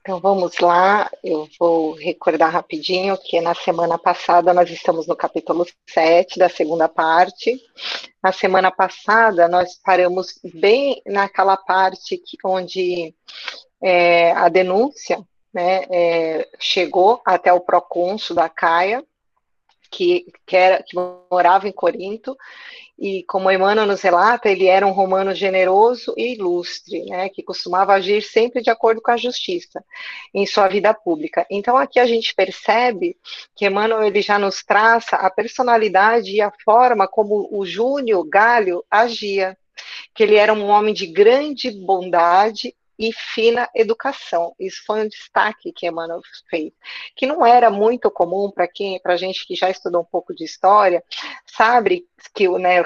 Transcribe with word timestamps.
Então 0.00 0.18
vamos 0.18 0.58
lá, 0.58 1.10
eu 1.22 1.46
vou 1.58 1.92
recordar 1.92 2.50
rapidinho 2.50 3.18
que 3.18 3.38
na 3.42 3.54
semana 3.54 3.98
passada 3.98 4.54
nós 4.54 4.70
estamos 4.70 5.06
no 5.06 5.14
capítulo 5.14 5.66
7 5.90 6.38
da 6.38 6.48
segunda 6.48 6.88
parte. 6.88 7.60
Na 8.22 8.32
semana 8.32 8.70
passada 8.70 9.46
nós 9.46 9.78
paramos 9.84 10.40
bem 10.54 11.02
naquela 11.04 11.54
parte 11.54 12.16
que, 12.16 12.38
onde 12.42 13.14
é, 13.82 14.32
a 14.32 14.48
denúncia 14.48 15.22
né, 15.52 15.84
é, 15.90 16.48
chegou 16.58 17.20
até 17.22 17.52
o 17.52 17.60
procônsul 17.60 18.34
da 18.34 18.48
Caia, 18.48 19.04
que, 19.90 20.24
que, 20.46 20.56
era, 20.56 20.82
que 20.82 20.96
morava 21.30 21.68
em 21.68 21.72
Corinto, 21.72 22.34
e 23.00 23.24
como 23.24 23.50
Emmanuel 23.50 23.86
nos 23.86 24.02
relata, 24.02 24.50
ele 24.50 24.66
era 24.66 24.86
um 24.86 24.90
romano 24.92 25.34
generoso 25.34 26.12
e 26.18 26.34
ilustre, 26.34 27.06
né, 27.06 27.30
que 27.30 27.42
costumava 27.42 27.94
agir 27.94 28.22
sempre 28.22 28.60
de 28.60 28.68
acordo 28.68 29.00
com 29.00 29.10
a 29.10 29.16
justiça 29.16 29.82
em 30.34 30.44
sua 30.44 30.68
vida 30.68 30.92
pública. 30.92 31.46
Então 31.50 31.78
aqui 31.78 31.98
a 31.98 32.04
gente 32.04 32.34
percebe 32.34 33.16
que 33.56 33.64
Emmanuel 33.64 34.02
ele 34.02 34.20
já 34.20 34.38
nos 34.38 34.62
traça 34.62 35.16
a 35.16 35.30
personalidade 35.30 36.30
e 36.32 36.42
a 36.42 36.52
forma 36.62 37.08
como 37.08 37.48
o 37.50 37.64
Júnior 37.64 38.28
Galho 38.28 38.84
agia, 38.90 39.56
que 40.14 40.22
ele 40.22 40.34
era 40.34 40.52
um 40.52 40.66
homem 40.66 40.92
de 40.92 41.06
grande 41.06 41.70
bondade 41.70 42.74
e 43.00 43.14
fina 43.14 43.66
educação. 43.74 44.54
Isso 44.60 44.82
foi 44.84 45.02
um 45.02 45.08
destaque 45.08 45.72
que 45.72 45.86
Emmanuel 45.86 46.20
fez, 46.50 46.70
que 47.16 47.24
não 47.24 47.46
era 47.46 47.70
muito 47.70 48.10
comum 48.10 48.50
para 48.50 48.68
quem, 48.68 49.00
para 49.00 49.16
gente 49.16 49.46
que 49.46 49.54
já 49.54 49.70
estudou 49.70 50.02
um 50.02 50.04
pouco 50.04 50.34
de 50.34 50.44
história, 50.44 51.02
sabe 51.46 52.06
que 52.34 52.46
né, 52.46 52.84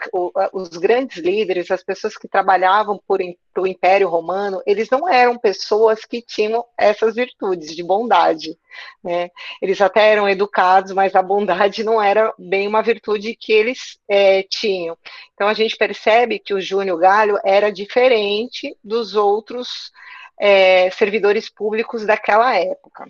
os 0.53 0.69
grandes 0.69 1.17
líderes, 1.19 1.69
as 1.73 1.83
pessoas 1.83 2.17
que 2.17 2.29
trabalhavam 2.29 3.03
por 3.09 3.21
o 3.63 3.67
Império 3.67 4.09
Romano, 4.09 4.63
eles 4.67 4.89
não 4.91 5.09
eram 5.09 5.39
pessoas 5.39 6.05
que 6.05 6.21
tinham 6.23 6.65
essas 6.79 7.15
virtudes 7.15 7.75
de 7.75 7.83
bondade. 7.83 8.59
Né? 9.03 9.31
Eles 9.61 9.81
até 9.81 10.13
eram 10.13 10.29
educados, 10.29 10.93
mas 10.93 11.15
a 11.15 11.23
bondade 11.23 11.85
não 11.85 12.03
era 12.03 12.33
bem 12.39 12.67
uma 12.67 12.83
virtude 12.83 13.37
que 13.37 13.53
eles 13.53 13.99
é, 14.09 14.43
tinham. 14.43 14.97
Então 15.35 15.49
a 15.49 15.55
gente 15.55 15.77
percebe 15.77 16.39
que 16.39 16.55
o 16.55 16.61
Júnior 16.61 16.99
Galho 16.99 17.39
era 17.45 17.71
diferente 17.71 18.77
dos 18.83 19.15
outros 19.15 19.93
é, 20.39 20.91
servidores 20.91 21.49
públicos 21.49 22.05
daquela 22.05 22.55
época. 22.57 23.07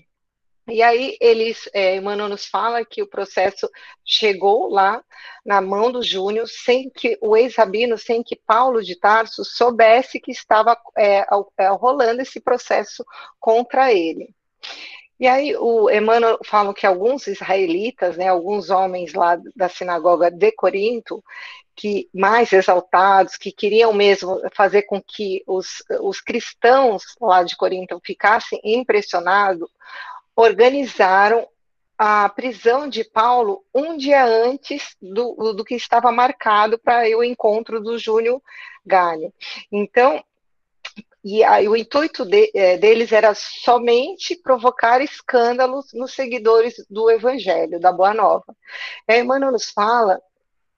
E 0.66 0.82
aí 0.82 1.16
eles, 1.20 1.68
é, 1.74 1.96
Emmanuel 1.96 2.30
nos 2.30 2.46
fala 2.46 2.84
que 2.84 3.02
o 3.02 3.06
processo 3.06 3.68
chegou 4.04 4.70
lá 4.70 5.04
na 5.44 5.60
mão 5.60 5.92
do 5.92 6.02
Júnior, 6.02 6.48
sem 6.48 6.88
que 6.88 7.18
o 7.20 7.36
ex-rabino, 7.36 7.98
sem 7.98 8.22
que 8.22 8.34
Paulo 8.34 8.82
de 8.82 8.98
Tarso 8.98 9.44
soubesse 9.44 10.18
que 10.18 10.32
estava 10.32 10.76
é, 10.96 11.26
é, 11.58 11.68
rolando 11.68 12.22
esse 12.22 12.40
processo 12.40 13.04
contra 13.38 13.92
ele. 13.92 14.34
E 15.20 15.26
aí 15.28 15.54
o 15.56 15.88
Emmanuel 15.90 16.38
fala 16.44 16.74
que 16.74 16.86
alguns 16.86 17.26
israelitas, 17.26 18.16
né, 18.16 18.28
alguns 18.28 18.70
homens 18.70 19.12
lá 19.14 19.38
da 19.54 19.68
sinagoga 19.68 20.30
de 20.30 20.50
Corinto, 20.52 21.22
que 21.76 22.08
mais 22.12 22.52
exaltados, 22.52 23.36
que 23.36 23.52
queriam 23.52 23.92
mesmo 23.92 24.40
fazer 24.54 24.82
com 24.82 25.00
que 25.02 25.42
os, 25.46 25.82
os 26.00 26.20
cristãos 26.20 27.04
lá 27.20 27.42
de 27.42 27.56
Corinto 27.56 28.00
ficassem 28.04 28.60
impressionados, 28.64 29.68
organizaram 30.36 31.48
a 31.96 32.28
prisão 32.28 32.88
de 32.88 33.04
Paulo 33.04 33.64
um 33.72 33.96
dia 33.96 34.24
antes 34.24 34.96
do, 35.00 35.52
do 35.52 35.64
que 35.64 35.74
estava 35.74 36.10
marcado 36.10 36.78
para 36.78 37.06
o 37.16 37.22
encontro 37.22 37.80
do 37.80 37.98
Júnior 37.98 38.42
Galho. 38.84 39.32
Então, 39.70 40.22
e 41.24 41.42
aí, 41.42 41.66
o 41.66 41.74
intuito 41.74 42.24
de, 42.24 42.50
é, 42.55 42.77
deles 42.77 43.10
era 43.10 43.34
somente 43.34 44.36
provocar 44.36 45.00
escândalos 45.00 45.86
nos 45.95 46.12
seguidores 46.12 46.74
do 46.90 47.11
Evangelho, 47.11 47.80
da 47.80 47.90
Boa 47.90 48.12
Nova. 48.12 48.55
A 49.08 49.16
Emmanuel 49.16 49.52
nos 49.52 49.70
fala 49.70 50.20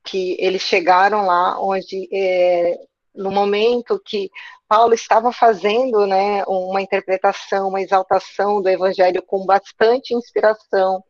que 0.05 0.37
eles 0.39 0.63
chegaram 0.63 1.27
lá 1.27 1.61
onde, 1.61 2.09
é, 2.13 2.79
no 3.13 3.33
momento 3.33 4.01
que 4.05 4.31
Paulo 4.69 4.95
estava 4.95 5.33
fazendo 5.33 6.07
né, 6.07 6.43
uma 6.47 6.83
interpretação, 6.83 7.69
uma 7.69 7.81
exaltação 7.81 8.61
do 8.61 8.69
Evangelho 8.69 9.23
com 9.23 9.47
bastante 9.47 10.15
inspiração, 10.15 11.03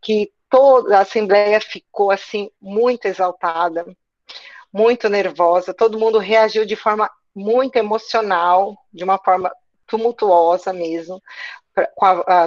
que 0.00 0.32
toda 0.48 0.98
a 0.98 1.02
Assembleia 1.02 1.60
ficou 1.60 2.10
assim 2.10 2.50
muito 2.60 3.06
exaltada, 3.06 3.84
muito 4.72 5.08
nervosa, 5.08 5.74
todo 5.74 5.98
mundo 5.98 6.18
reagiu 6.18 6.64
de 6.64 6.76
forma 6.76 7.10
muito 7.34 7.76
emocional, 7.76 8.76
de 8.92 9.04
uma 9.04 9.18
forma 9.18 9.50
tumultuosa 9.86 10.72
mesmo, 10.72 11.20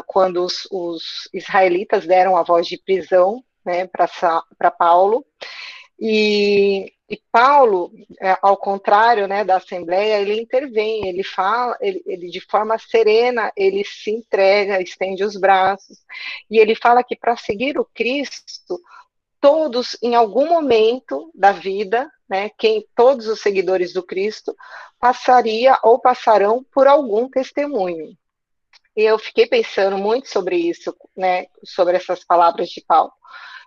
quando 0.07 0.43
os, 0.43 0.67
os 0.71 1.29
israelitas 1.33 2.05
deram 2.05 2.37
a 2.37 2.43
voz 2.43 2.67
de 2.67 2.77
prisão 2.77 3.43
né, 3.65 3.87
para 3.87 4.71
Paulo. 4.71 5.25
E, 5.99 6.91
e 7.13 7.21
Paulo, 7.31 7.91
é, 8.19 8.35
ao 8.41 8.57
contrário 8.57 9.27
né, 9.27 9.43
da 9.43 9.57
Assembleia, 9.57 10.19
ele 10.19 10.41
intervém, 10.41 11.07
ele 11.07 11.23
fala, 11.23 11.77
ele, 11.79 12.01
ele, 12.07 12.27
de 12.27 12.41
forma 12.41 12.75
serena, 12.79 13.51
ele 13.55 13.83
se 13.85 14.09
entrega, 14.09 14.81
estende 14.81 15.23
os 15.23 15.37
braços, 15.37 15.99
e 16.49 16.57
ele 16.57 16.73
fala 16.73 17.03
que 17.03 17.15
para 17.15 17.37
seguir 17.37 17.77
o 17.77 17.85
Cristo, 17.93 18.81
todos, 19.39 19.95
em 20.01 20.15
algum 20.15 20.47
momento 20.47 21.29
da 21.35 21.51
vida, 21.51 22.11
né, 22.27 22.49
quem, 22.57 22.83
todos 22.95 23.27
os 23.27 23.41
seguidores 23.41 23.93
do 23.93 24.01
Cristo, 24.01 24.55
passaria 24.99 25.77
ou 25.83 25.99
passarão 25.99 26.65
por 26.73 26.87
algum 26.87 27.29
testemunho. 27.29 28.17
E 28.95 29.03
eu 29.03 29.19
fiquei 29.19 29.45
pensando 29.45 29.99
muito 29.99 30.29
sobre 30.29 30.55
isso, 30.55 30.95
né, 31.15 31.45
sobre 31.63 31.95
essas 31.95 32.23
palavras 32.23 32.69
de 32.69 32.81
Paulo 32.81 33.11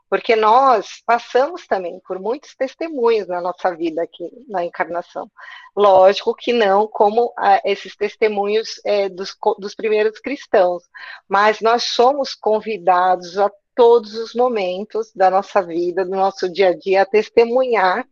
porque 0.08 0.36
nós 0.36 1.02
passamos 1.04 1.66
também 1.66 2.00
por 2.06 2.18
muitos 2.20 2.54
testemunhos 2.54 3.26
na 3.26 3.40
nossa 3.40 3.74
vida 3.74 4.02
aqui 4.02 4.30
na 4.48 4.64
encarnação. 4.64 5.30
Lógico 5.76 6.34
que 6.34 6.52
não 6.52 6.86
como 6.86 7.32
ah, 7.36 7.60
esses 7.64 7.96
testemunhos 7.96 8.80
é, 8.84 9.08
dos, 9.08 9.36
dos 9.58 9.74
primeiros 9.74 10.18
cristãos, 10.20 10.84
mas 11.28 11.60
nós 11.60 11.84
somos 11.84 12.34
convidados 12.34 13.38
a 13.38 13.50
todos 13.74 14.14
os 14.14 14.34
momentos 14.34 15.12
da 15.14 15.30
nossa 15.30 15.60
vida, 15.60 16.04
do 16.04 16.12
nosso 16.12 16.50
dia 16.50 16.68
a 16.68 16.76
dia, 16.76 17.02
a 17.02 17.06
testemunhar 17.06 18.06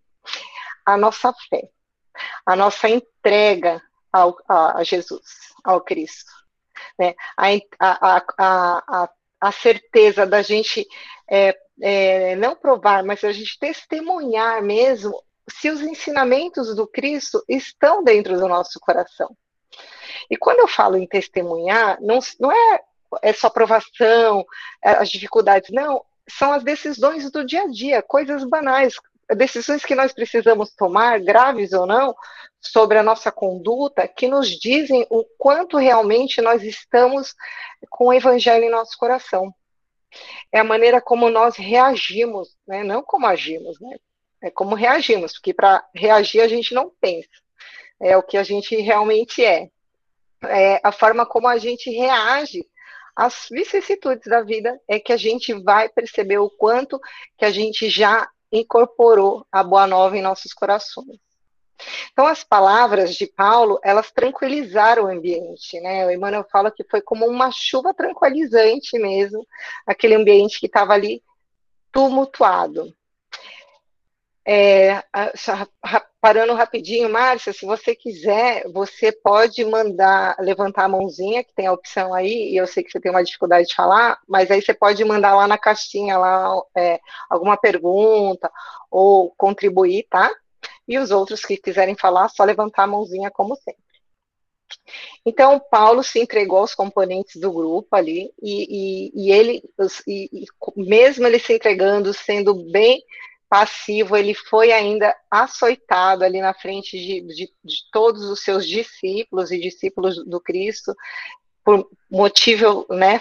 a 0.84 0.96
nossa 0.96 1.32
fé, 1.48 1.62
a 2.44 2.54
nossa 2.54 2.88
entrega 2.88 3.80
ao, 4.12 4.36
a, 4.48 4.78
a 4.78 4.84
Jesus, 4.84 5.22
ao 5.64 5.80
Cristo. 5.80 6.30
Né? 6.98 7.14
A, 7.36 7.46
a, 7.80 8.24
a, 8.38 9.08
a, 9.40 9.52
certeza 9.52 10.26
da 10.26 10.42
gente 10.42 10.86
é, 11.28 11.56
é, 11.80 12.36
não 12.36 12.54
provar, 12.54 13.02
mas 13.04 13.22
a 13.24 13.32
gente 13.32 13.58
testemunhar 13.58 14.62
mesmo 14.62 15.22
se 15.48 15.68
os 15.68 15.80
ensinamentos 15.82 16.74
do 16.74 16.86
Cristo 16.86 17.42
estão 17.48 18.02
dentro 18.02 18.38
do 18.38 18.48
nosso 18.48 18.78
coração. 18.80 19.36
E 20.30 20.36
quando 20.36 20.60
eu 20.60 20.68
falo 20.68 20.96
em 20.96 21.06
testemunhar, 21.06 21.98
não, 22.00 22.18
não 22.40 22.50
é, 22.50 22.80
é 23.22 23.32
só 23.32 23.50
provação, 23.50 24.44
é, 24.82 24.90
as 24.90 25.10
dificuldades, 25.10 25.70
não, 25.70 26.02
são 26.28 26.52
as 26.52 26.62
decisões 26.62 27.30
do 27.30 27.44
dia 27.44 27.64
a 27.64 27.66
dia, 27.66 28.02
coisas 28.02 28.44
banais, 28.44 28.94
decisões 29.36 29.84
que 29.84 29.94
nós 29.94 30.12
precisamos 30.12 30.70
tomar, 30.74 31.20
graves 31.20 31.72
ou 31.72 31.86
não, 31.86 32.14
sobre 32.60 32.96
a 32.96 33.02
nossa 33.02 33.30
conduta, 33.30 34.08
que 34.08 34.26
nos 34.26 34.48
dizem 34.48 35.06
o 35.10 35.24
quanto 35.36 35.76
realmente 35.76 36.40
nós 36.40 36.62
estamos 36.62 37.34
com 37.90 38.06
o 38.06 38.12
evangelho 38.14 38.64
em 38.64 38.70
nosso 38.70 38.96
coração 38.96 39.54
é 40.52 40.60
a 40.60 40.64
maneira 40.64 41.00
como 41.00 41.30
nós 41.30 41.56
reagimos, 41.56 42.56
né? 42.66 42.82
não 42.82 43.02
como 43.02 43.26
agimos, 43.26 43.78
né? 43.80 43.96
é 44.42 44.50
como 44.50 44.74
reagimos, 44.74 45.32
porque 45.32 45.54
para 45.54 45.84
reagir 45.94 46.40
a 46.40 46.48
gente 46.48 46.74
não 46.74 46.90
pensa, 47.00 47.28
é 48.00 48.16
o 48.16 48.22
que 48.22 48.36
a 48.36 48.42
gente 48.42 48.76
realmente 48.76 49.44
é. 49.44 49.68
É 50.46 50.78
a 50.84 50.92
forma 50.92 51.24
como 51.24 51.48
a 51.48 51.56
gente 51.56 51.90
reage 51.90 52.66
às 53.16 53.46
vicissitudes 53.50 54.26
da 54.26 54.42
vida 54.42 54.78
é 54.86 55.00
que 55.00 55.12
a 55.12 55.16
gente 55.16 55.54
vai 55.54 55.88
perceber 55.88 56.38
o 56.38 56.50
quanto 56.50 57.00
que 57.38 57.44
a 57.46 57.50
gente 57.50 57.88
já 57.88 58.28
incorporou 58.52 59.46
a 59.50 59.62
boa 59.62 59.86
nova 59.86 60.16
em 60.18 60.22
nossos 60.22 60.52
corações. 60.52 61.23
Então, 62.12 62.26
as 62.26 62.44
palavras 62.44 63.14
de 63.14 63.26
Paulo, 63.26 63.78
elas 63.82 64.10
tranquilizaram 64.10 65.04
o 65.04 65.10
ambiente, 65.10 65.80
né? 65.80 66.06
O 66.06 66.10
Emmanuel 66.10 66.46
fala 66.50 66.70
que 66.70 66.84
foi 66.84 67.00
como 67.00 67.26
uma 67.26 67.50
chuva 67.50 67.92
tranquilizante 67.94 68.98
mesmo, 68.98 69.46
aquele 69.86 70.14
ambiente 70.14 70.60
que 70.60 70.66
estava 70.66 70.92
ali 70.92 71.22
tumultuado. 71.92 72.94
É, 74.46 75.02
parando 76.20 76.52
rapidinho, 76.52 77.08
Márcia, 77.08 77.50
se 77.52 77.64
você 77.64 77.94
quiser, 77.94 78.70
você 78.70 79.10
pode 79.10 79.64
mandar, 79.64 80.36
levantar 80.38 80.84
a 80.84 80.88
mãozinha, 80.88 81.42
que 81.42 81.54
tem 81.54 81.66
a 81.66 81.72
opção 81.72 82.12
aí, 82.12 82.50
e 82.50 82.56
eu 82.56 82.66
sei 82.66 82.82
que 82.82 82.90
você 82.90 83.00
tem 83.00 83.10
uma 83.10 83.24
dificuldade 83.24 83.68
de 83.68 83.74
falar, 83.74 84.18
mas 84.28 84.50
aí 84.50 84.60
você 84.60 84.74
pode 84.74 85.02
mandar 85.02 85.34
lá 85.34 85.46
na 85.46 85.56
caixinha 85.56 86.18
lá, 86.18 86.60
é, 86.76 87.00
alguma 87.30 87.56
pergunta 87.56 88.52
ou 88.90 89.30
contribuir, 89.36 90.06
tá? 90.10 90.30
E 90.86 90.98
os 90.98 91.10
outros 91.10 91.42
que 91.42 91.56
quiserem 91.56 91.96
falar, 91.96 92.28
só 92.28 92.44
levantar 92.44 92.84
a 92.84 92.88
mãozinha 92.88 93.30
como 93.30 93.56
sempre. 93.56 93.82
Então, 95.24 95.60
Paulo 95.70 96.02
se 96.02 96.20
entregou 96.20 96.58
aos 96.58 96.74
componentes 96.74 97.40
do 97.40 97.52
grupo 97.52 97.94
ali, 97.94 98.30
e, 98.42 99.10
e, 99.10 99.26
e 99.26 99.32
ele, 99.32 99.62
e, 100.06 100.46
mesmo 100.76 101.26
ele 101.26 101.38
se 101.38 101.54
entregando, 101.54 102.12
sendo 102.12 102.54
bem 102.70 103.02
passivo, 103.48 104.16
ele 104.16 104.34
foi 104.34 104.72
ainda 104.72 105.16
açoitado 105.30 106.24
ali 106.24 106.40
na 106.40 106.52
frente 106.52 106.98
de, 106.98 107.20
de, 107.22 107.52
de 107.62 107.76
todos 107.92 108.24
os 108.24 108.40
seus 108.40 108.66
discípulos 108.66 109.50
e 109.50 109.60
discípulos 109.60 110.24
do 110.24 110.40
Cristo, 110.40 110.94
por 111.64 111.88
motivo, 112.10 112.86
né, 112.90 113.20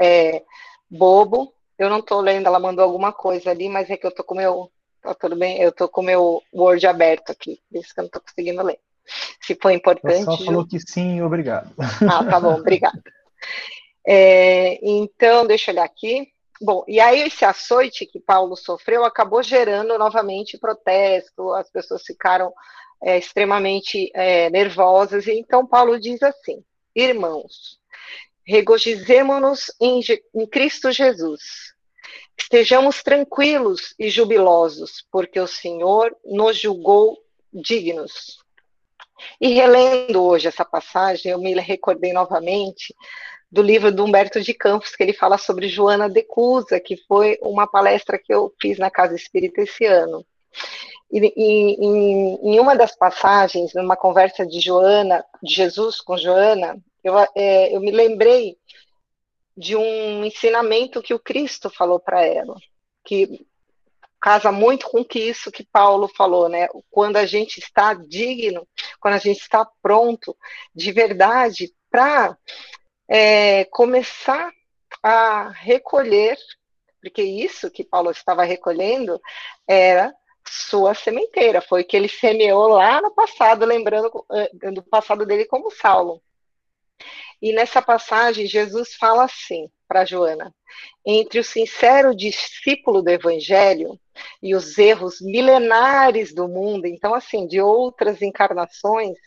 é, 0.00 0.42
bobo. 0.90 1.52
Eu 1.78 1.90
não 1.90 1.98
estou 1.98 2.20
lendo, 2.20 2.46
ela 2.46 2.58
mandou 2.58 2.84
alguma 2.84 3.12
coisa 3.12 3.50
ali, 3.50 3.68
mas 3.68 3.90
é 3.90 3.96
que 3.96 4.06
eu 4.06 4.10
estou 4.10 4.24
com 4.24 4.36
meu, 4.36 4.70
tá 5.04 5.14
tudo 5.14 5.36
bem, 5.36 5.60
eu 5.60 5.68
estou 5.68 5.88
com 5.88 6.02
meu 6.02 6.42
Word 6.52 6.86
aberto 6.86 7.30
aqui, 7.30 7.60
por 7.70 7.78
isso 7.78 7.94
que 7.94 8.00
eu 8.00 8.02
não 8.02 8.06
estou 8.06 8.22
conseguindo 8.22 8.62
ler. 8.62 8.78
Se 9.42 9.56
foi 9.60 9.74
importante. 9.74 10.22
Ela 10.26 10.36
só 10.36 10.44
falou 10.44 10.66
que 10.66 10.80
sim, 10.80 11.20
obrigado. 11.20 11.70
Ah, 12.10 12.24
tá 12.24 12.40
bom, 12.40 12.54
obrigada. 12.54 13.02
É, 14.06 14.78
então, 14.82 15.46
deixa 15.46 15.70
eu 15.70 15.74
olhar 15.74 15.84
aqui. 15.84 16.28
Bom, 16.60 16.84
e 16.88 17.00
aí 17.00 17.22
esse 17.22 17.44
açoite 17.44 18.06
que 18.06 18.20
Paulo 18.20 18.56
sofreu 18.56 19.04
acabou 19.04 19.42
gerando 19.42 19.98
novamente 19.98 20.56
protesto, 20.56 21.52
as 21.52 21.70
pessoas 21.70 22.02
ficaram 22.02 22.52
é, 23.02 23.18
extremamente 23.18 24.10
é, 24.14 24.48
nervosas, 24.48 25.26
e 25.26 25.32
então 25.32 25.66
Paulo 25.66 26.00
diz 26.00 26.22
assim: 26.22 26.64
Irmãos, 26.94 27.78
regozijemo-nos 28.46 29.70
em, 29.80 30.00
em 30.34 30.46
Cristo 30.46 30.90
Jesus, 30.92 31.73
estejamos 32.36 33.02
tranquilos 33.02 33.94
e 33.98 34.10
jubilosos, 34.10 35.04
porque 35.10 35.38
o 35.38 35.46
Senhor 35.46 36.16
nos 36.24 36.58
julgou 36.58 37.18
dignos. 37.52 38.38
E 39.40 39.48
relendo 39.48 40.22
hoje 40.22 40.48
essa 40.48 40.64
passagem, 40.64 41.32
eu 41.32 41.38
me 41.38 41.54
recordei 41.54 42.12
novamente 42.12 42.94
do 43.50 43.62
livro 43.62 43.92
do 43.92 44.04
Humberto 44.04 44.40
de 44.40 44.52
Campos, 44.52 44.96
que 44.96 45.02
ele 45.02 45.12
fala 45.12 45.38
sobre 45.38 45.68
Joana 45.68 46.10
de 46.10 46.22
Cusa, 46.22 46.80
que 46.80 46.96
foi 47.06 47.38
uma 47.40 47.68
palestra 47.68 48.18
que 48.18 48.34
eu 48.34 48.52
fiz 48.60 48.78
na 48.78 48.90
Casa 48.90 49.14
Espírita 49.14 49.62
esse 49.62 49.86
ano. 49.86 50.26
E, 51.12 51.20
e 51.20 51.86
em, 51.86 52.38
em, 52.42 52.58
uma 52.60 52.74
das 52.74 52.96
passagens, 52.96 53.72
numa 53.74 53.96
conversa 53.96 54.44
de 54.44 54.58
Joana, 54.58 55.24
de 55.40 55.54
Jesus 55.54 56.00
com 56.00 56.16
Joana, 56.16 56.76
eu, 57.04 57.14
é, 57.36 57.74
eu 57.74 57.80
me 57.80 57.92
lembrei 57.92 58.56
de 59.56 59.76
um 59.76 60.24
ensinamento 60.24 61.02
que 61.02 61.14
o 61.14 61.18
Cristo 61.18 61.70
falou 61.70 62.00
para 62.00 62.24
ela, 62.24 62.56
que 63.04 63.46
casa 64.20 64.50
muito 64.50 64.88
com 64.88 65.04
que 65.04 65.18
isso 65.18 65.52
que 65.52 65.64
Paulo 65.64 66.08
falou, 66.08 66.48
né? 66.48 66.66
Quando 66.90 67.16
a 67.16 67.26
gente 67.26 67.58
está 67.58 67.92
digno, 67.92 68.66
quando 68.98 69.14
a 69.14 69.18
gente 69.18 69.40
está 69.40 69.68
pronto 69.82 70.36
de 70.74 70.90
verdade 70.92 71.74
para 71.90 72.36
é, 73.06 73.66
começar 73.66 74.50
a 75.02 75.50
recolher, 75.50 76.38
porque 77.02 77.22
isso 77.22 77.70
que 77.70 77.84
Paulo 77.84 78.10
estava 78.10 78.44
recolhendo 78.44 79.20
era 79.68 80.14
sua 80.48 80.94
sementeira, 80.94 81.60
foi 81.60 81.82
o 81.82 81.86
que 81.86 81.96
ele 81.96 82.08
semeou 82.08 82.68
lá 82.68 83.00
no 83.00 83.10
passado, 83.10 83.64
lembrando 83.64 84.10
eh, 84.32 84.70
do 84.72 84.82
passado 84.82 85.26
dele 85.26 85.44
como 85.46 85.70
Saulo. 85.70 86.22
E 87.44 87.52
nessa 87.52 87.82
passagem, 87.82 88.46
Jesus 88.46 88.94
fala 88.94 89.24
assim 89.24 89.70
para 89.86 90.06
Joana: 90.06 90.50
entre 91.04 91.38
o 91.38 91.44
sincero 91.44 92.16
discípulo 92.16 93.02
do 93.02 93.10
Evangelho 93.10 94.00
e 94.42 94.54
os 94.54 94.78
erros 94.78 95.20
milenares 95.20 96.32
do 96.32 96.48
mundo, 96.48 96.86
então, 96.86 97.12
assim, 97.12 97.46
de 97.46 97.60
outras 97.60 98.22
encarnações, 98.22 99.18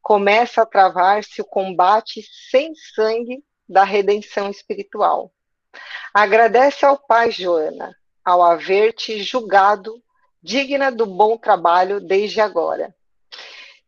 começa 0.00 0.62
a 0.62 0.66
travar-se 0.66 1.40
o 1.40 1.44
combate 1.44 2.22
sem 2.48 2.72
sangue 2.94 3.42
da 3.68 3.82
redenção 3.82 4.48
espiritual. 4.48 5.32
Agradece 6.14 6.86
ao 6.86 6.96
Pai, 6.96 7.32
Joana, 7.32 7.92
ao 8.24 8.40
haver-te 8.40 9.20
julgado 9.20 10.00
digna 10.40 10.92
do 10.92 11.06
bom 11.06 11.36
trabalho 11.36 12.00
desde 12.00 12.40
agora. 12.40 12.94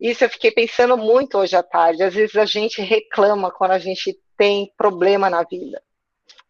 Isso 0.01 0.25
eu 0.25 0.31
fiquei 0.31 0.51
pensando 0.51 0.97
muito 0.97 1.37
hoje 1.37 1.55
à 1.55 1.63
tarde. 1.63 2.03
Às 2.03 2.15
vezes 2.15 2.37
a 2.37 2.47
gente 2.47 2.81
reclama 2.81 3.51
quando 3.51 3.73
a 3.73 3.79
gente 3.79 4.19
tem 4.37 4.73
problema 4.77 5.29
na 5.29 5.43
vida, 5.43 5.83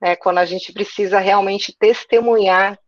né? 0.00 0.14
quando 0.14 0.38
a 0.38 0.44
gente 0.44 0.72
precisa 0.72 1.18
realmente 1.18 1.76
testemunhar. 1.76 2.78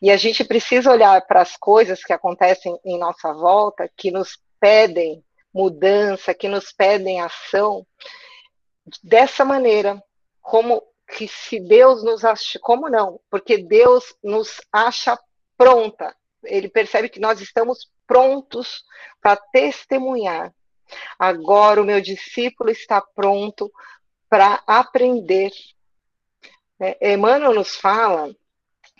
E 0.00 0.10
a 0.10 0.16
gente 0.16 0.42
precisa 0.42 0.90
olhar 0.90 1.24
para 1.26 1.42
as 1.42 1.56
coisas 1.56 2.02
que 2.02 2.12
acontecem 2.12 2.76
em 2.84 2.98
nossa 2.98 3.32
volta, 3.32 3.88
que 3.96 4.10
nos 4.10 4.38
pedem 4.58 5.22
mudança, 5.54 6.34
que 6.34 6.48
nos 6.48 6.72
pedem 6.72 7.20
ação, 7.20 7.86
dessa 9.02 9.44
maneira, 9.44 10.02
como 10.40 10.82
que 11.16 11.28
se 11.28 11.60
Deus 11.60 12.02
nos 12.02 12.24
acha, 12.24 12.58
como 12.60 12.88
não? 12.88 13.20
Porque 13.30 13.58
Deus 13.58 14.14
nos 14.22 14.60
acha 14.72 15.18
pronta. 15.56 16.16
Ele 16.42 16.68
percebe 16.68 17.08
que 17.08 17.20
nós 17.20 17.40
estamos 17.40 17.90
prontos 18.12 18.84
para 19.22 19.36
testemunhar. 19.36 20.52
Agora 21.18 21.80
o 21.80 21.84
meu 21.84 21.98
discípulo 21.98 22.68
está 22.68 23.00
pronto 23.00 23.72
para 24.28 24.62
aprender. 24.66 25.50
É, 26.78 27.14
Emmanuel 27.14 27.54
nos 27.54 27.74
fala 27.74 28.30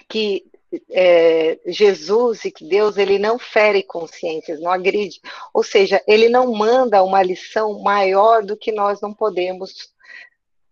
que 0.08 0.50
é, 0.90 1.60
Jesus 1.66 2.46
e 2.46 2.50
que 2.50 2.66
Deus 2.66 2.96
ele 2.96 3.18
não 3.18 3.38
fere 3.38 3.82
consciências, 3.82 4.58
não 4.58 4.72
agride, 4.72 5.20
ou 5.52 5.62
seja, 5.62 6.02
ele 6.08 6.30
não 6.30 6.50
manda 6.50 7.02
uma 7.02 7.22
lição 7.22 7.82
maior 7.82 8.42
do 8.42 8.56
que 8.56 8.72
nós 8.72 9.02
não 9.02 9.12
podemos 9.12 9.92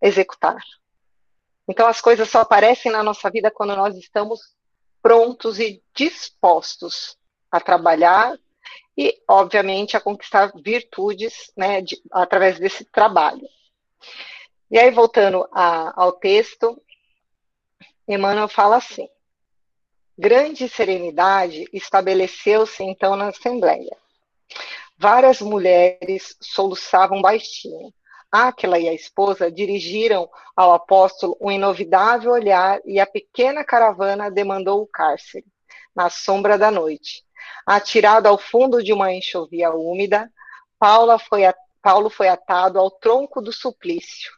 executar. 0.00 0.62
Então 1.68 1.86
as 1.86 2.00
coisas 2.00 2.30
só 2.30 2.40
aparecem 2.40 2.90
na 2.90 3.02
nossa 3.02 3.30
vida 3.30 3.50
quando 3.50 3.76
nós 3.76 3.94
estamos 3.98 4.40
prontos 5.02 5.60
e 5.60 5.82
dispostos 5.94 7.19
a 7.50 7.60
trabalhar 7.60 8.36
e, 8.96 9.20
obviamente, 9.28 9.96
a 9.96 10.00
conquistar 10.00 10.52
virtudes 10.62 11.52
né, 11.56 11.80
de, 11.80 12.00
através 12.12 12.58
desse 12.58 12.84
trabalho. 12.84 13.46
E 14.70 14.78
aí, 14.78 14.90
voltando 14.90 15.48
a, 15.52 16.00
ao 16.00 16.12
texto, 16.12 16.80
Emmanuel 18.06 18.48
fala 18.48 18.76
assim: 18.76 19.08
grande 20.18 20.68
serenidade 20.68 21.68
estabeleceu-se 21.72 22.82
então 22.82 23.16
na 23.16 23.28
Assembleia. 23.28 23.96
Várias 24.98 25.40
mulheres 25.40 26.36
soluçavam 26.40 27.22
baixinho. 27.22 27.92
Aquela 28.30 28.78
e 28.78 28.88
a 28.88 28.92
esposa 28.92 29.50
dirigiram 29.50 30.30
ao 30.54 30.72
apóstolo 30.72 31.36
um 31.40 31.50
inovidável 31.50 32.32
olhar 32.32 32.80
e 32.84 33.00
a 33.00 33.06
pequena 33.06 33.64
caravana 33.64 34.30
demandou 34.30 34.82
o 34.82 34.86
cárcere, 34.86 35.46
na 35.96 36.10
sombra 36.10 36.56
da 36.56 36.70
noite, 36.70 37.24
Atirado 37.66 38.26
ao 38.26 38.38
fundo 38.38 38.82
de 38.82 38.92
uma 38.92 39.12
enxovia 39.12 39.70
úmida, 39.70 40.30
foi 41.28 41.44
a, 41.44 41.54
Paulo 41.82 42.10
foi 42.10 42.28
atado 42.28 42.78
ao 42.78 42.90
tronco 42.90 43.40
do 43.40 43.52
suplício 43.52 44.30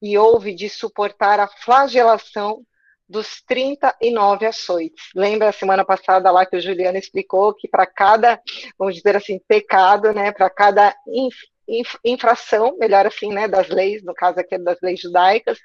e 0.00 0.18
houve 0.18 0.54
de 0.54 0.68
suportar 0.68 1.38
a 1.38 1.48
flagelação 1.48 2.64
dos 3.08 3.42
39 3.46 4.46
açoites. 4.46 5.10
Lembra 5.14 5.50
a 5.50 5.52
semana 5.52 5.84
passada 5.84 6.30
lá 6.30 6.46
que 6.46 6.56
o 6.56 6.60
Juliano 6.60 6.98
explicou 6.98 7.54
que 7.54 7.68
para 7.68 7.86
cada, 7.86 8.40
vamos 8.78 8.96
dizer 8.96 9.16
assim, 9.16 9.38
pecado, 9.46 10.12
né, 10.12 10.32
para 10.32 10.48
cada 10.48 10.96
inf, 11.06 11.36
inf, 11.68 11.96
infração, 12.04 12.76
melhor 12.78 13.06
assim, 13.06 13.32
né, 13.32 13.46
das 13.46 13.68
leis, 13.68 14.02
no 14.02 14.14
caso 14.14 14.40
aqui 14.40 14.56
das 14.58 14.78
leis 14.80 15.00
judaicas, 15.00 15.58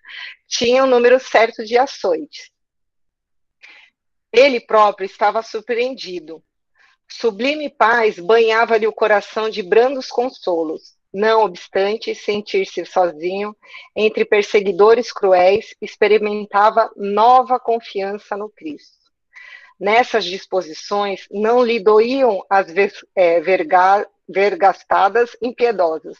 tinha 0.47 0.83
um 0.83 0.87
número 0.87 1.19
certo 1.19 1.63
de 1.63 1.77
açoites. 1.77 2.51
Ele 4.31 4.59
próprio 4.59 5.05
estava 5.05 5.41
surpreendido 5.41 6.43
Sublime 7.09 7.69
paz 7.69 8.19
banhava-lhe 8.19 8.85
o 8.85 8.91
coração 8.91 9.49
de 9.49 9.63
brandos 9.63 10.09
consolos. 10.09 10.97
Não 11.13 11.45
obstante 11.45 12.13
sentir-se 12.13 12.85
sozinho, 12.85 13.55
entre 13.95 14.25
perseguidores 14.25 15.09
cruéis, 15.11 15.73
experimentava 15.81 16.91
nova 16.97 17.57
confiança 17.59 18.35
no 18.35 18.49
Cristo. 18.49 18.97
Nessas 19.79 20.25
disposições, 20.25 21.27
não 21.31 21.63
lhe 21.63 21.79
doíam 21.79 22.45
as 22.49 22.67
é, 23.15 23.39
verga, 23.39 24.05
vergastadas 24.27 25.37
impiedosas. 25.41 26.17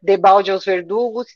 Debalde 0.00 0.52
aos 0.52 0.64
verdugos, 0.64 1.26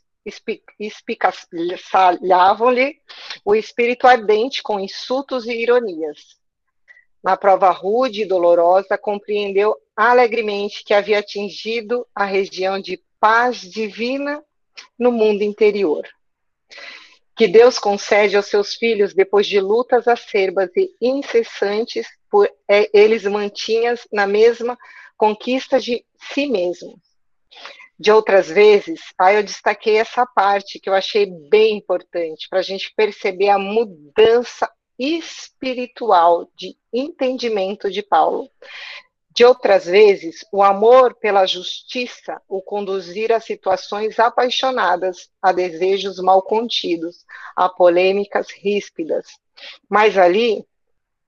espicaçalhavam-lhe 0.78 3.00
o 3.44 3.52
espírito 3.54 4.06
ardente 4.06 4.62
com 4.62 4.78
insultos 4.78 5.46
e 5.46 5.52
ironias 5.52 6.40
na 7.22 7.36
prova 7.36 7.70
rude 7.70 8.22
e 8.22 8.26
dolorosa, 8.26 8.98
compreendeu 8.98 9.76
alegremente 9.96 10.84
que 10.84 10.92
havia 10.92 11.20
atingido 11.20 12.06
a 12.14 12.24
região 12.24 12.80
de 12.80 13.00
paz 13.20 13.60
divina 13.60 14.42
no 14.98 15.12
mundo 15.12 15.42
interior. 15.42 16.08
Que 17.36 17.46
Deus 17.46 17.78
concede 17.78 18.36
aos 18.36 18.46
seus 18.46 18.74
filhos 18.74 19.14
depois 19.14 19.46
de 19.46 19.60
lutas 19.60 20.08
acerbas 20.08 20.70
e 20.76 20.90
incessantes, 21.00 22.06
por 22.30 22.50
eles 22.68 23.24
mantinhas 23.24 24.06
na 24.10 24.26
mesma 24.26 24.76
conquista 25.16 25.78
de 25.78 26.04
si 26.32 26.46
mesmos. 26.46 26.98
De 27.98 28.10
outras 28.10 28.48
vezes, 28.48 29.00
aí 29.18 29.36
eu 29.36 29.42
destaquei 29.42 29.96
essa 29.96 30.26
parte 30.26 30.80
que 30.80 30.88
eu 30.88 30.94
achei 30.94 31.26
bem 31.26 31.76
importante 31.76 32.48
para 32.48 32.58
a 32.58 32.62
gente 32.62 32.92
perceber 32.96 33.50
a 33.50 33.58
mudança 33.58 34.68
espiritual 34.98 36.48
de 36.56 36.76
entendimento 36.92 37.90
de 37.90 38.02
Paulo. 38.02 38.50
De 39.34 39.44
outras 39.46 39.86
vezes, 39.86 40.44
o 40.52 40.62
amor 40.62 41.14
pela 41.14 41.46
justiça 41.46 42.40
o 42.46 42.60
conduzir 42.60 43.32
a 43.32 43.40
situações 43.40 44.18
apaixonadas, 44.18 45.30
a 45.40 45.52
desejos 45.52 46.18
mal 46.18 46.42
contidos, 46.42 47.24
a 47.56 47.66
polêmicas 47.66 48.50
ríspidas. 48.50 49.26
Mas 49.88 50.18
ali, 50.18 50.66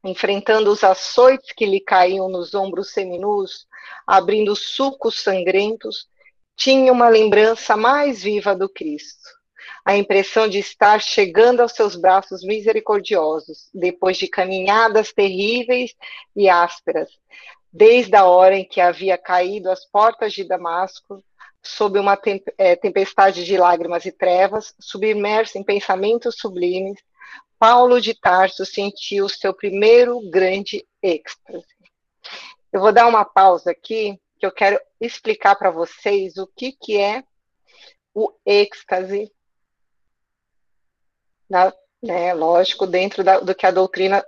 enfrentando 0.05 0.71
os 0.71 0.85
açoites 0.85 1.53
que 1.53 1.65
lhe 1.65 1.81
caíam 1.81 2.29
nos 2.29 2.55
ombros 2.55 2.93
seminus, 2.93 3.67
abrindo 4.07 4.55
sucos 4.55 5.21
sangrentos, 5.21 6.07
tinha 6.57 6.93
uma 6.93 7.09
lembrança 7.09 7.75
mais 7.75 8.23
viva 8.23 8.55
do 8.55 8.69
Cristo. 8.69 9.31
A 9.85 9.97
impressão 9.97 10.49
de 10.49 10.59
estar 10.59 11.01
chegando 11.01 11.61
aos 11.61 11.73
seus 11.73 11.95
braços 11.95 12.43
misericordiosos, 12.43 13.69
depois 13.75 14.17
de 14.17 14.29
caminhadas 14.29 15.13
terríveis 15.13 15.95
e 16.35 16.49
ásperas, 16.49 17.11
desde 17.73 18.17
a 18.17 18.25
hora 18.25 18.57
em 18.57 18.65
que 18.65 18.81
havia 18.81 19.19
caído 19.19 19.71
às 19.71 19.85
portas 19.85 20.33
de 20.33 20.45
Damasco, 20.45 21.23
sob 21.63 21.99
uma 21.99 22.19
é, 22.59 22.77
tempestade 22.77 23.45
de 23.45 23.57
lágrimas 23.57 24.05
e 24.05 24.13
trevas, 24.13 24.75
submerso 24.79 25.59
em 25.59 25.65
pensamentos 25.65 26.37
sublimes, 26.39 26.99
Paulo 27.59 28.01
de 28.01 28.15
Tarso 28.15 28.67
sentiu 28.67 29.29
seu 29.29 29.55
primeiro 29.55 30.21
grande 30.31 30.87
êxtase. 31.03 31.65
Eu 32.73 32.81
vou 32.81 32.93
dar 32.93 33.07
uma 33.07 33.25
pausa 33.25 33.71
aqui, 33.71 34.21
que 34.39 34.45
eu 34.45 34.53
quero 34.53 34.79
explicar 35.01 35.55
para 35.57 35.71
vocês 35.71 36.37
o 36.37 36.47
que, 36.47 36.73
que 36.73 36.99
é 36.99 37.25
o 38.13 38.31
êxtase, 38.45 39.33
na, 41.49 41.73
né, 42.03 42.35
lógico, 42.35 42.87
dentro 42.87 43.25
da, 43.25 43.41
do 43.41 43.55
que 43.55 43.67
a 43.67 43.71
doutrina 43.71 44.25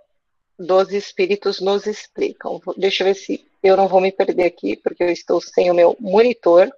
dos 0.59 0.93
espíritos 0.93 1.61
nos 1.61 1.87
explicam. 1.87 2.61
Deixa 2.77 3.03
eu 3.03 3.07
ver 3.09 3.15
se 3.15 3.47
eu 3.63 3.77
não 3.77 3.89
vou 3.89 4.01
me 4.01 4.13
perder 4.13 4.45
aqui, 4.45 4.77
porque 4.77 5.03
eu 5.03 5.11
estou 5.11 5.41
sem 5.41 5.71
o 5.71 5.75
meu 5.75 5.97
monitor. 6.01 6.71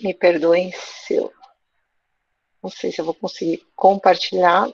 Me 0.00 0.14
perdoem 0.14 0.72
se 0.72 1.14
eu. 1.14 1.32
Não 2.62 2.70
sei 2.70 2.92
se 2.92 3.00
eu 3.00 3.04
vou 3.04 3.14
conseguir 3.14 3.66
compartilhar, 3.74 4.70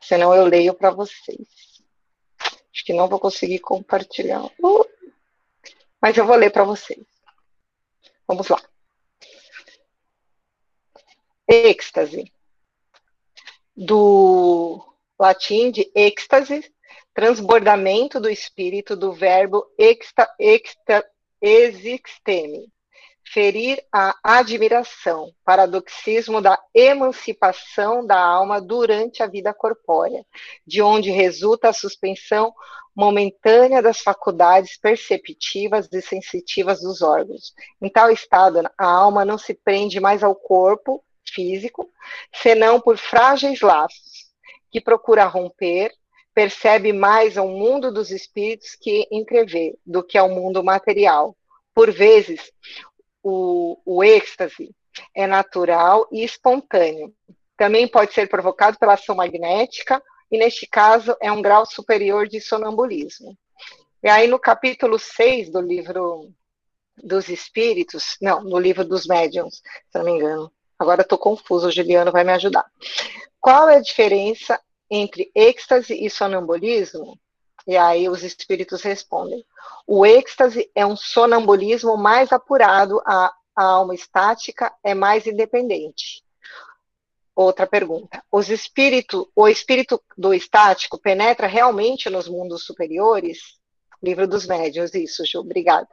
senão 0.00 0.34
eu 0.34 0.46
leio 0.46 0.74
para 0.74 0.90
vocês. 0.90 1.46
Acho 2.72 2.84
que 2.84 2.92
não 2.92 3.08
vou 3.08 3.20
conseguir 3.20 3.58
compartilhar. 3.58 4.44
Uh, 4.44 4.86
mas 6.00 6.16
eu 6.16 6.26
vou 6.26 6.36
ler 6.36 6.50
para 6.50 6.64
vocês. 6.64 7.04
Vamos 8.26 8.48
lá. 8.48 8.60
Êxtase. 11.48 12.32
Do 13.76 14.84
latim 15.18 15.70
de 15.70 15.90
êxtase, 15.94 16.72
transbordamento 17.14 18.18
do 18.20 18.28
espírito 18.28 18.96
do 18.96 19.12
verbo 19.12 19.64
exta, 19.78 20.28
exta, 20.40 21.06
existeme, 21.40 22.68
ferir 23.24 23.80
a 23.92 24.14
admiração, 24.22 25.32
paradoxismo 25.44 26.40
da 26.40 26.58
emancipação 26.74 28.04
da 28.04 28.18
alma 28.18 28.60
durante 28.60 29.22
a 29.22 29.26
vida 29.26 29.54
corpórea, 29.54 30.26
de 30.66 30.82
onde 30.82 31.10
resulta 31.10 31.68
a 31.68 31.72
suspensão 31.72 32.52
momentânea 32.94 33.80
das 33.80 34.00
faculdades 34.00 34.76
perceptivas 34.78 35.88
e 35.92 36.02
sensitivas 36.02 36.80
dos 36.80 37.02
órgãos. 37.02 37.54
Em 37.80 37.88
tal 37.88 38.10
estado, 38.10 38.68
a 38.76 38.86
alma 38.86 39.24
não 39.24 39.38
se 39.38 39.54
prende 39.54 40.00
mais 40.00 40.24
ao 40.24 40.34
corpo 40.34 41.04
físico, 41.32 41.90
senão 42.32 42.80
por 42.80 42.96
frágeis 42.96 43.60
laços, 43.60 44.26
que 44.70 44.80
procura 44.80 45.24
romper, 45.24 45.92
percebe 46.34 46.92
mais 46.92 47.38
ao 47.38 47.48
mundo 47.48 47.92
dos 47.92 48.10
espíritos 48.10 48.74
que 48.74 49.06
entrevê 49.10 49.76
do 49.86 50.02
que 50.02 50.18
ao 50.18 50.28
mundo 50.28 50.62
material. 50.62 51.36
Por 51.74 51.90
vezes, 51.90 52.52
o, 53.22 53.80
o 53.84 54.04
êxtase 54.04 54.70
é 55.14 55.26
natural 55.26 56.06
e 56.12 56.22
espontâneo. 56.24 57.14
Também 57.56 57.88
pode 57.88 58.12
ser 58.12 58.28
provocado 58.28 58.78
pela 58.78 58.94
ação 58.94 59.16
magnética, 59.16 60.02
e 60.30 60.38
neste 60.38 60.66
caso 60.66 61.16
é 61.20 61.30
um 61.30 61.40
grau 61.40 61.64
superior 61.64 62.28
de 62.28 62.40
sonambulismo. 62.40 63.36
E 64.02 64.08
aí, 64.08 64.26
no 64.26 64.38
capítulo 64.38 64.98
6 64.98 65.50
do 65.50 65.60
livro 65.60 66.30
dos 67.02 67.28
Espíritos, 67.28 68.16
não, 68.20 68.42
no 68.42 68.58
livro 68.58 68.84
dos 68.84 69.06
Médiuns, 69.06 69.56
se 69.56 69.98
não 69.98 70.04
me 70.04 70.12
engano, 70.12 70.52
agora 70.78 71.02
estou 71.02 71.18
confuso, 71.18 71.68
o 71.68 71.72
Juliano 71.72 72.12
vai 72.12 72.24
me 72.24 72.32
ajudar. 72.32 72.64
Qual 73.40 73.68
é 73.68 73.76
a 73.76 73.82
diferença 73.82 74.60
entre 74.90 75.30
êxtase 75.34 75.94
e 75.94 76.08
sonambulismo? 76.10 77.18
E 77.66 77.76
aí 77.76 78.08
os 78.08 78.22
espíritos 78.22 78.82
respondem: 78.82 79.44
o 79.86 80.06
êxtase 80.06 80.70
é 80.74 80.86
um 80.86 80.96
sonambulismo 80.96 81.96
mais 81.96 82.32
apurado, 82.32 83.00
a, 83.04 83.32
a 83.56 83.64
alma 83.64 83.94
estática 83.94 84.72
é 84.84 84.94
mais 84.94 85.26
independente. 85.26 86.22
Outra 87.34 87.66
pergunta: 87.66 88.22
os 88.30 88.48
espírito, 88.48 89.30
o 89.34 89.48
espírito 89.48 90.02
do 90.16 90.32
estático 90.32 90.98
penetra 90.98 91.46
realmente 91.46 92.08
nos 92.08 92.28
mundos 92.28 92.64
superiores? 92.64 93.56
Livro 94.02 94.28
dos 94.28 94.46
Médios, 94.46 94.94
isso, 94.94 95.24
Ju, 95.26 95.40
obrigada. 95.40 95.88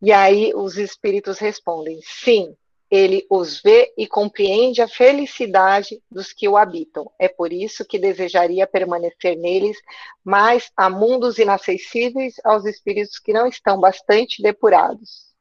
E 0.00 0.12
aí 0.12 0.52
os 0.54 0.78
espíritos 0.78 1.38
respondem: 1.38 2.00
sim, 2.02 2.56
ele 2.94 3.26
os 3.28 3.60
vê 3.60 3.92
e 3.98 4.06
compreende 4.06 4.80
a 4.80 4.86
felicidade 4.86 6.00
dos 6.08 6.32
que 6.32 6.46
o 6.46 6.56
habitam. 6.56 7.10
É 7.18 7.26
por 7.26 7.52
isso 7.52 7.84
que 7.84 7.98
desejaria 7.98 8.68
permanecer 8.68 9.36
neles, 9.36 9.76
mas 10.22 10.70
a 10.76 10.88
mundos 10.88 11.38
inacessíveis 11.38 12.36
aos 12.44 12.64
espíritos 12.64 13.18
que 13.18 13.32
não 13.32 13.48
estão 13.48 13.80
bastante 13.80 14.40
depurados. 14.40 15.34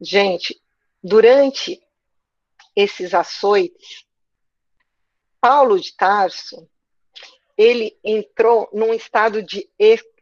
Gente, 0.00 0.62
durante 1.02 1.82
esses 2.76 3.14
açoites, 3.14 4.06
Paulo 5.40 5.80
de 5.80 5.92
Tarso, 5.96 6.68
ele 7.58 7.98
entrou 8.04 8.68
num 8.72 8.94
estado 8.94 9.42
de 9.42 9.68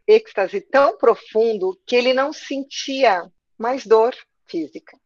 êxtase 0.07 0.61
tão 0.61 0.97
profundo 0.97 1.79
que 1.85 1.95
ele 1.95 2.11
não 2.11 2.33
sentia 2.33 3.31
mais 3.55 3.85
dor 3.85 4.15
física. 4.47 4.97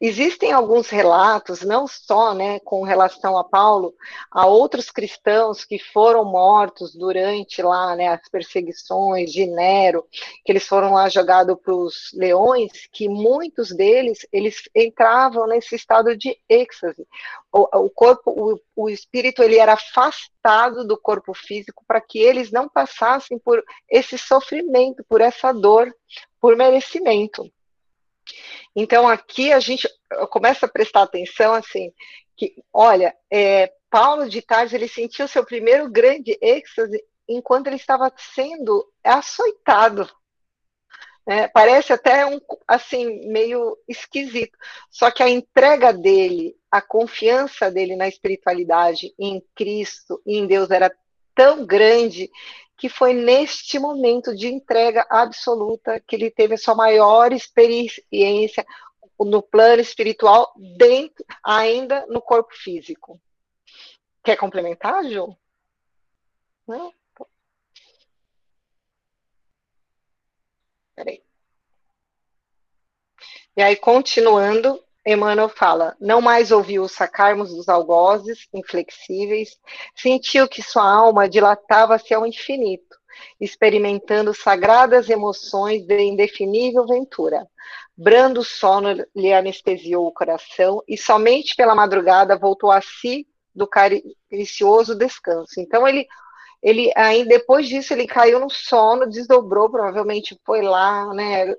Existem 0.00 0.52
alguns 0.52 0.88
relatos, 0.88 1.62
não 1.62 1.86
só 1.86 2.34
né, 2.34 2.58
com 2.60 2.82
relação 2.82 3.36
a 3.36 3.44
Paulo, 3.44 3.94
a 4.30 4.46
outros 4.46 4.90
cristãos 4.90 5.64
que 5.64 5.78
foram 5.78 6.24
mortos 6.24 6.94
durante 6.94 7.62
lá 7.62 7.94
né, 7.94 8.08
as 8.08 8.28
perseguições 8.28 9.32
de 9.32 9.46
Nero, 9.46 10.04
que 10.44 10.52
eles 10.52 10.66
foram 10.66 10.92
lá 10.94 11.08
jogados 11.08 11.56
para 11.62 11.74
os 11.74 12.10
leões, 12.14 12.70
que 12.92 13.08
muitos 13.08 13.70
deles 13.70 14.26
eles 14.32 14.62
entravam 14.74 15.46
nesse 15.46 15.74
estado 15.74 16.16
de 16.16 16.36
êxtase. 16.48 17.06
O, 17.52 17.84
o 17.84 17.90
corpo, 17.90 18.30
o, 18.30 18.84
o 18.84 18.88
espírito, 18.88 19.42
ele 19.42 19.58
era 19.58 19.74
afastado 19.74 20.86
do 20.86 20.96
corpo 20.96 21.34
físico 21.34 21.84
para 21.86 22.00
que 22.00 22.18
eles 22.18 22.50
não 22.50 22.68
passassem 22.68 23.38
por 23.38 23.62
esse 23.88 24.16
sofrimento, 24.16 25.04
por 25.08 25.20
essa 25.20 25.52
dor, 25.52 25.94
por 26.40 26.56
merecimento. 26.56 27.50
Então, 28.74 29.08
aqui 29.08 29.52
a 29.52 29.60
gente 29.60 29.88
começa 30.30 30.66
a 30.66 30.68
prestar 30.68 31.02
atenção, 31.02 31.54
assim, 31.54 31.92
que, 32.36 32.54
olha, 32.72 33.14
é, 33.30 33.72
Paulo 33.90 34.28
de 34.28 34.40
Tarso, 34.40 34.74
ele 34.74 34.88
sentiu 34.88 35.26
seu 35.28 35.44
primeiro 35.44 35.90
grande 35.90 36.38
êxtase 36.40 37.02
enquanto 37.28 37.66
ele 37.66 37.76
estava 37.76 38.12
sendo 38.16 38.86
açoitado. 39.04 40.08
É, 41.26 41.46
parece 41.48 41.92
até 41.92 42.26
um, 42.26 42.40
assim, 42.66 43.28
meio 43.28 43.76
esquisito. 43.86 44.56
Só 44.90 45.10
que 45.10 45.22
a 45.22 45.28
entrega 45.28 45.92
dele, 45.92 46.56
a 46.70 46.80
confiança 46.80 47.70
dele 47.70 47.94
na 47.94 48.08
espiritualidade, 48.08 49.14
em 49.18 49.42
Cristo, 49.54 50.20
em 50.26 50.46
Deus, 50.46 50.70
era 50.70 50.90
tão 51.34 51.64
grande 51.64 52.30
que 52.80 52.88
foi 52.88 53.12
neste 53.12 53.78
momento 53.78 54.34
de 54.34 54.48
entrega 54.48 55.06
absoluta 55.10 56.00
que 56.00 56.16
ele 56.16 56.30
teve 56.30 56.54
a 56.54 56.58
sua 56.58 56.74
maior 56.74 57.30
experiência 57.30 58.66
no 59.18 59.42
plano 59.42 59.82
espiritual, 59.82 60.50
dentro, 60.78 61.22
ainda 61.44 62.06
no 62.06 62.22
corpo 62.22 62.54
físico. 62.54 63.20
Quer 64.24 64.36
complementar, 64.38 65.04
Ju? 65.04 65.36
Não? 66.66 66.90
Peraí. 70.94 71.22
E 73.58 73.62
aí, 73.62 73.76
continuando, 73.76 74.82
Emmanuel 75.06 75.48
fala: 75.48 75.96
não 76.00 76.20
mais 76.20 76.50
ouviu 76.50 76.82
os 76.82 76.92
sacarmos 76.92 77.54
dos 77.54 77.68
algozes 77.68 78.46
inflexíveis, 78.52 79.58
sentiu 79.94 80.46
que 80.48 80.62
sua 80.62 80.84
alma 80.84 81.28
dilatava-se 81.28 82.12
ao 82.12 82.26
infinito, 82.26 82.96
experimentando 83.40 84.34
sagradas 84.34 85.08
emoções 85.08 85.86
de 85.86 86.00
indefinível 86.02 86.86
ventura. 86.86 87.46
Brando 87.96 88.42
sono 88.42 88.88
lhe 89.14 89.32
anestesiou 89.32 90.06
o 90.06 90.12
coração 90.12 90.82
e 90.88 90.96
somente 90.96 91.54
pela 91.54 91.74
madrugada 91.74 92.38
voltou 92.38 92.70
a 92.70 92.80
si 92.80 93.26
do 93.54 93.66
caricioso 93.66 94.94
descanso. 94.94 95.60
Então 95.60 95.86
ele 95.86 96.06
ele 96.62 96.92
aí 96.94 97.24
depois 97.24 97.66
disso 97.66 97.94
ele 97.94 98.06
caiu 98.06 98.38
no 98.38 98.50
sono, 98.50 99.08
desdobrou, 99.08 99.70
provavelmente 99.70 100.38
foi 100.44 100.60
lá, 100.60 101.12
né? 101.14 101.54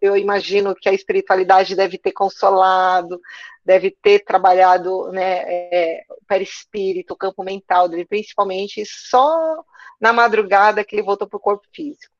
Eu 0.00 0.16
imagino 0.16 0.74
que 0.74 0.88
a 0.88 0.94
espiritualidade 0.94 1.76
deve 1.76 1.98
ter 1.98 2.12
consolado, 2.12 3.20
deve 3.62 3.90
ter 3.90 4.24
trabalhado, 4.24 5.12
né, 5.12 5.42
é, 5.46 6.04
o 6.08 6.24
perispírito, 6.26 7.14
campo 7.14 7.44
mental 7.44 7.86
dele, 7.86 8.06
principalmente 8.06 8.82
só 8.86 9.62
na 10.00 10.10
madrugada 10.10 10.82
que 10.82 10.96
ele 10.96 11.02
voltou 11.02 11.28
para 11.28 11.36
o 11.36 11.40
corpo 11.40 11.66
físico. 11.74 12.14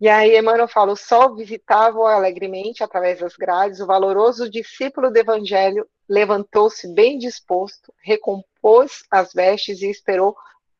E 0.00 0.08
aí 0.08 0.36
Emmanuel 0.36 0.66
fala: 0.66 0.92
o 0.92 0.96
sol 0.96 1.36
visitava-o 1.36 2.06
alegremente 2.06 2.82
através 2.82 3.20
das 3.20 3.36
grades, 3.36 3.78
o 3.78 3.86
valoroso 3.86 4.50
discípulo 4.50 5.12
do 5.12 5.16
Evangelho 5.16 5.88
levantou-se 6.08 6.92
bem 6.92 7.18
disposto, 7.18 7.92
recompôs 8.02 9.04
as 9.10 9.32
vestes 9.32 9.80
e 9.80 9.90
esperou 9.90 10.36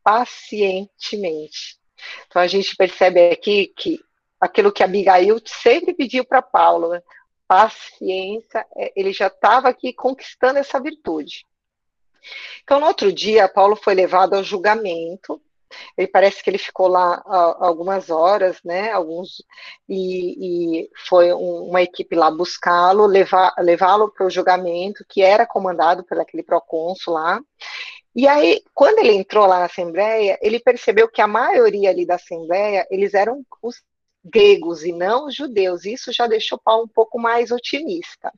pacientemente. 0.09 1.79
Então 2.27 2.41
a 2.41 2.47
gente 2.47 2.75
percebe 2.75 3.31
aqui 3.31 3.71
que 3.77 4.01
aquilo 4.41 4.73
que 4.73 4.83
Abigail 4.83 5.39
sempre 5.45 5.93
pediu 5.93 6.25
para 6.25 6.41
Paulo, 6.41 6.89
né? 6.89 7.03
paciência, 7.47 8.67
é, 8.77 8.93
ele 8.97 9.13
já 9.13 9.27
estava 9.27 9.69
aqui 9.69 9.93
conquistando 9.93 10.59
essa 10.59 10.81
virtude. 10.81 11.47
Então, 12.63 12.81
no 12.81 12.87
outro 12.87 13.13
dia, 13.13 13.49
Paulo 13.49 13.77
foi 13.77 13.95
levado 13.95 14.35
ao 14.35 14.43
julgamento. 14.43 15.41
Ele 15.97 16.09
parece 16.09 16.43
que 16.43 16.49
ele 16.49 16.59
ficou 16.59 16.89
lá 16.89 17.23
algumas 17.59 18.09
horas, 18.09 18.59
né? 18.65 18.91
Alguns 18.91 19.43
e, 19.87 20.85
e 20.85 20.91
foi 21.07 21.33
um, 21.33 21.69
uma 21.69 21.83
equipe 21.83 22.17
lá 22.17 22.31
buscá-lo, 22.31 23.07
levá-lo 23.07 24.11
para 24.11 24.27
o 24.27 24.31
julgamento 24.31 25.05
que 25.07 25.21
era 25.21 25.47
comandado 25.47 26.05
por 26.05 26.19
aquele 26.19 26.43
procônsul 26.43 27.15
lá. 27.15 27.41
E 28.15 28.27
aí, 28.27 28.63
quando 28.75 28.99
ele 28.99 29.13
entrou 29.13 29.47
lá 29.47 29.61
na 29.61 29.67
Assembleia, 29.67 30.39
ele 30.43 30.59
percebeu 30.59 31.09
que 31.09 31.21
a 31.21 31.27
maioria 31.27 31.91
ali 31.91 32.07
da 32.07 32.17
Assembleia, 32.17 32.87
eles 32.91 33.15
eram 33.15 33.45
os 33.63 33.83
gregos 34.25 34.85
e 34.85 34.93
não 34.93 35.27
os 35.27 35.35
judeus. 35.35 35.85
Isso 35.85 36.13
já 36.13 36.27
deixou 36.27 36.59
Paulo 36.59 36.85
um 36.85 36.89
pouco 36.89 37.19
mais 37.19 37.51
otimista. 37.51 38.33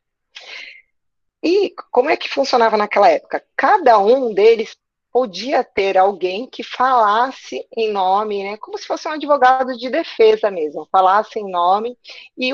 E 1.42 1.74
como 1.90 2.10
é 2.10 2.16
que 2.16 2.28
funcionava 2.28 2.76
naquela 2.76 3.08
época? 3.08 3.42
Cada 3.56 3.98
um 3.98 4.34
deles 4.34 4.76
podia 5.12 5.64
ter 5.64 5.98
alguém 5.98 6.46
que 6.46 6.62
falasse 6.62 7.66
em 7.76 7.90
nome, 7.90 8.44
né, 8.44 8.56
como 8.58 8.78
se 8.78 8.86
fosse 8.86 9.08
um 9.08 9.12
advogado 9.12 9.76
de 9.76 9.90
defesa 9.90 10.50
mesmo, 10.50 10.88
falasse 10.90 11.38
em 11.38 11.50
nome 11.50 11.98
e 12.38 12.52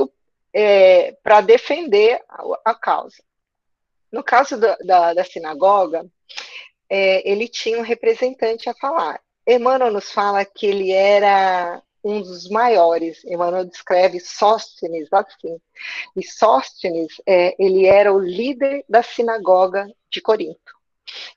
é, 0.54 1.12
para 1.22 1.42
defender 1.42 2.22
a, 2.28 2.70
a, 2.70 2.74
causa. 2.74 3.22
No 4.10 4.22
caso 4.24 4.58
da, 4.58 4.76
da, 4.76 5.14
da 5.14 5.24
sinagoga, 5.24 6.06
é, 6.88 7.28
ele 7.28 7.48
tinha 7.48 7.78
um 7.78 7.82
representante 7.82 8.68
a 8.68 8.74
falar. 8.74 9.20
Emmanuel 9.46 9.92
nos 9.92 10.10
fala 10.10 10.44
que 10.44 10.66
ele 10.66 10.90
era 10.90 11.82
um 12.02 12.20
dos 12.20 12.48
maiores. 12.48 13.24
Emmanuel 13.24 13.64
descreve 13.64 14.20
Sóstenes 14.20 15.08
assim. 15.12 15.58
E 16.16 16.22
Sóstenes, 16.24 17.12
é, 17.26 17.54
ele 17.58 17.86
era 17.86 18.12
o 18.12 18.18
líder 18.18 18.84
da 18.88 19.02
sinagoga 19.02 19.86
de 20.10 20.20
Corinto. 20.20 20.76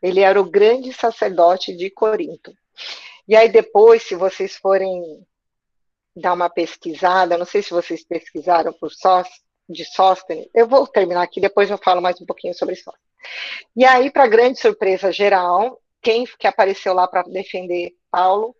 Ele 0.02 0.22
era 0.22 0.40
o 0.40 0.50
grande 0.50 0.94
sacerdote 0.94 1.76
de 1.76 1.90
Corinto. 1.90 2.54
E 3.28 3.36
aí 3.36 3.50
depois, 3.50 4.04
se 4.04 4.16
vocês 4.16 4.56
forem 4.56 5.26
dar 6.16 6.34
uma 6.34 6.50
pesquisada, 6.50 7.38
não 7.38 7.46
sei 7.46 7.62
se 7.62 7.70
vocês 7.70 8.04
pesquisaram 8.04 8.74
por 8.74 8.92
Sóstenes, 8.92 9.48
de 9.70 9.86
Sóstenes, 9.86 10.48
eu 10.54 10.68
vou 10.68 10.88
terminar 10.88 11.22
aqui, 11.22 11.40
depois 11.40 11.70
eu 11.70 11.78
falo 11.78 12.02
mais 12.02 12.20
um 12.20 12.26
pouquinho 12.26 12.56
sobre 12.56 12.76
Sóstenes. 12.76 13.09
E 13.76 13.86
aí, 13.86 14.12
para 14.12 14.28
grande 14.28 14.60
surpresa 14.60 15.12
geral, 15.12 15.82
quem 16.02 16.26
que 16.26 16.48
apareceu 16.48 16.94
lá 16.94 17.08
para 17.08 17.24
defender 17.24 17.94
Paulo? 18.12 18.56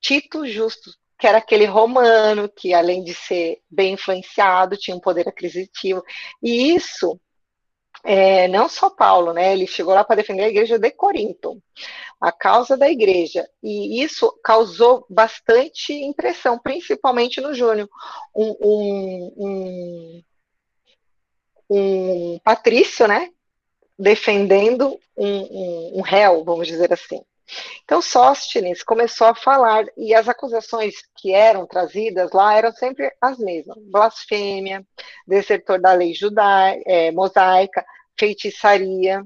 Tito 0.00 0.46
Justo, 0.46 0.90
que 1.18 1.26
era 1.26 1.38
aquele 1.38 1.64
romano 1.64 2.48
que, 2.48 2.74
além 2.74 3.02
de 3.02 3.14
ser 3.14 3.60
bem 3.70 3.94
influenciado, 3.94 4.76
tinha 4.76 4.96
um 4.96 5.00
poder 5.00 5.28
aquisitivo. 5.28 6.02
E 6.42 6.74
isso, 6.74 7.18
é, 8.04 8.46
não 8.48 8.68
só 8.68 8.90
Paulo, 8.90 9.32
né? 9.32 9.52
Ele 9.52 9.66
chegou 9.66 9.94
lá 9.94 10.04
para 10.04 10.16
defender 10.16 10.44
a 10.44 10.48
igreja 10.48 10.78
de 10.78 10.90
Corinto, 10.90 11.62
a 12.20 12.30
causa 12.30 12.76
da 12.76 12.90
igreja. 12.90 13.48
E 13.62 14.02
isso 14.02 14.30
causou 14.44 15.06
bastante 15.08 15.92
impressão, 15.92 16.58
principalmente 16.58 17.40
no 17.40 17.54
Júnior. 17.54 17.88
Um, 18.34 18.56
um, 18.60 19.34
um, 19.38 20.22
um 21.70 22.38
patrício, 22.44 23.08
né? 23.08 23.30
Defendendo 23.98 24.98
um, 25.16 25.26
um, 25.26 25.98
um 25.98 26.00
réu, 26.00 26.44
vamos 26.44 26.66
dizer 26.66 26.92
assim. 26.92 27.20
Então, 27.84 28.00
Sóstenes 28.00 28.82
começou 28.82 29.26
a 29.26 29.34
falar, 29.34 29.84
e 29.96 30.14
as 30.14 30.28
acusações 30.28 30.94
que 31.16 31.32
eram 31.32 31.66
trazidas 31.66 32.32
lá 32.32 32.56
eram 32.56 32.72
sempre 32.72 33.12
as 33.20 33.38
mesmas: 33.38 33.76
blasfêmia, 33.90 34.84
desertor 35.26 35.80
da 35.80 35.92
lei 35.92 36.14
judaica, 36.14 36.82
é, 36.86 37.10
mosaica, 37.12 37.84
feitiçaria. 38.18 39.24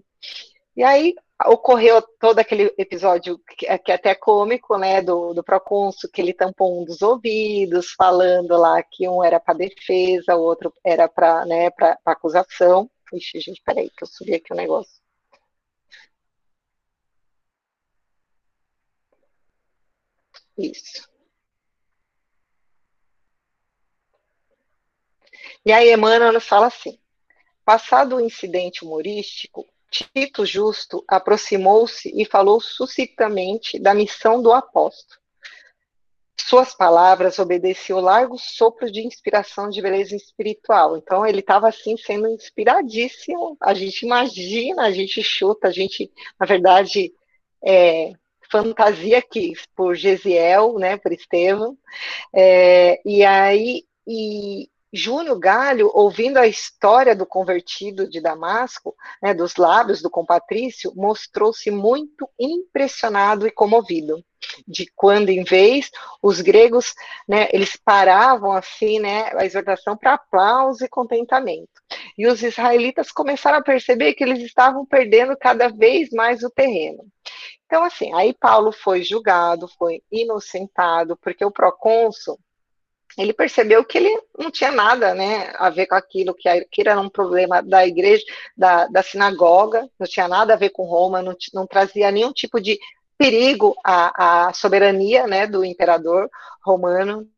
E 0.76 0.82
aí 0.82 1.14
ocorreu 1.46 2.02
todo 2.18 2.40
aquele 2.40 2.72
episódio 2.76 3.38
que, 3.56 3.78
que 3.78 3.92
é 3.92 3.94
até 3.94 4.14
cômico, 4.14 4.76
né, 4.76 5.00
do, 5.00 5.32
do 5.32 5.42
procônsul, 5.44 6.10
que 6.12 6.20
ele 6.20 6.32
tampou 6.32 6.80
um 6.80 6.84
dos 6.84 7.00
ouvidos, 7.00 7.92
falando 7.96 8.56
lá 8.56 8.82
que 8.82 9.08
um 9.08 9.22
era 9.22 9.38
para 9.38 9.54
defesa, 9.54 10.34
o 10.34 10.42
outro 10.42 10.72
era 10.84 11.08
para 11.08 11.46
né, 11.46 11.70
acusação. 12.04 12.90
Ixi, 13.12 13.40
gente, 13.40 13.62
peraí, 13.62 13.90
que 13.90 14.04
eu 14.04 14.08
subi 14.08 14.34
aqui 14.34 14.52
o 14.52 14.56
negócio. 14.56 15.00
Isso. 20.58 21.08
E 25.64 25.72
aí 25.72 25.92
Emmanuel 25.92 26.40
fala 26.40 26.66
assim: 26.66 26.98
passado 27.64 28.16
o 28.16 28.20
incidente 28.20 28.84
humorístico, 28.84 29.66
Tito 29.90 30.44
Justo 30.44 31.04
aproximou-se 31.08 32.10
e 32.14 32.24
falou 32.24 32.60
suscitamente 32.60 33.78
da 33.78 33.94
missão 33.94 34.42
do 34.42 34.52
apóstolo. 34.52 35.17
Suas 36.48 36.74
palavras 36.74 37.38
obedeciam 37.38 38.00
largo 38.00 38.38
sopro 38.38 38.90
de 38.90 39.06
inspiração 39.06 39.68
de 39.68 39.82
beleza 39.82 40.16
espiritual. 40.16 40.96
Então 40.96 41.26
ele 41.26 41.40
estava 41.40 41.68
assim 41.68 41.94
sendo 41.98 42.26
inspiradíssimo. 42.26 43.54
A 43.60 43.74
gente 43.74 44.06
imagina, 44.06 44.84
a 44.84 44.90
gente 44.90 45.22
chuta, 45.22 45.68
a 45.68 45.70
gente, 45.70 46.10
na 46.40 46.46
verdade, 46.46 47.12
é, 47.62 48.12
fantasia 48.50 49.18
aqui 49.18 49.52
por 49.76 49.94
Gesiel, 49.94 50.78
né, 50.78 50.96
por 50.96 51.12
Estevão. 51.12 51.76
É, 52.34 52.98
e 53.04 53.22
aí 53.22 53.84
e 54.06 54.70
Júnior 54.92 55.38
Galho, 55.38 55.90
ouvindo 55.92 56.38
a 56.38 56.46
história 56.46 57.14
do 57.14 57.26
convertido 57.26 58.08
de 58.08 58.20
Damasco, 58.20 58.94
né, 59.22 59.34
dos 59.34 59.56
lábios 59.56 60.00
do 60.00 60.10
compatrício, 60.10 60.92
mostrou-se 60.96 61.70
muito 61.70 62.28
impressionado 62.38 63.46
e 63.46 63.50
comovido 63.50 64.24
de 64.66 64.90
quando 64.94 65.28
em 65.30 65.44
vez 65.44 65.90
os 66.22 66.40
gregos, 66.40 66.94
né, 67.28 67.48
eles 67.52 67.76
paravam 67.76 68.52
assim, 68.52 68.98
né, 68.98 69.30
a 69.36 69.44
exortação 69.44 69.96
para 69.96 70.14
aplauso 70.14 70.84
e 70.84 70.88
contentamento. 70.88 71.68
E 72.16 72.26
os 72.26 72.42
israelitas 72.42 73.12
começaram 73.12 73.58
a 73.58 73.62
perceber 73.62 74.14
que 74.14 74.24
eles 74.24 74.40
estavam 74.40 74.86
perdendo 74.86 75.36
cada 75.36 75.68
vez 75.68 76.10
mais 76.10 76.42
o 76.42 76.50
terreno. 76.50 77.04
Então, 77.66 77.84
assim, 77.84 78.14
aí 78.14 78.32
Paulo 78.32 78.72
foi 78.72 79.02
julgado, 79.02 79.68
foi 79.68 80.02
inocentado, 80.10 81.16
porque 81.18 81.44
o 81.44 81.50
procônsul, 81.50 82.38
ele 83.16 83.32
percebeu 83.32 83.84
que 83.84 83.98
ele 83.98 84.22
não 84.38 84.50
tinha 84.50 84.70
nada 84.70 85.14
né, 85.14 85.52
a 85.56 85.70
ver 85.70 85.86
com 85.86 85.94
aquilo, 85.94 86.34
que 86.34 86.48
aquilo 86.48 86.90
era 86.90 87.00
um 87.00 87.08
problema 87.08 87.62
da 87.62 87.86
igreja, 87.86 88.24
da, 88.56 88.86
da 88.86 89.02
sinagoga, 89.02 89.88
não 89.98 90.06
tinha 90.06 90.28
nada 90.28 90.54
a 90.54 90.56
ver 90.56 90.70
com 90.70 90.84
Roma, 90.84 91.22
não, 91.22 91.36
não 91.52 91.66
trazia 91.66 92.10
nenhum 92.10 92.32
tipo 92.32 92.60
de 92.60 92.78
perigo 93.16 93.74
à, 93.84 94.48
à 94.48 94.52
soberania 94.52 95.26
né, 95.26 95.46
do 95.46 95.64
imperador 95.64 96.30
romano. 96.64 97.28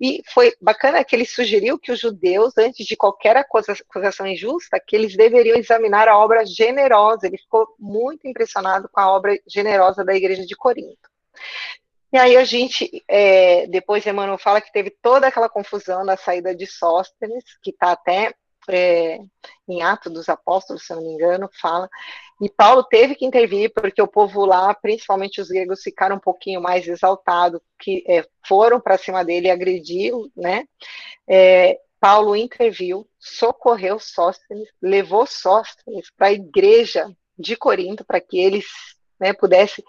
E 0.00 0.22
foi 0.32 0.54
bacana 0.58 1.04
que 1.04 1.14
ele 1.14 1.26
sugeriu 1.26 1.78
que 1.78 1.92
os 1.92 2.00
judeus, 2.00 2.56
antes 2.56 2.86
de 2.86 2.96
qualquer 2.96 3.36
acusação 3.36 4.26
injusta, 4.26 4.80
que 4.80 4.96
eles 4.96 5.14
deveriam 5.14 5.58
examinar 5.58 6.08
a 6.08 6.16
obra 6.16 6.46
generosa. 6.46 7.26
Ele 7.26 7.36
ficou 7.36 7.68
muito 7.78 8.26
impressionado 8.26 8.88
com 8.90 9.00
a 9.00 9.14
obra 9.14 9.38
generosa 9.46 10.02
da 10.02 10.14
igreja 10.14 10.46
de 10.46 10.56
Corinto. 10.56 11.10
E 12.12 12.18
aí 12.18 12.36
a 12.36 12.44
gente, 12.44 13.04
é, 13.08 13.66
depois 13.68 14.04
Emmanuel 14.04 14.38
fala 14.38 14.60
que 14.60 14.72
teve 14.72 14.90
toda 15.02 15.28
aquela 15.28 15.48
confusão 15.48 16.04
na 16.04 16.16
saída 16.16 16.54
de 16.54 16.66
Sóstenes, 16.66 17.44
que 17.62 17.70
está 17.70 17.92
até 17.92 18.34
é, 18.68 19.18
em 19.68 19.82
Atos 19.82 20.12
dos 20.12 20.28
Apóstolos, 20.28 20.84
se 20.84 20.92
eu 20.92 20.96
não 20.96 21.04
me 21.04 21.12
engano, 21.12 21.48
fala 21.60 21.88
E 22.40 22.48
Paulo 22.48 22.82
teve 22.84 23.14
que 23.14 23.24
intervir 23.24 23.72
porque 23.72 24.02
o 24.02 24.08
povo 24.08 24.44
lá, 24.44 24.74
principalmente 24.74 25.40
os 25.40 25.48
gregos, 25.48 25.82
ficaram 25.82 26.16
um 26.16 26.20
pouquinho 26.20 26.60
mais 26.60 26.86
exaltados, 26.86 27.60
que 27.78 28.04
é, 28.08 28.24
foram 28.46 28.80
para 28.80 28.98
cima 28.98 29.24
dele 29.24 29.48
e 29.48 29.50
agrediram, 29.50 30.28
né? 30.36 30.64
É, 31.28 31.78
Paulo 32.00 32.34
interviu, 32.34 33.06
socorreu 33.18 33.98
Sóstenes, 33.98 34.68
levou 34.80 35.26
Sóstenes 35.26 36.10
para 36.16 36.28
a 36.28 36.32
igreja 36.32 37.06
de 37.38 37.56
Corinto 37.56 38.04
para 38.04 38.20
que 38.20 38.38
eles 38.38 38.66
né, 39.20 39.32
pudesse 39.32 39.84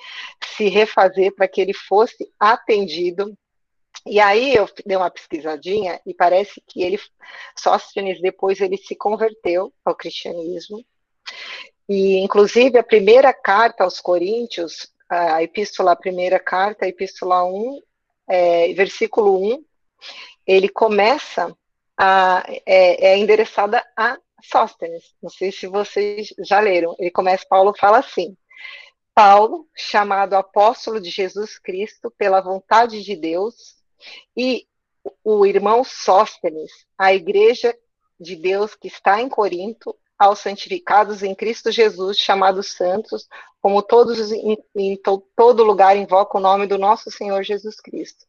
se 0.55 0.67
refazer, 0.67 1.33
para 1.33 1.47
que 1.47 1.61
ele 1.61 1.73
fosse 1.73 2.31
atendido. 2.39 3.35
E 4.05 4.19
aí 4.19 4.55
eu 4.55 4.67
dei 4.85 4.97
uma 4.97 5.11
pesquisadinha 5.11 6.01
e 6.05 6.13
parece 6.13 6.61
que 6.67 6.81
ele, 6.81 6.99
Sóstenes, 7.57 8.21
depois 8.21 8.59
ele 8.59 8.77
se 8.77 8.95
converteu 8.95 9.71
ao 9.85 9.95
cristianismo. 9.95 10.83
E, 11.87 12.17
inclusive, 12.19 12.77
a 12.77 12.83
primeira 12.83 13.33
carta 13.33 13.83
aos 13.83 13.99
Coríntios, 13.99 14.91
a 15.09 15.43
epístola, 15.43 15.91
a 15.91 15.95
primeira 15.95 16.39
carta, 16.39 16.85
a 16.85 16.87
epístola 16.87 17.43
1, 17.43 17.81
é, 18.29 18.73
versículo 18.73 19.55
1, 19.55 19.63
ele 20.47 20.69
começa 20.69 21.55
a, 21.97 22.43
é, 22.65 23.09
é 23.09 23.17
endereçada 23.17 23.83
a 23.97 24.17
Sóstenes. 24.41 25.13
Não 25.21 25.29
sei 25.29 25.51
se 25.51 25.67
vocês 25.67 26.33
já 26.39 26.59
leram. 26.59 26.95
Ele 26.97 27.11
começa, 27.11 27.45
Paulo 27.47 27.73
fala 27.77 27.99
assim: 27.99 28.35
Paulo, 29.23 29.67
chamado 29.75 30.33
apóstolo 30.33 30.99
de 30.99 31.11
Jesus 31.11 31.59
Cristo 31.59 32.09
pela 32.17 32.41
vontade 32.41 33.03
de 33.03 33.15
Deus, 33.15 33.75
e 34.35 34.65
o 35.23 35.45
irmão 35.45 35.83
Sóstenes, 35.83 36.71
a 36.97 37.13
igreja 37.13 37.77
de 38.19 38.35
Deus 38.35 38.73
que 38.73 38.87
está 38.87 39.21
em 39.21 39.29
Corinto, 39.29 39.95
aos 40.17 40.39
santificados 40.39 41.21
em 41.21 41.35
Cristo 41.35 41.71
Jesus, 41.71 42.17
chamados 42.17 42.71
santos, 42.71 43.27
como 43.61 43.83
todos 43.83 44.31
em, 44.31 44.57
em 44.75 44.97
to, 44.97 45.23
todo 45.35 45.63
lugar 45.63 45.95
invocam 45.95 46.41
o 46.41 46.43
nome 46.43 46.65
do 46.65 46.79
nosso 46.79 47.11
Senhor 47.11 47.43
Jesus 47.43 47.79
Cristo, 47.79 48.25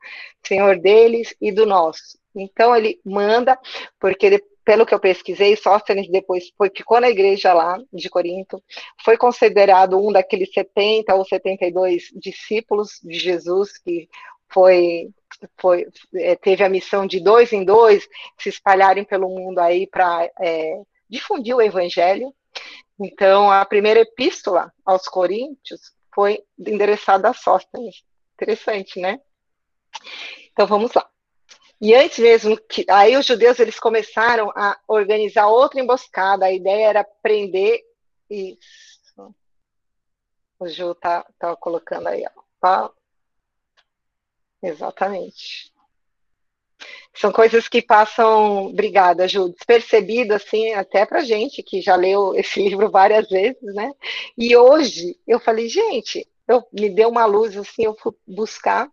Senhor 0.46 0.78
deles 0.78 1.34
e 1.40 1.50
do 1.50 1.64
nosso. 1.64 2.18
Então 2.36 2.76
ele 2.76 3.00
manda, 3.02 3.58
porque 3.98 4.44
pelo 4.64 4.86
que 4.86 4.94
eu 4.94 5.00
pesquisei, 5.00 5.56
Sóstenes 5.56 6.08
depois 6.08 6.50
foi, 6.56 6.70
ficou 6.74 7.00
na 7.00 7.10
igreja 7.10 7.52
lá 7.52 7.78
de 7.92 8.08
Corinto, 8.08 8.62
foi 9.04 9.16
considerado 9.16 9.98
um 9.98 10.12
daqueles 10.12 10.52
70 10.52 11.14
ou 11.14 11.24
72 11.24 12.04
discípulos 12.14 13.00
de 13.02 13.18
Jesus 13.18 13.76
que 13.78 14.08
foi, 14.48 15.08
foi 15.58 15.86
é, 16.14 16.36
teve 16.36 16.62
a 16.62 16.68
missão 16.68 17.06
de 17.06 17.18
dois 17.20 17.52
em 17.52 17.64
dois 17.64 18.06
se 18.38 18.48
espalharem 18.48 19.04
pelo 19.04 19.28
mundo 19.28 19.58
aí 19.58 19.86
para 19.86 20.30
é, 20.40 20.80
difundir 21.08 21.56
o 21.56 21.62
evangelho. 21.62 22.32
Então, 23.00 23.50
a 23.50 23.64
primeira 23.64 24.00
epístola 24.00 24.72
aos 24.84 25.08
Coríntios 25.08 25.80
foi 26.14 26.40
endereçada 26.58 27.28
a 27.30 27.34
Sóstenes. 27.34 28.04
Interessante, 28.34 29.00
né? 29.00 29.18
Então, 30.52 30.66
vamos 30.66 30.92
lá. 30.94 31.08
E 31.82 31.96
antes 31.96 32.20
mesmo 32.20 32.56
que 32.56 32.86
aí 32.88 33.16
os 33.16 33.26
judeus 33.26 33.58
eles 33.58 33.80
começaram 33.80 34.52
a 34.54 34.78
organizar 34.86 35.48
outra 35.48 35.80
emboscada. 35.80 36.46
A 36.46 36.52
ideia 36.52 36.86
era 36.86 37.04
prender 37.04 37.80
isso. 38.30 39.34
O 40.60 40.68
Ju 40.68 40.94
tá, 40.94 41.26
tá 41.40 41.56
colocando 41.56 42.06
aí, 42.06 42.24
ó. 42.24 42.42
Tá? 42.60 42.90
Exatamente. 44.62 45.72
São 47.14 47.32
coisas 47.32 47.66
que 47.66 47.82
passam, 47.82 48.66
obrigada, 48.66 49.26
Ju, 49.26 49.48
despercebido, 49.48 50.34
assim, 50.34 50.72
até 50.74 51.04
pra 51.04 51.24
gente 51.24 51.64
que 51.64 51.80
já 51.80 51.96
leu 51.96 52.32
esse 52.36 52.62
livro 52.62 52.92
várias 52.92 53.28
vezes, 53.28 53.74
né? 53.74 53.90
E 54.38 54.56
hoje 54.56 55.18
eu 55.26 55.40
falei, 55.40 55.68
gente, 55.68 56.28
eu, 56.46 56.64
me 56.72 56.88
deu 56.88 57.08
uma 57.08 57.26
luz, 57.26 57.56
assim, 57.56 57.84
eu 57.84 57.96
fui 57.96 58.12
buscar. 58.24 58.88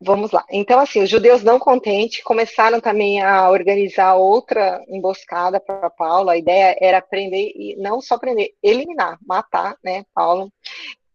Vamos 0.00 0.30
lá. 0.30 0.44
Então, 0.48 0.78
assim, 0.78 1.02
os 1.02 1.10
judeus 1.10 1.42
não 1.42 1.58
contentes 1.58 2.22
começaram 2.22 2.80
também 2.80 3.20
a 3.20 3.50
organizar 3.50 4.14
outra 4.14 4.80
emboscada 4.88 5.58
para 5.58 5.90
Paulo. 5.90 6.30
A 6.30 6.36
ideia 6.36 6.76
era 6.80 7.02
prender, 7.02 7.50
e 7.56 7.74
não 7.76 8.00
só 8.00 8.16
prender, 8.16 8.50
eliminar, 8.62 9.18
matar, 9.26 9.76
né, 9.82 10.04
Paulo. 10.14 10.52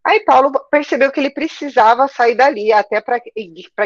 Aí 0.05 0.19
Paulo 0.25 0.51
percebeu 0.69 1.09
que 1.13 1.19
ele 1.21 1.29
precisava 1.29 2.09
sair 2.09 2.35
dali, 2.35 2.73
até 2.73 2.99
para 2.99 3.21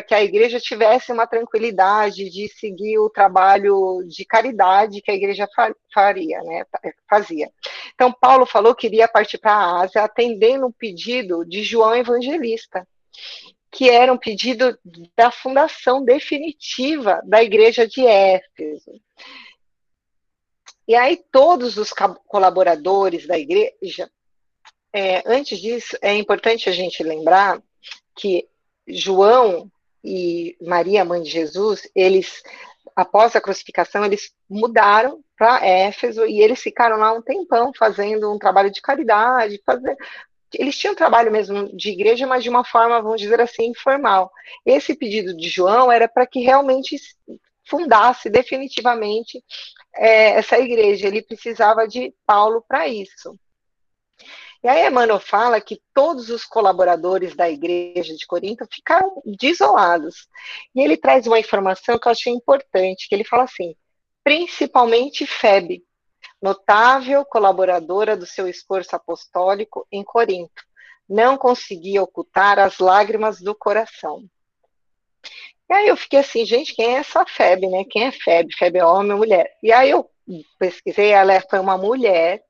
que 0.01 0.15
a 0.15 0.23
igreja 0.23 0.60
tivesse 0.60 1.12
uma 1.12 1.27
tranquilidade 1.27 2.27
de 2.31 2.47
seguir 2.47 2.97
o 2.97 3.07
trabalho 3.07 3.99
de 4.07 4.25
caridade 4.25 4.99
que 4.99 5.12
a 5.12 5.15
igreja 5.15 5.47
faria, 5.93 6.41
né, 6.41 6.63
fazia. 7.07 7.51
Então, 7.93 8.12
Paulo 8.12 8.47
falou 8.47 8.73
que 8.73 8.88
iria 8.88 9.07
partir 9.07 9.38
para 9.38 9.53
a 9.53 9.81
Ásia, 9.81 10.01
atendendo 10.01 10.65
o 10.65 10.73
pedido 10.73 11.45
de 11.45 11.62
João 11.62 11.95
Evangelista, 11.95 12.88
que 13.71 13.89
era 13.89 14.12
um 14.12 14.17
pedido 14.17 14.77
da 15.15 15.32
fundação 15.32 16.03
definitiva 16.03 17.21
da 17.25 17.43
igreja 17.43 17.88
de 17.88 18.06
Éfeso. 18.06 18.99
E 20.88 20.95
aí 20.95 21.21
todos 21.32 21.77
os 21.77 21.91
colaboradores 22.27 23.27
da 23.27 23.38
igreja 23.38 24.10
é, 24.93 25.21
antes 25.25 25.60
disso, 25.60 25.97
é 26.01 26.15
importante 26.15 26.69
a 26.69 26.71
gente 26.71 27.03
lembrar 27.03 27.62
que 28.15 28.47
João 28.88 29.69
e 30.03 30.58
Maria, 30.62 31.06
mãe 31.06 31.21
de 31.21 31.30
Jesus, 31.30 31.88
eles, 31.93 32.41
após 32.95 33.36
a 33.36 33.41
crucificação, 33.41 34.06
eles 34.06 34.34
mudaram 34.49 35.23
para 35.38 35.63
Éfeso 35.65 36.25
e 36.25 36.41
eles 36.41 36.60
ficaram 36.60 36.97
lá 36.97 37.13
um 37.13 37.21
tempão 37.21 37.71
fazendo 37.77 38.34
um 38.34 38.39
trabalho 38.39 38.71
de 38.71 38.82
caridade, 38.82 39.62
fazer, 39.65 39.95
eles 40.58 40.78
tinham 40.78 40.96
trabalho 40.96 41.32
mesmo 41.32 41.76
de 41.76 41.91
igreja, 41.91 42.26
mas 42.26 42.43
de 42.43 42.50
uma 42.50 42.65
forma, 42.65 43.02
vamos 43.02 43.22
dizer 43.22 43.39
assim, 43.39 43.67
informal. 43.67 44.32
Esse 44.65 44.96
pedido 44.96 45.36
de 45.36 45.48
João 45.48 45.91
era 45.91 46.08
para 46.08 46.26
que 46.26 46.39
realmente 46.39 46.98
fundasse 47.70 48.30
definitivamente 48.30 49.43
é, 49.96 50.32
essa 50.32 50.58
igreja. 50.58 51.08
Ele 51.08 51.22
precisava 51.22 51.88
de 51.88 52.13
Paulo 52.26 52.63
para 52.67 52.88
isso. 52.88 53.38
E 54.63 54.67
aí 54.67 54.88
Emmanuel 54.88 55.20
fala 55.20 55.62
que 55.62 55.80
todos 55.93 56.30
os 56.30 56.43
colaboradores 56.43 57.36
da 57.36 57.50
igreja 57.50 58.15
de 58.15 58.26
Corinto 58.26 58.65
ficaram 58.72 59.22
desolados. 59.24 60.28
E 60.74 60.82
ele 60.82 60.98
traz 60.98 61.28
uma 61.28 61.39
informação 61.39 62.00
que 62.00 62.08
eu 62.08 62.12
achei 62.12 62.34
importante, 62.34 63.08
que 63.08 63.13
ele 63.13 63.24
fala 63.24 63.43
assim, 63.43 63.76
principalmente 64.24 65.28
Febe, 65.28 65.84
notável 66.41 67.26
colaboradora 67.26 68.15
do 68.15 68.26
seu 68.26 68.47
esforço 68.47 68.95
apostólico 68.95 69.88
em 69.91 70.04
Corinto, 70.04 70.63
não 71.10 71.38
conseguia 71.38 72.04
ocultar 72.04 72.60
as 72.60 72.80
lágrimas 72.80 73.39
do 73.39 73.56
coração. 73.56 74.23
E 75.69 75.73
aí 75.73 75.88
eu 75.88 75.97
fiquei 75.97 76.19
assim, 76.19 76.45
gente, 76.45 76.73
quem 76.73 76.95
é 76.95 77.00
essa 77.00 77.26
Febe, 77.26 77.67
né? 77.67 77.84
Quem 77.89 78.06
é 78.06 78.12
Febe? 78.12 78.56
Febe 78.56 78.80
é 78.80 78.86
homem 78.86 79.12
ou 79.12 79.17
mulher? 79.17 79.52
E 79.62 79.71
aí 79.71 79.89
eu 79.89 80.10
pesquisei, 80.58 81.12
ela 81.12 81.41
foi 81.50 81.60
uma 81.60 81.78
mulher 81.78 82.41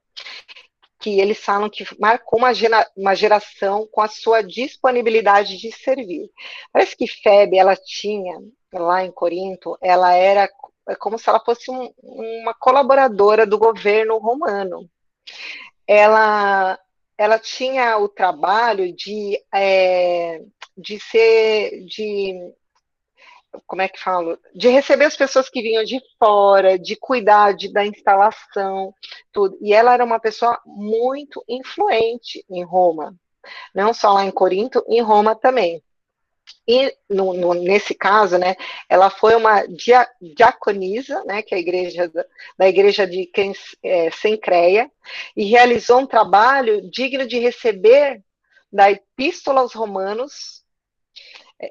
que 1.00 1.19
eles 1.19 1.38
falam 1.39 1.69
que 1.69 1.86
marcou 2.00 2.39
uma, 2.39 2.54
gera, 2.54 2.88
uma 2.95 3.15
geração 3.15 3.88
com 3.91 4.02
a 4.02 4.08
sua 4.08 4.41
disponibilidade 4.41 5.58
de 5.58 5.71
servir. 5.71 6.30
Parece 6.71 6.95
que 6.95 7.08
Febe, 7.08 7.58
ela 7.58 7.76
tinha, 7.76 8.39
lá 8.73 9.04
em 9.04 9.12
Corinto, 9.12 9.78
ela 9.82 10.13
era 10.13 10.50
como 10.95 11.17
se 11.19 11.30
ela 11.30 11.39
fosse 11.39 11.69
um, 11.69 11.91
uma 12.02 12.54
colaboradora 12.54 13.45
do 13.45 13.58
governo 13.58 14.17
romano. 14.17 14.89
Ela, 15.86 16.80
ela 17.17 17.39
tinha 17.39 17.97
o 17.97 18.08
trabalho 18.08 18.93
de, 18.95 19.41
é, 19.54 20.41
de 20.78 21.00
ser, 21.00 21.86
de 21.86 22.54
como 23.65 23.82
é 23.82 23.88
que 23.88 24.00
falo, 24.00 24.38
de 24.54 24.67
receber 24.67 25.06
as 25.06 25.15
pessoas 25.15 25.50
que 25.50 25.62
vinham 25.62 25.84
de 25.84 26.00
fora, 26.19 26.78
de 26.78 26.95
cuidar 26.95 27.54
de, 27.54 27.71
da 27.71 27.86
instalação, 27.86 28.93
tudo. 29.32 29.58
E 29.62 29.73
ela 29.73 29.93
era 29.93 30.04
uma 30.04 30.19
pessoa 30.19 30.60
muito 30.65 31.43
influente 31.47 32.45
em 32.50 32.63
Roma, 32.63 33.15
não 33.73 33.93
só 33.93 34.13
lá 34.13 34.26
em 34.26 34.32
Corinto, 34.32 34.84
em 34.88 35.02
Roma 35.02 35.36
também. 35.36 35.82
E 36.67 36.93
no, 37.10 37.33
no, 37.33 37.53
nesse 37.53 37.95
caso, 37.95 38.38
né, 38.38 38.55
ela 38.89 39.10
foi 39.10 39.36
uma 39.36 39.65
dia, 39.65 40.07
diaconisa, 40.21 41.23
né, 41.23 41.41
que 41.41 41.53
é 41.53 41.57
a 41.57 41.62
igreja 41.62 42.12
da, 42.57 42.67
igreja 42.67 43.07
de 43.07 43.29
é, 43.83 44.12
Sencreia, 44.12 44.91
e 45.36 45.45
realizou 45.45 45.99
um 45.99 46.07
trabalho 46.07 46.89
digno 46.89 47.25
de 47.25 47.39
receber 47.39 48.21
da 48.71 48.91
Epístola 48.91 49.62
aos 49.62 49.73
Romanos, 49.73 50.63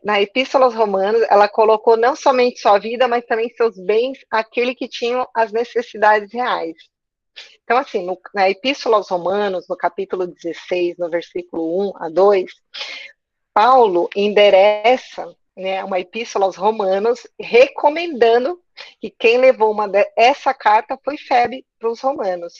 na 0.03 0.21
Epístola 0.21 0.65
aos 0.65 0.75
Romanos, 0.75 1.23
ela 1.31 1.49
colocou 1.49 1.97
não 1.97 2.17
somente 2.17 2.61
sua 2.61 2.79
vida, 2.79 3.07
mas 3.07 3.25
também 3.25 3.49
seus 3.51 3.79
bens, 3.79 4.19
aquele 4.31 4.75
que 4.75 4.89
tinham 4.89 5.29
as 5.35 5.53
necessidades 5.53 6.33
reais. 6.33 6.77
Então, 7.63 7.77
assim, 7.79 8.05
no, 8.05 8.19
na 8.35 8.49
Epístola 8.49 8.97
aos 8.97 9.09
Romanos, 9.09 9.67
no 9.69 9.77
capítulo 9.77 10.27
16, 10.27 10.97
no 10.99 11.11
versículo 11.11 11.91
1 11.91 12.05
a 12.05 12.09
2, 12.09 12.51
Paulo 13.57 14.11
endereça 14.15 15.35
né, 15.57 15.83
uma 15.83 15.99
epístola 15.99 16.45
aos 16.45 16.57
Romanos, 16.57 17.27
recomendando 17.41 18.63
que 19.01 19.09
quem 19.09 19.39
levou 19.39 19.73
uma 19.73 19.89
de, 19.89 20.07
essa 20.15 20.53
carta 20.53 21.01
foi 21.03 21.17
Febe 21.17 21.65
para 21.79 21.89
os 21.89 22.03
Romanos. 22.03 22.53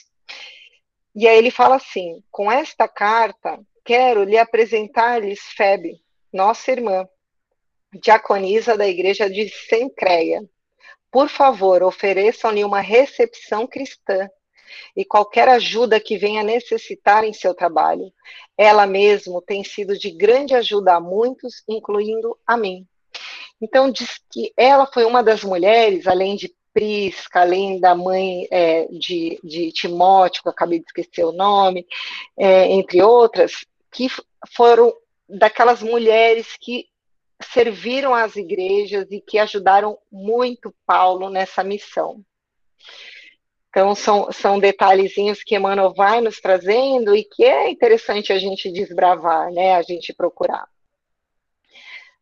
E 1.13 1.27
aí 1.27 1.37
ele 1.37 1.51
fala 1.51 1.75
assim: 1.75 2.23
com 2.31 2.51
esta 2.51 2.87
carta, 2.87 3.59
quero 3.85 4.23
lhe 4.23 4.39
apresentar-lhes 4.39 5.39
Febe, 5.55 6.01
nossa 6.33 6.71
irmã, 6.71 7.07
diaconisa 7.93 8.75
da 8.75 8.87
igreja 8.87 9.29
de 9.29 9.47
Sencreia. 9.49 10.43
Por 11.11 11.29
favor, 11.29 11.83
ofereçam-lhe 11.83 12.63
uma 12.63 12.81
recepção 12.81 13.67
cristã 13.67 14.27
e 14.95 15.05
qualquer 15.05 15.47
ajuda 15.49 15.99
que 15.99 16.17
venha 16.17 16.43
necessitar 16.43 17.23
em 17.23 17.33
seu 17.33 17.53
trabalho. 17.53 18.11
Ela 18.57 18.85
mesmo 18.87 19.41
tem 19.41 19.63
sido 19.63 19.97
de 19.97 20.11
grande 20.11 20.53
ajuda 20.53 20.95
a 20.95 20.99
muitos, 20.99 21.63
incluindo 21.67 22.37
a 22.45 22.57
mim. 22.57 22.85
Então, 23.61 23.91
diz 23.91 24.19
que 24.31 24.53
ela 24.55 24.85
foi 24.85 25.03
uma 25.05 25.23
das 25.23 25.43
mulheres, 25.43 26.07
além 26.07 26.35
de 26.35 26.55
Prisca, 26.73 27.41
além 27.41 27.79
da 27.79 27.95
mãe 27.95 28.47
é, 28.51 28.85
de, 28.85 29.39
de 29.43 29.71
Timóteo, 29.71 30.43
que 30.43 30.47
eu 30.47 30.51
acabei 30.51 30.79
de 30.79 30.85
esquecer 30.85 31.25
o 31.25 31.31
nome, 31.31 31.87
é, 32.37 32.67
entre 32.71 33.01
outras, 33.01 33.65
que 33.91 34.07
foram 34.55 34.93
daquelas 35.27 35.81
mulheres 35.81 36.55
que 36.59 36.85
serviram 37.51 38.13
às 38.13 38.35
igrejas 38.35 39.07
e 39.09 39.19
que 39.19 39.39
ajudaram 39.39 39.97
muito 40.11 40.73
Paulo 40.85 41.31
nessa 41.31 41.63
missão. 41.63 42.23
Então, 43.77 43.93
são, 43.93 44.31
são 44.31 44.57
detalhezinhos 44.57 45.43
que 45.43 45.55
Emmanuel 45.55 45.93
vai 45.93 46.19
nos 46.19 46.41
trazendo 46.41 47.15
e 47.15 47.23
que 47.23 47.43
é 47.43 47.69
interessante 47.69 48.33
a 48.33 48.39
gente 48.39 48.71
desbravar, 48.71 49.51
né, 49.51 49.75
a 49.75 49.83
gente 49.83 50.11
procurar. 50.11 50.67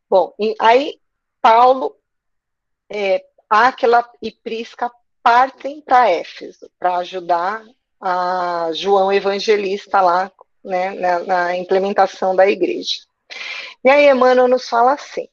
Bom, 0.09 0.33
aí 0.59 0.99
Paulo, 1.41 1.95
é, 2.89 3.23
e 4.21 4.31
Prisca 4.33 4.91
partem 5.23 5.79
para 5.79 6.09
Éfeso 6.09 6.69
para 6.77 6.97
ajudar 6.97 7.63
a 8.01 8.71
João 8.73 9.09
Evangelista 9.13 10.01
lá 10.01 10.29
né, 10.61 10.93
na, 10.95 11.19
na 11.19 11.55
implementação 11.55 12.35
da 12.35 12.49
igreja. 12.49 12.97
E 13.81 13.89
aí 13.89 14.09
Emmanuel 14.09 14.49
nos 14.49 14.67
fala 14.67 14.91
assim: 14.91 15.29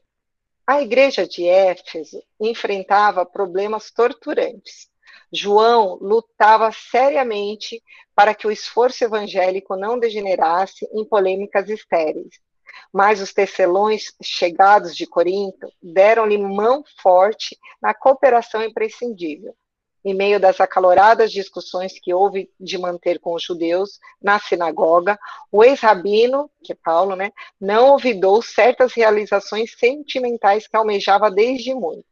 a 0.65 0.81
igreja 0.81 1.27
de 1.27 1.49
Éfeso 1.49 2.23
enfrentava 2.39 3.27
problemas 3.27 3.91
torturantes. 3.91 4.92
João 5.33 5.97
lutava 6.01 6.71
seriamente 6.73 7.83
para 8.15 8.35
que 8.35 8.47
o 8.47 8.51
esforço 8.51 9.03
evangélico 9.03 9.77
não 9.77 9.99
degenerasse 9.99 10.87
em 10.93 11.05
polêmicas 11.05 11.69
estéreis. 11.69 12.41
Mas 12.93 13.21
os 13.21 13.33
tecelões 13.33 14.15
chegados 14.23 14.95
de 14.95 15.07
Corinto 15.07 15.71
deram-lhe 15.83 16.37
mão 16.39 16.85
forte 17.01 17.59
na 17.81 17.95
cooperação 17.95 18.63
imprescindível 18.63 19.55
em 20.05 20.15
meio 20.15 20.41
das 20.41 20.61
acaloradas 20.61 21.31
discussões 21.31 21.99
que 21.99 22.13
houve 22.13 22.51
de 22.59 22.77
manter 22.77 23.19
com 23.21 23.35
os 23.35 23.43
judeus 23.43 24.01
na 24.21 24.39
sinagoga, 24.39 25.19
o 25.51 25.63
ex-rabino, 25.63 26.51
que 26.63 26.73
é 26.73 26.77
Paulo, 26.83 27.15
né, 27.15 27.31
não 27.61 27.91
olvidou 27.93 28.43
certas 28.43 28.93
realizações 28.93 29.75
sentimentais 29.79 30.67
que 30.67 30.77
almejava 30.77 31.31
desde 31.31 31.75
muito. 31.75 32.05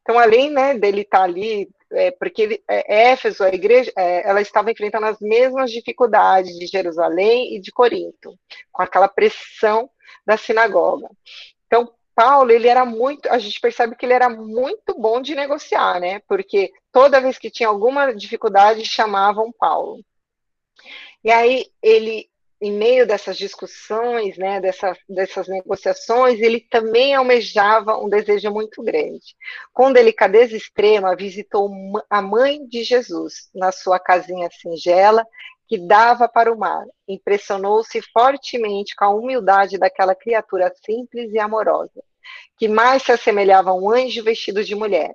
Então, 0.00 0.18
além 0.18 0.50
né, 0.50 0.74
dele 0.74 1.02
estar 1.02 1.18
tá 1.18 1.24
ali, 1.24 1.68
é, 1.92 2.10
porque 2.10 2.42
ele, 2.42 2.64
é, 2.68 3.10
Éfeso, 3.10 3.42
a 3.42 3.48
igreja, 3.48 3.92
é, 3.96 4.28
ela 4.28 4.40
estava 4.40 4.70
enfrentando 4.70 5.06
as 5.06 5.18
mesmas 5.20 5.70
dificuldades 5.70 6.56
de 6.58 6.66
Jerusalém 6.66 7.56
e 7.56 7.60
de 7.60 7.72
Corinto, 7.72 8.38
com 8.70 8.82
aquela 8.82 9.08
pressão 9.08 9.90
da 10.26 10.36
sinagoga. 10.36 11.08
Então, 11.66 11.92
Paulo, 12.14 12.50
ele 12.50 12.66
era 12.66 12.84
muito, 12.84 13.28
a 13.30 13.38
gente 13.38 13.60
percebe 13.60 13.94
que 13.94 14.04
ele 14.04 14.12
era 14.12 14.28
muito 14.28 14.98
bom 14.98 15.20
de 15.20 15.34
negociar, 15.34 16.00
né? 16.00 16.20
Porque 16.26 16.72
toda 16.90 17.20
vez 17.20 17.38
que 17.38 17.50
tinha 17.50 17.68
alguma 17.68 18.12
dificuldade, 18.12 18.84
chamavam 18.84 19.52
Paulo. 19.56 20.04
E 21.22 21.30
aí 21.30 21.66
ele, 21.82 22.28
em 22.60 22.72
meio 22.72 23.06
dessas 23.06 23.36
discussões, 23.36 24.36
né, 24.36 24.60
dessa, 24.60 24.96
dessas 25.08 25.46
negociações, 25.46 26.40
ele 26.40 26.60
também 26.60 27.14
almejava 27.14 27.96
um 27.96 28.08
desejo 28.08 28.50
muito 28.50 28.82
grande. 28.82 29.36
Com 29.72 29.92
delicadeza 29.92 30.56
extrema, 30.56 31.14
visitou 31.14 31.70
a 32.10 32.20
mãe 32.20 32.66
de 32.66 32.82
Jesus 32.82 33.48
na 33.54 33.70
sua 33.70 34.00
casinha 34.00 34.48
singela 34.50 35.24
que 35.68 35.78
dava 35.78 36.28
para 36.28 36.52
o 36.52 36.58
mar. 36.58 36.84
Impressionou-se 37.06 38.00
fortemente 38.12 38.96
com 38.96 39.04
a 39.04 39.14
humildade 39.14 39.78
daquela 39.78 40.14
criatura 40.14 40.72
simples 40.84 41.32
e 41.32 41.38
amorosa, 41.38 42.02
que 42.56 42.66
mais 42.66 43.04
se 43.04 43.12
assemelhava 43.12 43.70
a 43.70 43.74
um 43.74 43.90
anjo 43.90 44.24
vestido 44.24 44.64
de 44.64 44.74
mulher. 44.74 45.14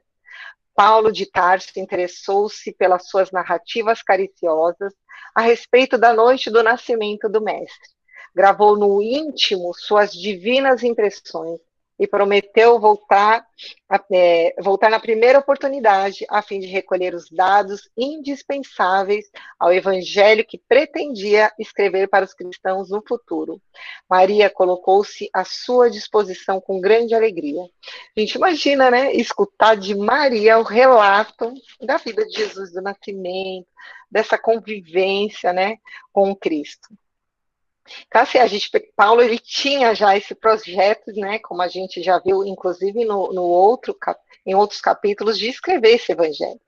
Paulo 0.75 1.11
de 1.11 1.25
Tarso 1.25 1.71
interessou-se 1.77 2.71
pelas 2.73 3.07
suas 3.07 3.31
narrativas 3.31 4.01
cariciosas 4.01 4.93
a 5.35 5.41
respeito 5.41 5.97
da 5.97 6.13
noite 6.13 6.49
do 6.49 6.63
nascimento 6.63 7.29
do 7.29 7.41
Mestre. 7.41 7.89
Gravou 8.35 8.77
no 8.77 9.01
íntimo 9.01 9.73
suas 9.73 10.11
divinas 10.11 10.83
impressões 10.83 11.59
e 11.99 12.07
prometeu 12.07 12.79
voltar, 12.79 13.45
é, 14.11 14.55
voltar 14.61 14.89
na 14.89 14.99
primeira 14.99 15.39
oportunidade, 15.39 16.25
a 16.29 16.41
fim 16.41 16.59
de 16.59 16.67
recolher 16.67 17.13
os 17.13 17.29
dados 17.29 17.89
indispensáveis 17.95 19.25
ao 19.59 19.71
evangelho 19.71 20.45
que 20.45 20.57
pretendia 20.57 21.51
escrever 21.59 22.07
para 22.07 22.25
os 22.25 22.33
cristãos 22.33 22.89
no 22.89 23.03
futuro. 23.07 23.61
Maria 24.09 24.49
colocou-se 24.49 25.29
à 25.33 25.45
sua 25.45 25.89
disposição 25.89 26.59
com 26.59 26.81
grande 26.81 27.13
alegria. 27.13 27.63
A 28.15 28.19
gente 28.19 28.35
imagina, 28.35 28.89
né, 28.89 29.13
escutar 29.13 29.75
de 29.75 29.95
Maria 29.95 30.57
o 30.57 30.63
relato 30.63 31.53
da 31.81 31.97
vida 31.97 32.25
de 32.25 32.33
Jesus, 32.35 32.71
do 32.71 32.81
nascimento, 32.81 33.67
dessa 34.09 34.37
convivência, 34.37 35.53
né, 35.53 35.77
com 36.11 36.35
Cristo. 36.35 36.89
Então, 38.07 38.21
assim, 38.21 38.37
a 38.37 38.47
gente, 38.47 38.69
Paulo, 38.95 39.21
ele 39.21 39.37
tinha 39.37 39.93
já 39.93 40.15
esse 40.15 40.33
projeto, 40.33 41.11
né, 41.13 41.39
como 41.39 41.61
a 41.61 41.67
gente 41.67 42.01
já 42.01 42.17
viu, 42.19 42.45
inclusive 42.45 43.03
no, 43.03 43.33
no 43.33 43.43
outro, 43.43 43.97
em 44.45 44.55
outros 44.55 44.79
capítulos, 44.79 45.37
de 45.37 45.49
escrever 45.49 45.95
esse 45.95 46.11
evangelho. 46.11 46.59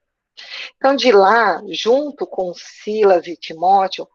Então, 0.76 0.96
de 0.96 1.12
lá, 1.12 1.62
junto 1.70 2.28
com 2.28 2.54
Silas 2.54 3.26
e 3.28 3.38
Timóteo, 3.38 4.08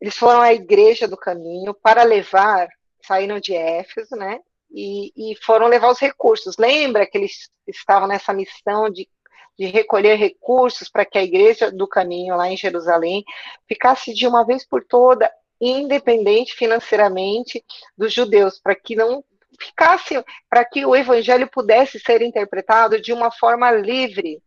eles 0.00 0.16
foram 0.16 0.42
à 0.42 0.52
igreja 0.52 1.08
do 1.08 1.16
caminho 1.16 1.72
para 1.72 2.02
levar, 2.02 2.68
saíram 3.02 3.40
de 3.40 3.54
Éfeso, 3.54 4.14
né, 4.14 4.40
e, 4.70 5.12
e 5.16 5.36
foram 5.36 5.66
levar 5.66 5.90
os 5.90 5.98
recursos. 5.98 6.58
Lembra 6.58 7.06
que 7.06 7.16
eles 7.16 7.48
estavam 7.66 8.06
nessa 8.06 8.32
missão 8.32 8.90
de 8.90 9.08
de 9.56 9.66
recolher 9.66 10.16
recursos 10.16 10.88
para 10.88 11.04
que 11.04 11.16
a 11.16 11.22
igreja 11.22 11.70
do 11.70 11.86
caminho 11.86 12.36
lá 12.36 12.50
em 12.50 12.56
Jerusalém 12.56 13.24
ficasse 13.68 14.12
de 14.12 14.26
uma 14.26 14.44
vez 14.44 14.66
por 14.66 14.84
toda 14.84 15.30
independente 15.68 16.54
financeiramente 16.54 17.64
dos 17.96 18.12
judeus, 18.12 18.58
para 18.58 18.74
que 18.74 18.96
não 18.96 19.24
ficasse, 19.58 20.14
para 20.48 20.64
que 20.64 20.84
o 20.84 20.94
evangelho 20.94 21.48
pudesse 21.48 21.98
ser 22.00 22.22
interpretado 22.22 23.00
de 23.00 23.12
uma 23.12 23.30
forma 23.30 23.70
livre, 23.70 24.42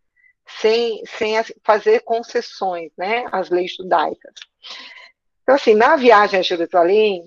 sem, 0.62 1.02
sem 1.06 1.36
fazer 1.64 2.02
concessões 2.02 2.92
né, 2.98 3.26
às 3.32 3.50
leis 3.50 3.76
judaicas. 3.76 4.34
Então, 5.44 5.56
assim, 5.56 5.76
na 5.76 5.96
viagem 5.96 6.40
a 6.40 6.44
Jerusalém, 6.44 7.24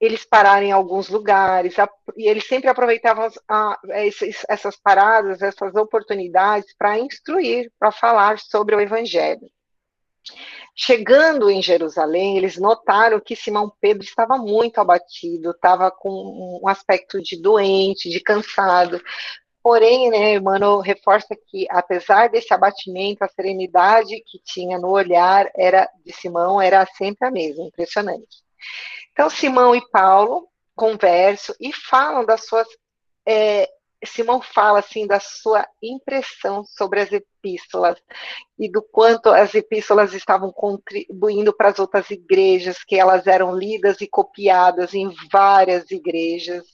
eles 0.00 0.24
pararam 0.24 0.66
em 0.66 0.72
alguns 0.72 1.08
lugares, 1.08 1.76
e 2.16 2.28
eles 2.28 2.46
sempre 2.46 2.68
aproveitavam 2.68 3.28
a, 3.48 3.78
esses, 4.04 4.44
essas 4.48 4.76
paradas, 4.76 5.40
essas 5.40 5.74
oportunidades 5.74 6.74
para 6.76 6.98
instruir, 6.98 7.72
para 7.78 7.90
falar 7.90 8.38
sobre 8.38 8.74
o 8.74 8.80
Evangelho. 8.80 9.48
Chegando 10.74 11.50
em 11.50 11.62
Jerusalém, 11.62 12.36
eles 12.36 12.56
notaram 12.56 13.20
que 13.20 13.36
Simão 13.36 13.72
Pedro 13.80 14.04
estava 14.04 14.36
muito 14.36 14.80
abatido, 14.80 15.50
estava 15.50 15.90
com 15.90 16.60
um 16.62 16.68
aspecto 16.68 17.22
de 17.22 17.40
doente, 17.40 18.10
de 18.10 18.20
cansado. 18.20 19.00
Porém, 19.62 20.10
né, 20.10 20.34
Emmanuel 20.34 20.80
reforça 20.80 21.34
que, 21.48 21.66
apesar 21.70 22.28
desse 22.28 22.52
abatimento, 22.52 23.24
a 23.24 23.28
serenidade 23.28 24.22
que 24.26 24.38
tinha 24.44 24.78
no 24.78 24.90
olhar 24.90 25.50
era 25.56 25.88
de 26.04 26.12
Simão 26.12 26.60
era 26.60 26.84
sempre 26.98 27.26
a 27.26 27.30
mesma, 27.30 27.64
impressionante. 27.64 28.42
Então, 29.12 29.30
Simão 29.30 29.74
e 29.74 29.90
Paulo 29.90 30.48
conversam 30.74 31.54
e 31.60 31.72
falam 31.72 32.24
das 32.24 32.46
suas 32.46 32.66
é, 33.26 33.70
Simão 34.06 34.40
fala 34.40 34.78
assim 34.78 35.06
da 35.06 35.20
sua 35.20 35.66
impressão 35.82 36.64
sobre 36.64 37.00
as 37.00 37.12
epístolas 37.12 38.00
e 38.58 38.70
do 38.70 38.82
quanto 38.82 39.28
as 39.28 39.54
epístolas 39.54 40.12
estavam 40.14 40.50
contribuindo 40.52 41.52
para 41.52 41.68
as 41.68 41.78
outras 41.78 42.10
igrejas, 42.10 42.82
que 42.84 42.96
elas 42.98 43.26
eram 43.26 43.56
lidas 43.56 44.00
e 44.00 44.06
copiadas 44.06 44.94
em 44.94 45.12
várias 45.30 45.90
igrejas. 45.90 46.64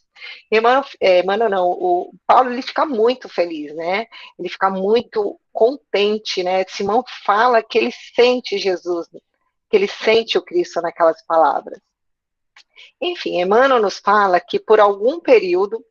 Emmanuel, 0.51 0.85
é, 1.01 1.23
não, 1.49 1.71
o 1.71 2.13
Paulo 2.27 2.51
ele 2.51 2.63
fica 2.63 2.85
muito 2.85 3.29
feliz, 3.29 3.75
né? 3.75 4.07
Ele 4.39 4.49
fica 4.49 4.69
muito 4.69 5.41
contente, 5.53 6.43
né? 6.43 6.65
Simão 6.69 7.03
fala 7.25 7.63
que 7.63 7.79
ele 7.79 7.93
sente 8.15 8.59
Jesus, 8.59 9.09
que 9.69 9.77
ele 9.77 9.89
sente 9.89 10.37
o 10.37 10.43
Cristo 10.43 10.81
naquelas 10.83 11.25
palavras. 11.25 11.81
Enfim, 13.01 13.41
Emmanuel 13.41 13.81
nos 13.81 13.99
fala 13.99 14.41
que 14.41 14.59
por 14.59 14.81
algum 14.81 15.21
período 15.21 15.85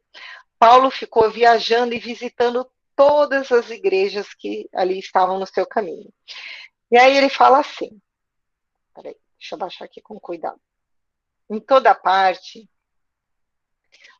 Paulo 0.59 0.91
ficou 0.91 1.31
viajando 1.31 1.95
e 1.95 1.99
visitando 1.99 2.69
todas 2.95 3.51
as 3.51 3.69
igrejas 3.71 4.33
que 4.33 4.69
ali 4.73 4.99
estavam 4.99 5.39
no 5.39 5.47
seu 5.47 5.65
caminho. 5.65 6.13
E 6.91 6.97
aí 6.97 7.17
ele 7.17 7.29
fala 7.29 7.59
assim: 7.59 7.99
peraí, 8.93 9.15
Deixa 9.39 9.55
eu 9.55 9.59
baixar 9.59 9.85
aqui 9.85 10.01
com 10.01 10.19
cuidado. 10.19 10.59
Em 11.49 11.59
toda 11.61 11.95
parte, 11.95 12.69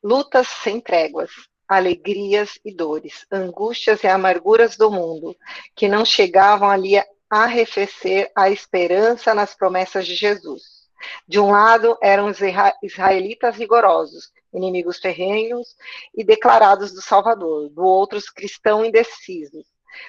lutas 0.02 0.48
sem 0.48 0.80
tréguas, 0.80 1.30
alegrias 1.68 2.58
e 2.64 2.74
dores, 2.74 3.28
angústias 3.30 4.02
e 4.04 4.08
amarguras 4.08 4.78
do 4.78 4.90
mundo, 4.90 5.38
que 5.76 5.90
não 5.90 6.06
chegavam 6.06 6.70
ali 6.70 6.98
a 6.98 7.06
arrefecer 7.30 8.32
a 8.34 8.50
esperança 8.50 9.36
nas 9.36 9.54
promessas 9.54 10.08
de 10.08 10.16
Jesus. 10.16 10.79
De 11.28 11.40
um 11.40 11.52
lado 11.52 11.98
eram 12.02 12.28
os 12.28 12.40
israelitas 12.84 13.56
rigorosos, 13.56 14.32
inimigos 14.54 15.00
terrenos 15.00 15.76
e 16.16 16.24
declarados 16.24 16.94
do 16.94 17.02
Salvador, 17.02 17.70
do 17.70 17.84
outro 17.84 18.18
os 18.18 18.30
cristãos 18.30 18.88
indecisos, 18.88 19.66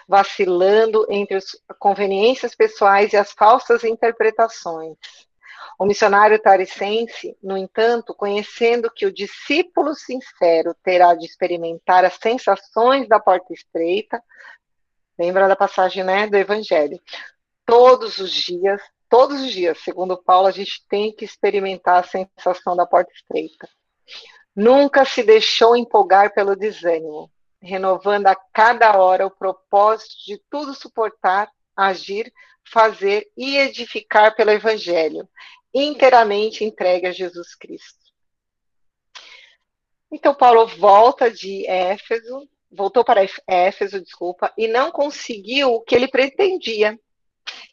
vacilando 0.09 1.07
entre 1.09 1.37
as 1.37 1.57
conveniências 1.79 2.55
pessoais 2.55 3.13
e 3.13 3.17
as 3.17 3.33
falsas 3.33 3.85
interpretações. 3.85 4.97
O 5.79 5.87
missionário 5.87 6.39
taricense, 6.39 7.37
no 7.43 7.57
entanto, 7.57 8.15
conhecendo 8.15 8.91
que 8.91 9.07
o 9.07 9.13
discípulo 9.13 9.95
sincero 9.95 10.75
terá 10.83 11.15
de 11.15 11.25
experimentar 11.25 12.05
as 12.05 12.15
sensações 12.15 13.09
da 13.09 13.19
porta 13.19 13.53
estreita, 13.53 14.23
lembra 15.19 15.49
da 15.49 15.57
passagem 15.57 16.05
né, 16.05 16.27
do 16.27 16.37
Evangelho, 16.37 17.01
todos 17.65 18.19
os 18.19 18.31
dias, 18.31 18.81
todos 19.11 19.43
os 19.43 19.51
dias, 19.51 19.79
segundo 19.81 20.17
Paulo, 20.17 20.47
a 20.47 20.53
gente 20.53 20.87
tem 20.89 21.13
que 21.13 21.25
experimentar 21.25 21.99
a 21.99 22.07
sensação 22.07 22.77
da 22.77 22.87
porta 22.87 23.13
estreita. 23.13 23.69
Nunca 24.55 25.05
se 25.05 25.23
deixou 25.23 25.77
empolgar 25.77 26.33
pelo 26.33 26.57
desânimo, 26.57 27.31
renovando 27.61 28.29
a 28.29 28.37
cada 28.37 28.97
hora 28.97 29.27
o 29.27 29.31
propósito 29.31 30.15
de 30.25 30.41
tudo 30.49 30.75
suportar, 30.75 31.51
agir, 31.77 32.33
fazer 32.65 33.29
e 33.37 33.57
edificar 33.57 34.35
pelo 34.37 34.51
Evangelho, 34.51 35.29
inteiramente 35.75 36.65
entregue 36.65 37.09
a 37.09 37.13
Jesus 37.13 37.55
Cristo. 37.55 37.99
Então, 40.11 40.35
Paulo 40.35 40.67
volta 40.67 41.31
de 41.31 41.67
Éfeso, 41.67 42.49
voltou 42.71 43.05
para 43.05 43.27
Éfeso, 43.47 44.01
desculpa, 44.01 44.53
e 44.57 44.69
não 44.69 44.91
conseguiu 44.93 45.75
o 45.75 45.81
que 45.81 45.95
ele 45.95 46.09
pretendia, 46.09 46.99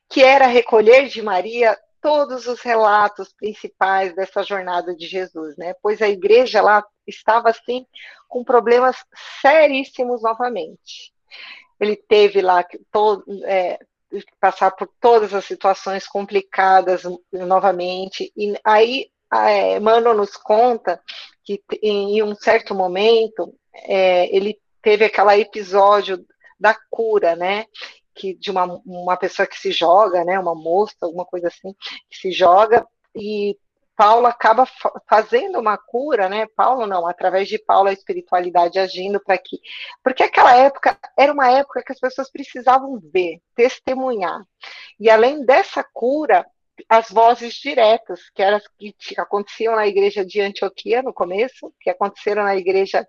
que 0.10 0.24
era 0.24 0.48
recolher 0.48 1.08
de 1.08 1.22
Maria 1.22 1.78
todos 2.02 2.48
os 2.48 2.62
relatos 2.62 3.34
principais 3.34 4.16
dessa 4.16 4.44
jornada 4.44 4.96
de 4.96 5.08
Jesus, 5.08 5.58
né? 5.58 5.74
Pois 5.82 6.02
a 6.02 6.08
igreja 6.08 6.62
lá 6.62 6.86
estava 7.06 7.50
assim 7.50 7.86
com 8.28 8.44
problemas 8.44 8.98
seríssimos 9.42 10.22
novamente. 10.22 11.14
Ele 11.80 11.96
teve 11.96 12.42
lá 12.42 12.66
todo, 12.92 13.24
é, 13.46 13.80
passar 14.40 14.72
por 14.72 14.90
todas 15.00 15.34
as 15.34 15.46
situações 15.46 16.08
complicadas 16.08 17.04
novamente. 17.32 18.32
E 18.36 18.58
aí, 18.64 19.08
é, 19.34 19.80
Mano 19.80 20.14
nos 20.14 20.36
conta 20.38 21.02
que 21.44 21.62
em 21.82 22.22
um 22.24 22.36
certo 22.36 22.74
momento 22.74 23.54
é, 23.74 24.34
ele 24.36 24.60
teve 24.82 25.06
aquele 25.06 25.42
episódio 25.42 26.26
da 26.60 26.76
cura, 26.90 27.36
né? 27.36 27.66
Que 28.18 28.34
de 28.36 28.52
uma, 28.52 28.82
uma 28.86 29.18
pessoa 29.18 29.48
que 29.48 29.60
se 29.60 29.72
joga, 29.72 30.24
né? 30.24 30.40
Uma 30.40 30.56
moça, 30.56 30.96
alguma 31.02 31.26
coisa 31.26 31.48
assim, 31.48 31.74
que 32.10 32.18
se 32.18 32.32
joga 32.32 32.86
e 33.16 33.58
Paulo 33.98 34.28
acaba 34.28 34.68
fazendo 35.10 35.60
uma 35.60 35.76
cura, 35.76 36.30
né? 36.30 36.46
Paulo 36.56 36.86
não, 36.86 37.08
através 37.08 37.48
de 37.48 37.58
Paulo 37.58 37.90
a 37.90 37.94
espiritualidade 37.94 38.78
agindo 38.78 39.20
para 39.20 39.40
que, 39.40 39.60
porque 40.04 40.22
aquela 40.22 40.56
época 40.56 40.96
era 41.18 41.34
uma 41.34 41.50
época 41.52 41.82
que 41.84 41.92
as 41.92 42.00
pessoas 42.00 42.32
precisavam 42.32 43.00
ver, 43.12 43.42
testemunhar. 43.56 44.44
E 45.00 45.10
além 45.10 45.44
dessa 45.44 45.84
cura, 45.84 46.46
as 46.88 47.10
vozes 47.10 47.56
diretas, 47.56 48.30
que 48.36 48.44
eram 48.44 48.60
que 48.78 49.20
aconteciam 49.20 49.76
na 49.76 49.88
igreja 49.88 50.24
de 50.24 50.40
Antioquia 50.42 51.02
no 51.02 51.12
começo, 51.12 51.74
que 51.82 51.90
aconteceram 51.90 52.44
na 52.44 52.56
igreja 52.56 53.08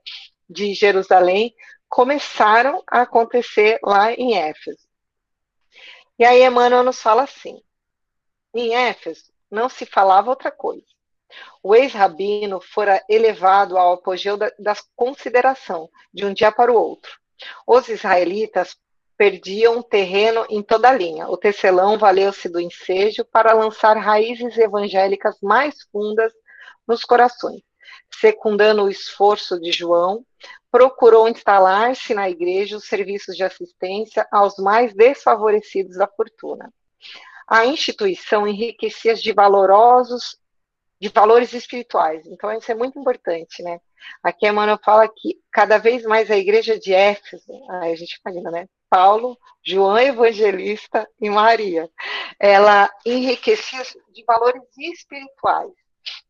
de 0.48 0.72
Jerusalém, 0.72 1.54
começaram 1.86 2.82
a 2.90 3.02
acontecer 3.02 3.78
lá 3.82 4.10
em 4.12 4.38
Éfeso. 4.38 4.87
E 6.18 6.24
aí 6.24 6.42
Emmanuel 6.44 6.82
nos 6.82 7.00
fala 7.00 7.22
assim: 7.22 7.62
em 8.54 8.74
Éfeso, 8.74 9.32
não 9.50 9.68
se 9.68 9.86
falava 9.86 10.30
outra 10.30 10.50
coisa. 10.50 10.86
O 11.62 11.74
ex-rabino 11.74 12.60
fora 12.60 13.04
elevado 13.08 13.76
ao 13.76 13.92
apogeu 13.92 14.36
da, 14.36 14.50
da 14.58 14.74
consideração, 14.96 15.88
de 16.12 16.24
um 16.24 16.32
dia 16.32 16.50
para 16.50 16.72
o 16.72 16.74
outro. 16.74 17.18
Os 17.66 17.88
israelitas 17.88 18.76
perdiam 19.16 19.82
terreno 19.82 20.46
em 20.48 20.62
toda 20.62 20.88
a 20.88 20.92
linha. 20.92 21.28
O 21.28 21.36
tecelão 21.36 21.98
valeu-se 21.98 22.48
do 22.48 22.60
ensejo 22.60 23.24
para 23.24 23.52
lançar 23.52 23.96
raízes 23.96 24.56
evangélicas 24.56 25.36
mais 25.42 25.82
fundas 25.92 26.32
nos 26.86 27.04
corações. 27.04 27.60
Secundando 28.14 28.84
o 28.84 28.88
esforço 28.88 29.60
de 29.60 29.72
João, 29.72 30.24
procurou 30.70 31.28
instalar-se 31.28 32.14
na 32.14 32.28
igreja 32.28 32.76
os 32.76 32.86
serviços 32.86 33.36
de 33.36 33.42
assistência 33.42 34.26
aos 34.30 34.56
mais 34.58 34.94
desfavorecidos 34.94 35.96
da 35.96 36.06
fortuna 36.06 36.72
a 37.48 37.64
instituição 37.64 38.46
enriquecia 38.46 39.14
de 39.14 39.32
valorosos, 39.32 40.36
de 41.00 41.08
valores 41.08 41.54
espirituais. 41.54 42.26
Então, 42.26 42.52
isso 42.52 42.70
é 42.70 42.74
muito 42.74 42.98
importante, 42.98 43.62
né? 43.62 43.80
Aqui 44.22 44.46
Emmanuel 44.46 44.78
fala 44.84 45.08
que 45.08 45.40
cada 45.50 45.78
vez 45.78 46.02
mais 46.04 46.30
a 46.30 46.36
igreja 46.36 46.78
de 46.78 46.92
Éfeso, 46.92 47.50
a 47.70 47.94
gente 47.94 48.20
imagina, 48.24 48.50
né? 48.50 48.68
Paulo, 48.90 49.36
João 49.64 49.98
Evangelista 49.98 51.08
e 51.20 51.30
Maria, 51.30 51.88
ela 52.38 52.90
enriquecia 53.04 53.82
de 54.12 54.24
valores 54.24 54.62
espirituais, 54.76 55.72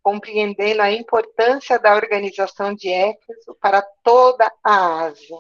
compreendendo 0.03 0.83
a 0.83 0.91
importância 0.91 1.79
da 1.79 1.95
organização 1.95 2.75
de 2.75 2.89
Éfeso 2.91 3.57
para 3.61 3.83
toda 4.03 4.51
a 4.65 5.05
Ásia. 5.05 5.39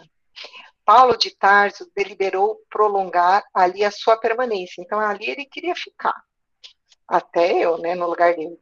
Paulo 0.84 1.18
de 1.18 1.36
Tarso 1.36 1.86
deliberou 1.94 2.62
prolongar 2.70 3.44
ali 3.52 3.84
a 3.84 3.90
sua 3.90 4.16
permanência. 4.16 4.80
Então, 4.80 4.98
ali 4.98 5.28
ele 5.28 5.44
queria 5.44 5.74
ficar. 5.74 6.14
Até 7.06 7.52
eu, 7.52 7.76
né, 7.76 7.94
no 7.94 8.06
lugar 8.06 8.34
dele. 8.34 8.58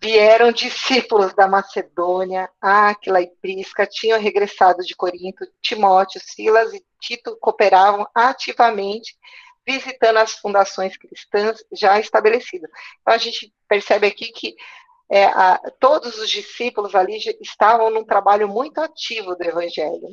Vieram 0.00 0.52
discípulos 0.52 1.34
da 1.34 1.46
Macedônia, 1.46 2.48
Áquila 2.60 3.20
e 3.20 3.28
Prisca, 3.28 3.86
tinham 3.86 4.20
regressado 4.20 4.82
de 4.82 4.94
Corinto, 4.96 5.44
Timóteo, 5.60 6.20
Silas 6.20 6.72
e 6.72 6.84
Tito 7.00 7.36
cooperavam 7.40 8.08
ativamente, 8.14 9.16
visitando 9.66 10.18
as 10.18 10.32
fundações 10.32 10.96
cristãs 10.96 11.64
já 11.72 12.00
estabelecidas. 12.00 12.70
Então, 13.00 13.14
a 13.14 13.18
gente 13.18 13.52
percebe 13.68 14.06
aqui 14.06 14.32
que 14.32 14.56
é, 15.10 15.24
a, 15.24 15.58
todos 15.80 16.18
os 16.18 16.28
discípulos 16.28 16.94
ali 16.94 17.18
estavam 17.40 17.90
num 17.90 18.04
trabalho 18.04 18.48
muito 18.48 18.78
ativo 18.78 19.34
do 19.34 19.42
Evangelho. 19.42 20.08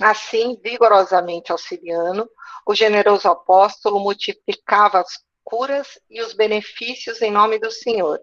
Assim, 0.00 0.58
vigorosamente 0.62 1.52
auxiliando, 1.52 2.28
o 2.66 2.74
generoso 2.74 3.28
apóstolo 3.28 4.00
multiplicava 4.00 5.00
as 5.00 5.18
curas 5.44 5.98
e 6.08 6.22
os 6.22 6.32
benefícios 6.32 7.20
em 7.22 7.30
nome 7.30 7.58
do 7.58 7.70
Senhor, 7.70 8.20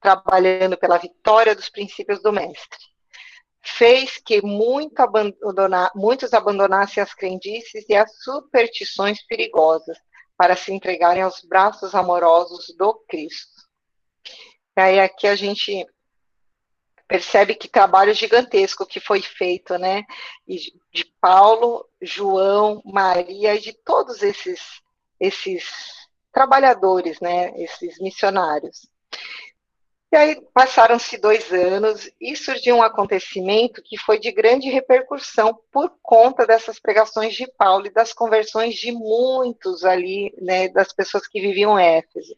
trabalhando 0.00 0.76
pela 0.76 0.98
vitória 0.98 1.54
dos 1.54 1.68
princípios 1.68 2.22
do 2.22 2.32
Mestre. 2.32 2.78
Fez 3.62 4.18
que 4.18 4.42
muito 4.42 4.98
abandonar, 5.00 5.90
muitos 5.94 6.32
abandonassem 6.32 7.02
as 7.02 7.14
crendices 7.14 7.84
e 7.88 7.94
as 7.94 8.10
superstições 8.22 9.24
perigosas 9.26 9.98
para 10.36 10.56
se 10.56 10.72
entregarem 10.72 11.22
aos 11.22 11.42
braços 11.42 11.94
amorosos 11.94 12.74
do 12.76 12.94
Cristo. 13.06 13.69
Aí 14.76 15.00
aqui 15.00 15.26
a 15.26 15.34
gente 15.34 15.86
percebe 17.10 17.56
que 17.56 17.68
trabalho 17.68 18.14
gigantesco 18.14 18.86
que 18.86 19.00
foi 19.00 19.20
feito, 19.20 19.76
né? 19.76 20.04
De 20.46 21.04
Paulo, 21.20 21.84
João, 22.00 22.80
Maria 22.84 23.54
e 23.56 23.60
de 23.60 23.72
todos 23.72 24.22
esses 24.22 24.60
esses 25.18 25.68
trabalhadores, 26.32 27.20
né? 27.20 27.52
Esses 27.56 27.98
missionários. 27.98 28.88
E 30.12 30.16
aí 30.16 30.40
passaram-se 30.52 31.18
dois 31.18 31.52
anos 31.52 32.10
e 32.20 32.34
surgiu 32.34 32.76
um 32.76 32.82
acontecimento 32.82 33.80
que 33.80 33.96
foi 33.96 34.18
de 34.18 34.32
grande 34.32 34.68
repercussão 34.68 35.56
por 35.70 35.92
conta 36.02 36.44
dessas 36.44 36.80
pregações 36.80 37.34
de 37.34 37.46
Paulo 37.56 37.86
e 37.86 37.92
das 37.92 38.12
conversões 38.12 38.74
de 38.74 38.90
muitos 38.90 39.84
ali, 39.84 40.34
né, 40.40 40.68
das 40.68 40.92
pessoas 40.92 41.28
que 41.28 41.40
viviam 41.40 41.78
Éfeso 41.78 42.36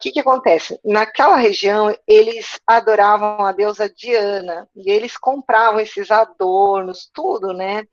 que, 0.00 0.12
que 0.12 0.20
acontece? 0.20 0.80
Naquela 0.82 1.36
região, 1.36 1.94
eles 2.06 2.58
adoravam 2.66 3.44
a 3.44 3.52
deusa 3.52 3.88
Diana, 3.88 4.66
e 4.74 4.90
eles 4.90 5.16
compravam 5.16 5.78
esses 5.78 6.10
adornos, 6.10 7.10
tudo, 7.12 7.52
né? 7.52 7.86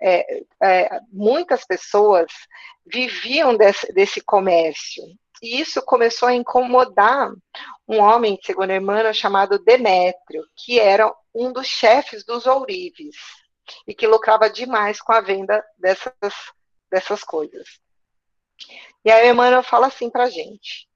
É, 0.00 0.42
é, 0.60 1.00
muitas 1.12 1.64
pessoas 1.64 2.26
viviam 2.84 3.56
desse, 3.56 3.92
desse 3.92 4.20
comércio, 4.20 5.04
e 5.40 5.60
isso 5.60 5.80
começou 5.82 6.28
a 6.28 6.34
incomodar 6.34 7.32
um 7.88 8.00
homem, 8.00 8.38
segundo 8.42 8.70
a 8.70 8.74
irmã, 8.74 9.12
chamado 9.12 9.58
Demétrio, 9.58 10.44
que 10.56 10.80
era 10.80 11.12
um 11.32 11.52
dos 11.52 11.66
chefes 11.66 12.24
dos 12.24 12.46
ourives, 12.46 13.16
e 13.86 13.94
que 13.94 14.06
lucrava 14.06 14.50
demais 14.50 15.00
com 15.00 15.12
a 15.12 15.20
venda 15.20 15.64
dessas, 15.78 16.34
dessas 16.90 17.22
coisas. 17.22 17.80
E 19.04 19.10
a 19.10 19.26
Emmanuel 19.26 19.62
fala 19.62 19.86
assim 19.86 20.10
para 20.10 20.28
gente, 20.28 20.88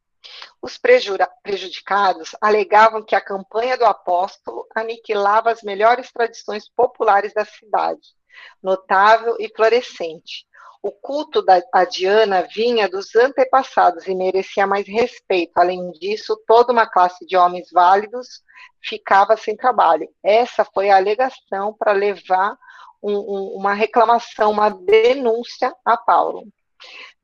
Os 0.61 0.79
prejudicados 0.79 2.35
alegavam 2.41 3.05
que 3.05 3.15
a 3.15 3.21
campanha 3.21 3.77
do 3.77 3.85
apóstolo 3.85 4.67
aniquilava 4.75 5.51
as 5.51 5.63
melhores 5.63 6.11
tradições 6.13 6.69
populares 6.69 7.33
da 7.35 7.45
cidade, 7.45 8.15
notável 8.63 9.37
e 9.39 9.49
florescente. 9.55 10.47
O 10.83 10.93
culto 10.93 11.43
da, 11.43 11.61
a 11.73 11.85
Diana 11.85 12.43
vinha 12.43 12.89
dos 12.89 13.15
antepassados 13.17 14.07
e 14.07 14.15
merecia 14.15 14.67
mais 14.67 14.87
respeito. 14.87 15.53
Além 15.57 15.91
disso, 15.93 16.41
toda 16.47 16.73
uma 16.73 16.87
classe 16.87 17.27
de 17.27 17.37
homens 17.37 17.69
válidos 17.73 18.43
ficava 18.81 19.37
sem 19.37 19.57
trabalho. 19.57 20.09
Essa 20.23 20.65
foi 20.65 20.91
a 20.91 20.97
alegação 20.97 21.75
para 21.75 21.93
levar 21.93 22.57
um, 23.03 23.13
um, 23.13 23.57
uma 23.57 23.75
reclamação, 23.75 24.53
uma 24.53 24.71
denúncia 24.71 25.75
a 25.85 25.97
Paulo. 25.97 26.47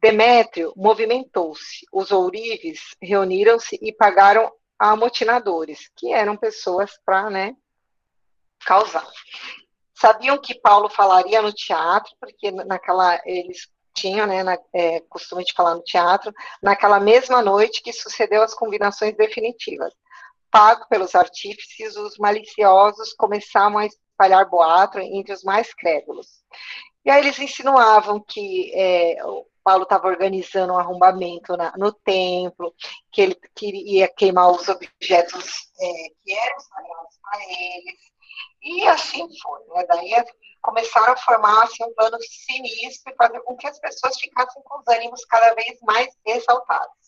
Demétrio 0.03 0.73
movimentou-se. 0.77 1.87
Os 1.93 2.11
ourives 2.11 2.81
reuniram-se 3.01 3.79
e 3.81 3.93
pagaram 3.93 4.53
amotinadores, 4.77 5.89
que 5.97 6.13
eram 6.13 6.37
pessoas 6.37 6.91
para 7.07 7.31
né, 7.31 7.55
causar. 8.67 9.07
Sabiam 9.95 10.37
que 10.39 10.57
Paulo 10.57 10.89
falaria 10.89 11.41
no 11.41 11.53
teatro, 11.53 12.13
porque 12.19 12.51
naquela 12.51 13.21
eles 13.25 13.71
tinham, 13.95 14.27
né, 14.27 14.43
na, 14.43 14.59
é, 14.73 14.99
costume 15.03 15.45
de 15.45 15.53
falar 15.53 15.77
no 15.77 15.85
teatro, 15.85 16.33
naquela 16.61 16.99
mesma 16.99 17.41
noite 17.41 17.81
que 17.81 17.93
sucedeu 17.93 18.43
as 18.43 18.55
combinações 18.55 19.17
definitivas. 19.17 19.95
Pago 20.51 20.85
pelos 20.89 21.15
artífices, 21.15 21.97
os 21.97 22.19
maliciosos 22.19 23.13
começaram 23.13 23.79
a 23.79 23.87
espalhar 23.87 24.51
boato 24.51 24.99
entre 24.99 25.33
os 25.33 25.45
mais 25.45 25.73
crédulos. 25.73 26.43
E 27.05 27.11
aí 27.11 27.21
eles 27.21 27.39
insinuavam 27.39 28.19
que 28.21 28.73
é, 28.75 29.17
Paulo 29.63 29.85
estava 29.85 30.09
organizando 30.09 30.73
um 30.73 30.79
arrombamento 30.79 31.57
na, 31.57 31.73
no 31.77 31.93
templo, 31.93 32.75
que 33.11 33.23
ele 33.23 33.37
queria 33.55 34.09
queimar 34.09 34.51
os 34.51 34.69
objetos 34.69 35.71
é, 35.81 35.93
que 36.25 36.33
eram 36.33 36.61
sagrados 36.61 37.19
para 37.23 37.41
eles. 37.43 38.13
E 38.63 38.87
assim 38.87 39.27
foi. 39.41 39.61
Né? 39.75 39.87
Daí 39.89 40.25
começaram 40.61 41.13
a 41.13 41.17
formar 41.17 41.65
assim, 41.65 41.85
um 41.85 41.95
plano 41.95 42.17
sinistro 42.23 43.13
e 43.13 43.17
fazer 43.17 43.41
com 43.41 43.57
que 43.57 43.67
as 43.67 43.79
pessoas 43.81 44.19
ficassem 44.19 44.63
com 44.63 44.79
os 44.79 44.89
ânimos 44.89 45.25
cada 45.25 45.55
vez 45.55 45.79
mais 45.83 46.09
exaltados. 46.25 47.03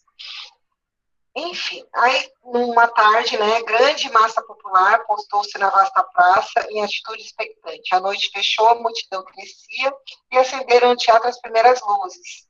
Enfim, 1.37 1.85
aí 1.93 2.31
numa 2.45 2.87
tarde, 2.87 3.37
né, 3.37 3.61
grande 3.63 4.09
massa 4.13 4.41
popular 4.43 5.05
postou-se 5.05 5.59
na 5.59 5.69
vasta 5.69 6.03
praça 6.05 6.67
em 6.71 6.83
atitude 6.83 7.23
expectante. 7.23 7.93
A 7.93 8.01
noite 8.01 8.31
fechou, 8.31 8.69
a 8.69 8.77
multidão 8.77 9.25
crescia 9.25 9.93
e 10.31 10.39
acenderam 10.39 10.91
no 10.91 10.97
teatro 10.97 11.29
as 11.29 11.41
primeiras 11.41 11.81
luzes. 11.81 12.47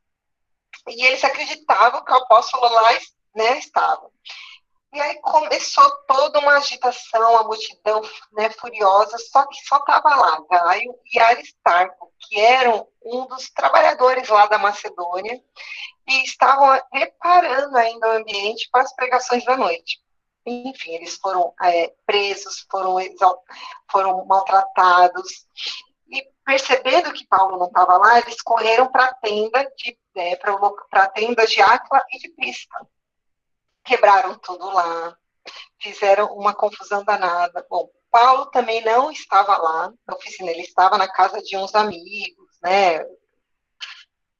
E 0.89 1.03
eles 1.07 1.25
acreditavam 1.25 2.05
que 2.05 2.13
o 2.13 2.17
apóstolo 2.17 2.69
lá 2.69 2.93
né, 3.35 3.59
estava. 3.59 4.11
E 4.93 5.01
aí 5.01 5.21
começou 5.23 5.91
toda 6.07 6.39
uma 6.39 6.57
agitação, 6.57 7.39
a 7.39 7.43
multidão 7.43 8.01
né, 8.33 8.49
furiosa, 8.51 9.19
só 9.19 9.45
que 9.47 9.57
só 9.67 9.79
estava 9.79 10.15
lá 10.15 10.41
Gaio 10.49 10.95
e 11.13 11.19
Aristarco, 11.19 12.13
que 12.21 12.39
eram 12.39 12.87
um 13.05 13.27
dos 13.27 13.51
trabalhadores 13.51 14.29
lá 14.29 14.47
da 14.47 14.57
Macedônia, 14.57 15.43
e 16.07 16.25
estavam 16.25 16.81
preparando 16.91 17.77
ainda 17.77 18.09
o 18.09 18.17
ambiente 18.19 18.69
para 18.71 18.83
as 18.83 18.95
pregações 18.95 19.45
da 19.45 19.57
noite. 19.57 20.01
Enfim, 20.47 20.95
eles 20.95 21.17
foram 21.17 21.55
é, 21.63 21.93
presos, 22.05 22.67
foram, 22.71 22.97
foram 23.91 24.25
maltratados, 24.27 25.47
e 26.09 26.23
percebendo 26.45 27.13
que 27.13 27.27
Paulo 27.27 27.57
não 27.59 27.67
estava 27.67 27.97
lá, 27.97 28.19
eles 28.19 28.43
correram 28.43 28.91
para 28.93 29.07
a 29.07 29.15
tenda 29.15 29.65
de 29.77 29.99
é, 30.17 30.37
para 30.37 31.09
tenda 31.09 31.47
de 31.47 31.61
Áquila 31.61 32.05
e 32.13 32.19
de 32.19 32.29
Pista 32.29 32.87
quebraram 33.85 34.39
tudo 34.39 34.67
lá, 34.73 35.17
fizeram 35.79 36.35
uma 36.35 36.55
confusão 36.55 37.05
danada. 37.05 37.65
Bom, 37.69 37.89
Paulo 38.11 38.47
também 38.47 38.83
não 38.83 39.11
estava 39.11 39.57
lá 39.57 39.93
na 40.07 40.15
oficina, 40.15 40.51
ele 40.51 40.63
estava 40.63 40.97
na 40.97 41.07
casa 41.07 41.43
de 41.43 41.57
uns 41.57 41.75
amigos, 41.75 42.59
né? 42.63 43.05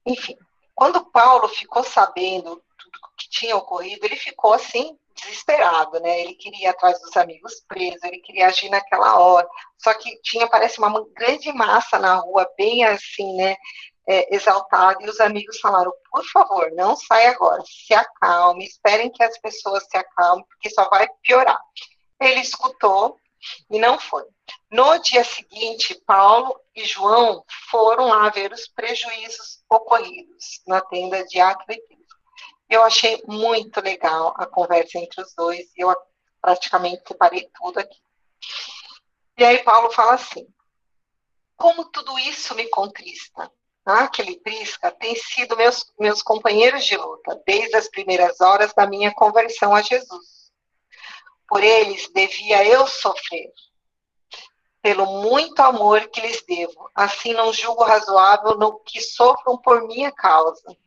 Enfim, 0.05 0.35
quando 0.75 1.05
Paulo 1.05 1.47
ficou 1.47 1.83
sabendo 1.83 2.61
tudo 2.77 2.99
que 3.17 3.29
tinha 3.29 3.55
ocorrido, 3.55 4.05
ele 4.05 4.15
ficou 4.15 4.53
assim 4.53 4.97
desesperado, 5.15 5.99
né? 6.01 6.21
Ele 6.21 6.33
queria 6.33 6.65
ir 6.65 6.67
atrás 6.67 6.99
dos 6.99 7.15
amigos 7.15 7.63
presos, 7.67 8.03
ele 8.03 8.19
queria 8.19 8.47
agir 8.47 8.69
naquela 8.69 9.17
hora. 9.17 9.47
Só 9.77 9.93
que 9.93 10.19
tinha, 10.21 10.47
parece, 10.47 10.77
uma 10.77 10.91
grande 11.15 11.51
massa 11.53 11.97
na 11.97 12.15
rua, 12.15 12.47
bem 12.57 12.83
assim, 12.83 13.33
né? 13.37 13.55
é, 14.07 14.35
exaltado 14.35 15.01
e 15.01 15.09
os 15.09 15.19
amigos 15.19 15.59
falaram: 15.59 15.91
por 16.11 16.23
favor, 16.25 16.71
não 16.73 16.95
saia 16.95 17.31
agora, 17.31 17.61
se 17.65 17.93
acalme, 17.93 18.65
esperem 18.65 19.11
que 19.11 19.23
as 19.23 19.37
pessoas 19.39 19.83
se 19.89 19.97
acalmem, 19.97 20.45
porque 20.45 20.69
só 20.69 20.87
vai 20.89 21.07
piorar. 21.23 21.59
Ele 22.19 22.39
escutou 22.39 23.17
e 23.69 23.79
não 23.79 23.99
foi. 23.99 24.23
No 24.69 24.97
dia 24.99 25.23
seguinte, 25.23 25.95
Paulo 26.05 26.59
e 26.75 26.83
João 26.85 27.43
foram 27.69 28.05
lá 28.05 28.29
ver 28.29 28.51
os 28.51 28.67
prejuízos 28.67 29.63
ocorridos 29.69 30.61
na 30.67 30.81
tenda 30.81 31.25
de 31.25 31.39
Aquila 31.39 31.79
Eu 32.69 32.83
achei 32.83 33.23
muito 33.27 33.79
legal 33.81 34.33
a 34.37 34.45
conversa 34.45 34.97
entre 34.97 35.21
os 35.21 35.33
dois, 35.33 35.71
eu 35.77 35.95
praticamente 36.41 37.03
separei 37.07 37.49
tudo 37.55 37.79
aqui. 37.79 37.99
E 39.37 39.43
aí 39.43 39.63
Paulo 39.63 39.91
fala 39.91 40.13
assim: 40.13 40.47
como 41.57 41.85
tudo 41.85 42.17
isso 42.19 42.53
me 42.55 42.67
contrista, 42.69 43.51
aquele 43.85 44.39
Prisca 44.39 44.91
tem 44.91 45.15
sido 45.15 45.55
meus, 45.55 45.91
meus 45.99 46.21
companheiros 46.21 46.85
de 46.85 46.97
luta 46.97 47.41
desde 47.45 47.75
as 47.75 47.87
primeiras 47.89 48.41
horas 48.41 48.73
da 48.73 48.87
minha 48.87 49.13
conversão 49.13 49.73
a 49.73 49.81
Jesus. 49.81 50.51
Por 51.47 51.63
eles 51.63 52.09
devia 52.13 52.65
eu 52.65 52.87
sofrer, 52.87 53.51
pelo 54.85 55.23
muito 55.23 55.59
amor 55.61 56.07
que 56.09 56.21
lhes 56.21 56.43
devo. 56.45 56.91
Assim 56.93 57.33
não 57.33 57.51
julgo 57.51 57.83
razoável 57.83 58.55
no 58.55 58.79
que 58.81 59.01
sofram 59.01 59.57
por 59.57 59.87
minha 59.87 60.11
causa. 60.11 60.77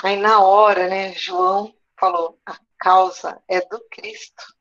Aí 0.00 0.14
na 0.14 0.40
hora, 0.40 0.86
né, 0.86 1.12
João 1.14 1.74
falou: 1.98 2.38
a 2.46 2.56
causa 2.78 3.42
é 3.48 3.60
do 3.62 3.80
Cristo. 3.90 4.54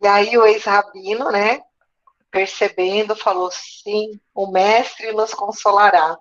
E 0.00 0.06
aí 0.06 0.38
o 0.38 0.46
ex-rabino, 0.46 1.30
né, 1.30 1.60
percebendo, 2.30 3.14
falou: 3.14 3.50
sim, 3.52 4.18
o 4.34 4.46
mestre 4.46 5.12
nos 5.12 5.34
consolará. 5.34 6.16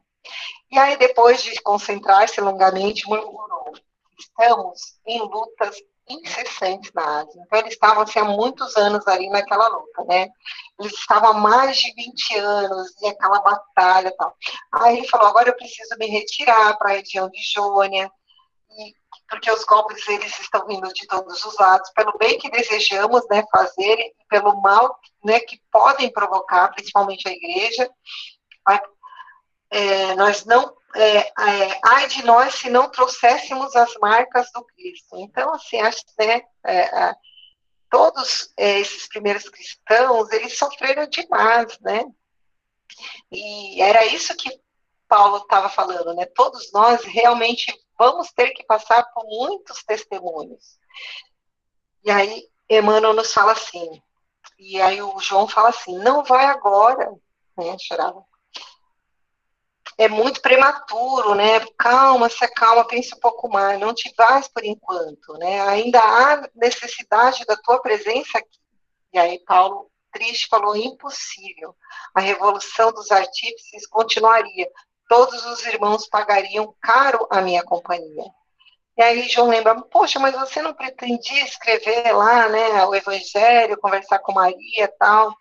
E 0.70 0.78
aí, 0.78 0.98
depois 0.98 1.42
de 1.42 1.62
concentrar-se 1.62 2.42
longamente, 2.42 3.08
murmurou: 3.08 3.72
estamos 4.20 5.00
em 5.08 5.22
lutas 5.22 5.82
incessantes 6.10 6.92
na 6.94 7.22
Ásia. 7.22 7.42
Então, 7.46 7.60
eles 7.60 7.74
estavam 7.74 8.04
assim, 8.04 8.20
há 8.20 8.26
muitos 8.26 8.76
anos 8.76 9.08
ali 9.08 9.30
naquela 9.30 9.68
luta, 9.68 10.04
né? 10.06 10.30
Eles 10.80 10.94
estavam 10.94 11.32
há 11.32 11.34
mais 11.34 11.78
de 11.78 11.94
20 11.94 12.38
anos 12.38 12.94
e 13.02 13.08
aquela 13.08 13.40
batalha 13.42 14.10
e 14.10 14.18
tal. 14.18 14.36
Aí 14.74 14.98
ele 14.98 15.08
falou: 15.08 15.28
agora 15.28 15.50
eu 15.50 15.56
preciso 15.56 15.96
me 15.98 16.08
retirar 16.08 16.78
para 16.78 16.92
a 16.92 16.96
região 16.96 17.30
de 17.30 17.42
Jônia, 17.54 18.12
e, 18.78 18.94
porque 19.30 19.52
os 19.52 19.64
golpes 19.64 20.08
eles 20.08 20.38
estão 20.40 20.66
vindo 20.68 20.92
de 20.94 21.08
todos 21.08 21.44
os 21.46 21.58
lados, 21.58 21.90
pelo 21.92 22.18
bem 22.18 22.38
que 22.38 22.50
desejamos 22.50 23.26
né, 23.30 23.44
fazer 23.52 24.00
e 24.00 24.14
pelo 24.30 24.62
mal 24.62 25.00
né, 25.24 25.40
que 25.40 25.62
podem 25.72 26.12
provocar, 26.12 26.70
principalmente 26.70 27.28
a 27.28 27.32
igreja, 27.32 27.90
é, 29.74 30.16
nós 30.16 30.46
não 30.46 30.72
é, 30.96 31.18
é, 31.20 31.80
ai 31.86 32.08
de 32.08 32.24
nós 32.24 32.56
se 32.56 32.70
não 32.70 32.90
trouxéssemos 32.90 33.76
as 33.76 33.94
marcas 33.96 34.52
do 34.54 34.64
Cristo. 34.66 35.18
Então, 35.18 35.54
assim, 35.54 35.80
acho 35.82 36.06
que 36.06 36.26
né, 36.26 36.42
é, 36.66 36.80
é 36.82 37.16
todos 37.90 38.52
é, 38.58 38.80
esses 38.80 39.08
primeiros 39.08 39.48
cristãos, 39.48 40.32
eles 40.32 40.58
sofreram 40.58 41.08
demais, 41.08 41.78
né? 41.80 42.04
E 43.32 43.82
era 43.82 44.06
isso 44.06 44.36
que 44.36 44.60
Paulo 45.08 45.38
estava 45.38 45.70
falando, 45.70 46.14
né? 46.16 46.26
Todos 46.26 46.72
nós 46.72 47.04
realmente 47.04 47.72
vamos 47.98 48.32
ter 48.32 48.50
que 48.52 48.64
passar 48.64 49.04
por 49.14 49.24
muitos 49.26 49.84
testemunhos. 49.84 50.80
E 52.04 52.10
aí, 52.10 52.50
Emmanuel 52.68 53.14
nos 53.14 53.32
fala 53.32 53.52
assim, 53.52 54.02
e 54.58 54.82
aí 54.82 55.02
o 55.02 55.20
João 55.20 55.48
fala 55.48 55.70
assim, 55.70 55.98
não 56.00 56.24
vai 56.24 56.46
agora, 56.46 57.12
né, 57.58 57.78
chorava. 57.80 58.26
É 59.98 60.08
muito 60.08 60.42
prematuro, 60.42 61.36
né? 61.36 61.60
Calma, 61.78 62.30
se 62.30 62.44
acalma, 62.44 62.86
pense 62.86 63.14
um 63.16 63.20
pouco 63.20 63.50
mais, 63.50 63.80
não 63.80 63.94
te 63.94 64.14
vais 64.18 64.48
por 64.48 64.64
enquanto, 64.64 65.34
né? 65.38 65.62
Ainda 65.62 66.00
há 66.00 66.50
necessidade 66.56 67.46
da 67.46 67.56
tua 67.58 67.80
presença 67.80 68.38
aqui. 68.38 68.60
E 69.14 69.20
aí 69.20 69.40
Paulo, 69.46 69.90
triste, 70.12 70.48
falou, 70.48 70.76
impossível. 70.76 71.76
A 72.14 72.22
revolução 72.22 72.92
dos 72.92 73.12
artífices 73.12 73.88
continuaria, 73.88 74.68
todos 75.08 75.46
os 75.46 75.66
irmãos 75.66 76.08
pagariam 76.08 76.74
caro 76.82 77.28
a 77.30 77.42
minha 77.42 77.64
companhia. 77.64 78.24
E 78.96 79.02
aí 79.02 79.28
João 79.28 79.50
lembra, 79.50 79.80
poxa, 79.84 80.20
mas 80.20 80.36
você 80.36 80.62
não 80.62 80.74
pretendia 80.74 81.44
escrever 81.44 82.12
lá, 82.14 82.48
né, 82.48 82.86
o 82.86 82.94
Evangelho, 82.94 83.80
conversar 83.80 84.20
com 84.20 84.34
Maria 84.34 84.88
tal. 85.00 85.34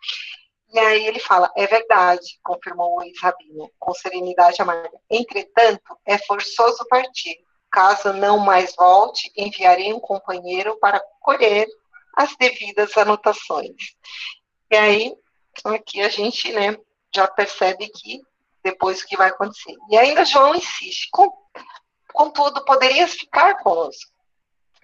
E 0.72 0.78
aí 0.78 1.06
ele 1.06 1.18
fala, 1.18 1.52
é 1.54 1.66
verdade, 1.66 2.40
confirmou 2.42 2.96
o 2.96 3.02
ex-rabino, 3.02 3.70
com 3.78 3.92
serenidade 3.92 4.62
amarga. 4.62 4.98
Entretanto, 5.10 5.98
é 6.06 6.16
forçoso 6.16 6.86
partir. 6.88 7.36
Caso 7.70 8.12
não 8.14 8.38
mais 8.38 8.74
volte, 8.74 9.30
enviarei 9.36 9.92
um 9.92 10.00
companheiro 10.00 10.78
para 10.78 11.02
colher 11.20 11.66
as 12.16 12.34
devidas 12.36 12.96
anotações. 12.96 13.94
E 14.70 14.76
aí, 14.76 15.14
aqui 15.66 16.00
a 16.00 16.08
gente 16.08 16.50
né, 16.52 16.76
já 17.14 17.28
percebe 17.28 17.88
que 17.88 18.22
depois 18.64 19.02
o 19.02 19.06
que 19.06 19.16
vai 19.16 19.28
acontecer. 19.28 19.76
E 19.90 19.98
ainda 19.98 20.24
João 20.24 20.54
insiste, 20.54 21.10
contudo, 22.12 22.64
poderias 22.64 23.12
ficar 23.12 23.62
conosco. 23.62 24.10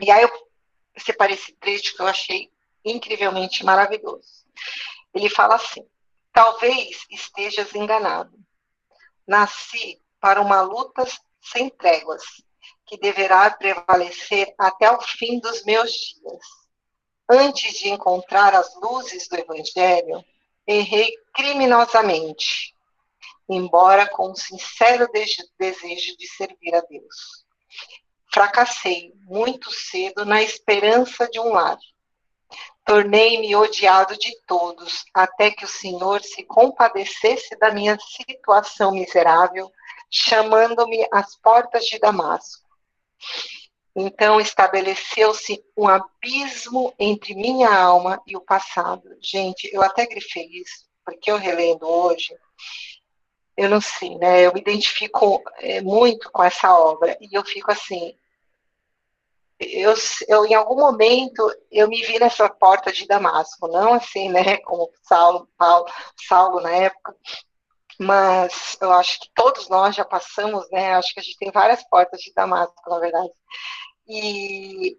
E 0.01 0.11
aí 0.11 0.23
eu 0.23 0.31
separei 0.99 1.35
esse 1.35 1.53
trecho 1.55 1.97
que 1.97 2.03
eu 2.03 2.07
achei 2.07 2.51
incrivelmente 2.85 3.65
maravilhoso. 3.65 4.47
Ele 5.19 5.29
fala 5.29 5.57
assim: 5.57 5.85
talvez 6.33 7.05
estejas 7.11 7.75
enganado. 7.75 8.39
Nasci 9.27 10.01
para 10.21 10.41
uma 10.41 10.61
luta 10.61 11.05
sem 11.43 11.69
tréguas, 11.69 12.23
que 12.87 12.97
deverá 12.97 13.51
prevalecer 13.51 14.55
até 14.57 14.89
o 14.93 15.01
fim 15.01 15.41
dos 15.41 15.65
meus 15.65 15.91
dias. 15.91 16.47
Antes 17.29 17.81
de 17.81 17.89
encontrar 17.89 18.55
as 18.55 18.73
luzes 18.77 19.27
do 19.27 19.37
Evangelho, 19.37 20.25
errei 20.65 21.13
criminosamente, 21.35 22.73
embora 23.49 24.09
com 24.09 24.31
um 24.31 24.37
sincero 24.37 25.09
desejo 25.59 26.17
de 26.17 26.29
servir 26.29 26.77
a 26.77 26.81
Deus. 26.83 27.45
Fracassei 28.33 29.13
muito 29.25 29.69
cedo 29.73 30.25
na 30.25 30.43
esperança 30.43 31.29
de 31.29 31.41
um 31.41 31.53
lar. 31.53 31.79
Tornei-me 32.89 33.55
odiado 33.55 34.17
de 34.17 34.35
todos, 34.47 35.05
até 35.13 35.51
que 35.51 35.63
o 35.63 35.69
Senhor 35.69 36.23
se 36.23 36.43
compadecesse 36.43 37.55
da 37.59 37.71
minha 37.71 37.99
situação 37.99 38.93
miserável, 38.93 39.71
chamando-me 40.11 41.07
às 41.13 41.37
portas 41.37 41.85
de 41.85 41.99
Damasco. 41.99 42.67
Então 43.95 44.41
estabeleceu-se 44.41 45.63
um 45.77 45.87
abismo 45.87 46.95
entre 46.99 47.35
minha 47.35 47.69
alma 47.69 48.23
e 48.27 48.35
o 48.35 48.41
passado. 48.41 49.07
Gente, 49.21 49.69
eu 49.71 49.83
até 49.83 50.07
grifei 50.07 50.49
isso, 50.51 50.87
porque 51.05 51.31
eu 51.31 51.37
relendo 51.37 51.87
hoje, 51.87 52.35
eu 53.55 53.69
não 53.69 53.83
sei, 53.83 54.17
né? 54.17 54.47
Eu 54.47 54.55
me 54.55 54.61
identifico 54.61 55.43
é, 55.59 55.83
muito 55.83 56.31
com 56.33 56.43
essa 56.43 56.73
obra 56.73 57.19
e 57.21 57.37
eu 57.37 57.45
fico 57.45 57.71
assim. 57.71 58.17
Eu, 59.61 59.95
eu, 60.29 60.47
em 60.47 60.55
algum 60.55 60.77
momento, 60.77 61.53
eu 61.71 61.89
me 61.89 62.01
vi 62.03 62.19
nessa 62.19 62.49
porta 62.49 62.93
de 62.93 63.07
Damasco, 63.07 63.67
não 63.67 63.95
assim, 63.95 64.29
né, 64.29 64.59
como 64.59 64.89
Saulo, 65.03 65.49
Paulo, 65.59 65.87
Saulo 66.29 66.61
na 66.61 66.71
época, 66.71 67.17
mas 67.99 68.77
eu 68.81 68.93
acho 68.93 69.19
que 69.19 69.29
todos 69.35 69.69
nós 69.69 69.97
já 69.97 70.05
passamos, 70.05 70.71
né, 70.71 70.95
acho 70.95 71.13
que 71.13 71.19
a 71.19 71.23
gente 71.23 71.39
tem 71.39 71.51
várias 71.51 71.83
portas 71.89 72.21
de 72.21 72.33
Damasco, 72.33 72.89
na 72.89 73.01
verdade, 73.01 73.33
e, 74.07 74.97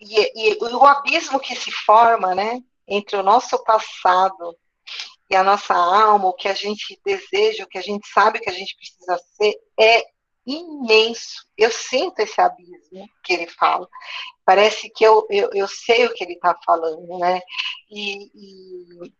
e, 0.00 0.54
e 0.54 0.58
o 0.62 0.86
abismo 0.86 1.40
que 1.40 1.56
se 1.56 1.72
forma, 1.72 2.32
né, 2.32 2.60
entre 2.86 3.16
o 3.16 3.24
nosso 3.24 3.58
passado 3.64 4.56
e 5.28 5.34
a 5.34 5.42
nossa 5.42 5.74
alma, 5.74 6.28
o 6.28 6.34
que 6.34 6.48
a 6.48 6.54
gente 6.54 7.00
deseja, 7.04 7.64
o 7.64 7.68
que 7.68 7.78
a 7.78 7.82
gente 7.82 8.06
sabe 8.08 8.38
que 8.38 8.50
a 8.50 8.52
gente 8.52 8.76
precisa 8.76 9.18
ser, 9.36 9.54
é 9.78 10.04
imenso. 10.46 11.46
Eu 11.56 11.70
sinto 11.70 12.20
esse 12.20 12.40
abismo 12.40 13.08
que 13.22 13.32
ele 13.32 13.46
fala. 13.46 13.88
Parece 14.44 14.90
que 14.90 15.04
eu, 15.04 15.26
eu, 15.30 15.50
eu 15.52 15.68
sei 15.68 16.06
o 16.06 16.14
que 16.14 16.24
ele 16.24 16.34
está 16.34 16.58
falando, 16.64 17.18
né? 17.18 17.40
E, 17.90 18.30
e, 18.34 19.12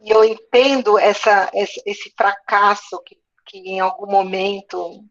e, 0.00 0.10
eu 0.10 0.24
entendo 0.24 0.98
essa, 0.98 1.50
esse, 1.54 2.12
fracasso 2.16 3.00
que, 3.02 3.18
que 3.46 3.58
em 3.58 3.80
algum 3.80 4.10
momento 4.10 5.04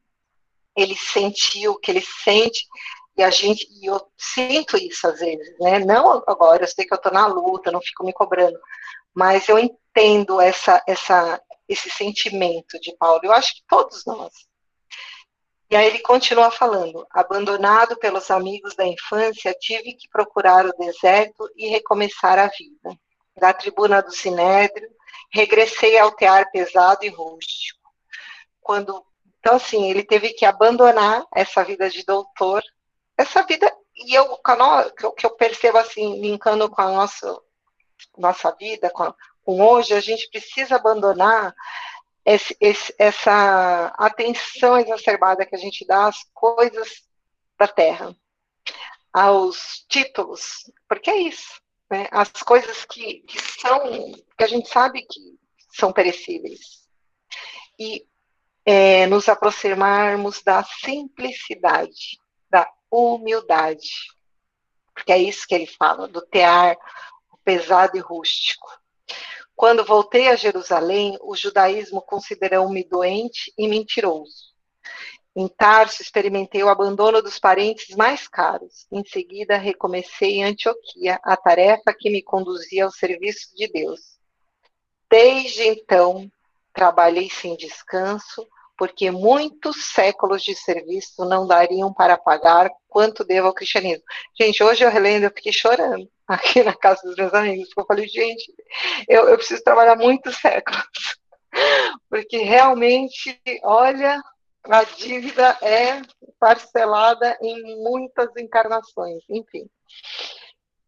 ele 0.76 0.96
sentiu, 0.96 1.78
que 1.80 1.92
ele 1.92 2.02
sente, 2.02 2.66
e 3.18 3.24
a 3.24 3.30
gente, 3.30 3.68
e 3.70 3.86
eu 3.86 4.02
sinto 4.18 4.78
isso 4.78 5.06
às 5.08 5.20
vezes, 5.20 5.56
né? 5.60 5.80
Não 5.80 6.24
agora, 6.28 6.64
eu 6.64 6.68
sei 6.68 6.86
que 6.86 6.94
eu 6.94 6.98
estou 6.98 7.12
na 7.12 7.28
luta, 7.28 7.72
não 7.72 7.82
fico 7.82 8.06
me 8.06 8.14
cobrando, 8.14 8.58
mas 9.14 9.50
eu 9.50 9.60
entendo 9.60 10.40
essa, 10.40 10.82
essa, 10.88 11.42
esse 11.68 11.90
sentimento 11.90 12.80
de 12.80 12.96
Paulo. 12.98 13.20
Eu 13.24 13.34
acho 13.34 13.56
que 13.56 13.64
todos 13.68 14.06
nós. 14.06 14.34
E 15.72 15.76
aí 15.76 15.88
ele 15.88 16.00
continua 16.00 16.52
falando: 16.52 17.08
abandonado 17.10 17.96
pelos 17.98 18.30
amigos 18.30 18.76
da 18.76 18.86
infância, 18.86 19.56
tive 19.58 19.94
que 19.94 20.10
procurar 20.10 20.66
o 20.66 20.74
deserto 20.74 21.50
e 21.56 21.70
recomeçar 21.70 22.38
a 22.38 22.48
vida. 22.48 23.00
Da 23.38 23.54
tribuna 23.54 24.02
do 24.02 24.12
Sinédrio, 24.12 24.90
regressei 25.32 25.98
ao 25.98 26.12
tear 26.12 26.52
pesado 26.52 27.06
e 27.06 27.10
rústico. 27.10 27.80
Quando, 28.60 29.02
então, 29.40 29.56
assim, 29.56 29.90
ele 29.90 30.04
teve 30.04 30.34
que 30.34 30.46
abandonar 30.46 31.26
essa 31.34 31.64
vida 31.64 31.90
de 31.90 32.04
doutor, 32.04 32.62
essa 33.18 33.42
vida, 33.44 33.74
e 33.96 34.14
eu, 34.14 34.38
que 35.16 35.26
eu 35.26 35.30
percebo 35.38 35.78
assim, 35.78 36.20
linkando 36.20 36.70
com 36.70 36.82
a 36.82 36.92
nossa, 36.92 37.40
nossa 38.18 38.52
vida, 38.60 38.90
com, 38.90 39.14
com 39.46 39.62
hoje, 39.62 39.94
a 39.94 40.02
gente 40.02 40.30
precisa 40.30 40.76
abandonar 40.76 41.56
esse, 42.26 42.56
esse, 42.60 42.94
essa 42.98 43.88
atenção 43.98 44.78
exacerbada 44.78 45.46
que 45.46 45.56
a 45.56 45.60
gente 45.60 45.86
dá 45.86 46.08
às 46.08 46.24
coisas 46.34 47.04
da 47.58 47.68
terra, 47.68 48.16
aos 49.14 49.86
títulos, 49.90 50.72
porque 50.88 51.10
é 51.10 51.18
isso, 51.18 51.62
né? 51.90 52.08
as 52.12 52.32
coisas 52.32 52.86
que, 52.86 53.22
que 53.22 53.40
são, 53.40 54.12
que 54.38 54.44
a 54.44 54.48
gente 54.48 54.70
sabe 54.70 55.02
que 55.02 55.20
são 55.74 55.92
perecíveis. 55.92 56.82
E 57.80 58.06
é, 58.66 59.08
nos 59.08 59.28
aproximarmos 59.28 60.42
da 60.44 60.64
simplicidade, 60.64 62.20
da 62.50 62.70
humildade, 62.92 63.90
porque 64.94 65.12
é 65.12 65.18
isso 65.18 65.48
que 65.48 65.56
ele 65.56 65.68
fala, 65.68 66.08
do 66.08 66.22
tear 66.22 66.78
pesado 67.44 67.98
e 67.98 68.00
rústico. 68.00 68.70
Quando 69.62 69.86
voltei 69.86 70.28
a 70.28 70.36
Jerusalém, 70.36 71.20
o 71.22 71.36
judaísmo 71.36 72.02
considerou-me 72.02 72.84
doente 72.84 73.54
e 73.56 73.68
mentiroso. 73.68 74.56
Em 75.36 75.48
Tarso, 75.48 76.02
experimentei 76.02 76.64
o 76.64 76.68
abandono 76.68 77.22
dos 77.22 77.38
parentes 77.38 77.96
mais 77.96 78.28
caros. 78.28 78.88
Em 78.92 79.04
seguida, 79.06 79.58
recomecei 79.58 80.38
em 80.38 80.46
Antioquia 80.46 81.20
a 81.24 81.38
tarefa 81.38 81.94
que 81.96 82.10
me 82.10 82.24
conduzia 82.24 82.86
ao 82.86 82.92
serviço 82.92 83.56
de 83.56 83.68
Deus. 83.68 84.00
Desde 85.08 85.68
então, 85.68 86.28
trabalhei 86.74 87.30
sem 87.30 87.56
descanso, 87.56 88.48
porque 88.82 89.12
muitos 89.12 89.92
séculos 89.94 90.42
de 90.42 90.56
serviço 90.56 91.24
não 91.24 91.46
dariam 91.46 91.94
para 91.94 92.18
pagar 92.18 92.68
quanto 92.90 93.24
devo 93.24 93.46
ao 93.46 93.54
cristianismo. 93.54 94.04
Gente, 94.36 94.64
hoje 94.64 94.84
eu 94.84 94.90
relendo, 94.90 95.26
eu 95.26 95.30
fiquei 95.30 95.54
chorando 95.54 96.10
aqui 96.28 96.64
na 96.64 96.74
casa 96.74 97.04
dos 97.04 97.16
meus 97.16 97.32
amigos, 97.32 97.68
porque 97.68 97.82
eu 97.82 97.86
falei, 97.86 98.08
gente, 98.08 98.52
eu, 99.08 99.30
eu 99.30 99.38
preciso 99.38 99.64
trabalhar 99.64 99.96
muitos 99.96 100.36
séculos, 100.38 100.84
porque 102.10 102.40
realmente, 102.40 103.40
olha, 103.62 104.20
a 104.64 104.84
dívida 104.84 105.56
é 105.62 106.02
parcelada 106.40 107.38
em 107.40 107.84
muitas 107.84 108.36
encarnações, 108.36 109.22
enfim. 109.30 109.70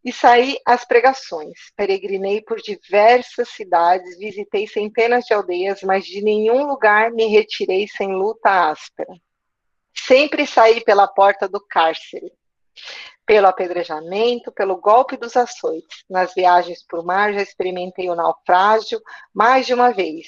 E 0.04 0.12
saí 0.12 0.58
às 0.66 0.84
pregações. 0.84 1.72
Peregrinei 1.76 2.42
por 2.42 2.60
diversas 2.62 3.50
cidades, 3.50 4.18
visitei 4.18 4.68
centenas 4.68 5.26
de 5.26 5.34
aldeias, 5.34 5.82
mas 5.82 6.06
de 6.06 6.22
nenhum 6.22 6.66
lugar 6.66 7.12
me 7.12 7.26
retirei 7.28 7.88
sem 7.88 8.14
luta 8.14 8.70
áspera. 8.70 9.14
Sempre 9.96 10.46
saí 10.46 10.84
pela 10.84 11.08
porta 11.08 11.48
do 11.48 11.62
cárcere, 11.66 12.34
pelo 13.26 13.48
apedrejamento, 13.48 14.52
pelo 14.52 14.76
golpe 14.78 15.16
dos 15.16 15.38
açoites. 15.38 16.04
Nas 16.10 16.34
viagens 16.34 16.84
por 16.86 17.06
mar 17.06 17.34
já 17.34 17.42
experimentei 17.42 18.10
o 18.10 18.16
naufrágio 18.16 19.02
mais 19.34 19.66
de 19.66 19.74
uma 19.74 19.92
vez. 19.92 20.28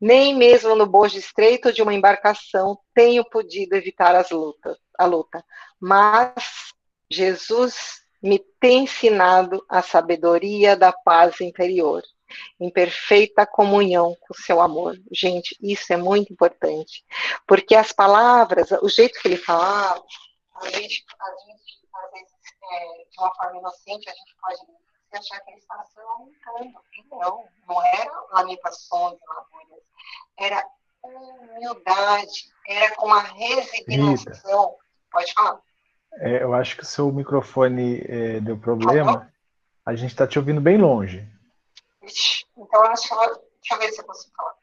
Nem 0.00 0.36
mesmo 0.36 0.76
no 0.76 0.86
bojo 0.86 1.18
estreito 1.18 1.72
de 1.72 1.82
uma 1.82 1.92
embarcação 1.92 2.78
tenho 2.94 3.28
podido 3.28 3.74
evitar 3.74 4.14
as 4.14 4.30
lutas, 4.30 4.76
a 4.96 5.06
luta. 5.06 5.44
Mas 5.80 6.72
Jesus 7.10 8.06
me 8.22 8.38
tem 8.60 8.84
ensinado 8.84 9.64
a 9.68 9.82
sabedoria 9.82 10.76
da 10.76 10.92
paz 10.92 11.40
interior, 11.40 12.02
em 12.60 12.70
perfeita 12.70 13.46
comunhão 13.46 14.16
com 14.20 14.34
o 14.34 14.36
seu 14.36 14.60
amor. 14.60 14.96
Gente, 15.12 15.56
isso 15.60 15.92
é 15.92 15.96
muito 15.96 16.32
importante, 16.32 17.04
porque 17.46 17.74
as 17.74 17.92
palavras, 17.92 18.70
o 18.82 18.88
jeito 18.88 19.20
que 19.20 19.28
ele 19.28 19.36
falava, 19.36 20.04
a 20.56 20.68
gente, 20.70 21.04
a 21.20 21.30
gente 21.46 21.78
às 21.94 22.12
vezes, 22.12 22.32
é, 22.70 23.04
de 23.10 23.18
uma 23.18 23.34
forma 23.34 23.58
inocente, 23.58 24.08
a 24.08 24.14
gente 24.14 24.36
pode 24.40 24.60
achar 25.12 25.40
que 25.40 25.50
ele 25.50 25.58
estava 25.58 25.84
se 25.84 25.98
lamentando. 26.00 26.80
E 26.92 27.08
não, 27.10 27.48
não 27.66 27.82
era 27.82 28.12
lamentações 28.32 29.18
lamúrias, 29.26 29.82
era 30.36 30.64
humildade, 31.02 32.52
era 32.66 32.94
com 32.96 33.12
a 33.12 33.22
resignação. 33.22 34.76
Pode 35.10 35.32
falar. 35.32 35.60
É, 36.14 36.42
eu 36.42 36.54
acho 36.54 36.76
que 36.76 36.82
o 36.82 36.86
seu 36.86 37.12
microfone 37.12 38.02
é, 38.06 38.40
deu 38.40 38.58
problema. 38.58 39.32
A 39.84 39.94
gente 39.94 40.10
está 40.10 40.26
te 40.26 40.38
ouvindo 40.38 40.60
bem 40.60 40.76
longe. 40.76 41.26
Então, 42.56 42.82
acho 42.84 43.08
que 43.08 43.14
ela... 43.14 43.26
deixa 43.26 43.74
eu 43.74 43.78
ver 43.78 43.92
se 43.92 44.00
eu 44.00 44.04
consigo 44.04 44.32
falar. 44.36 44.54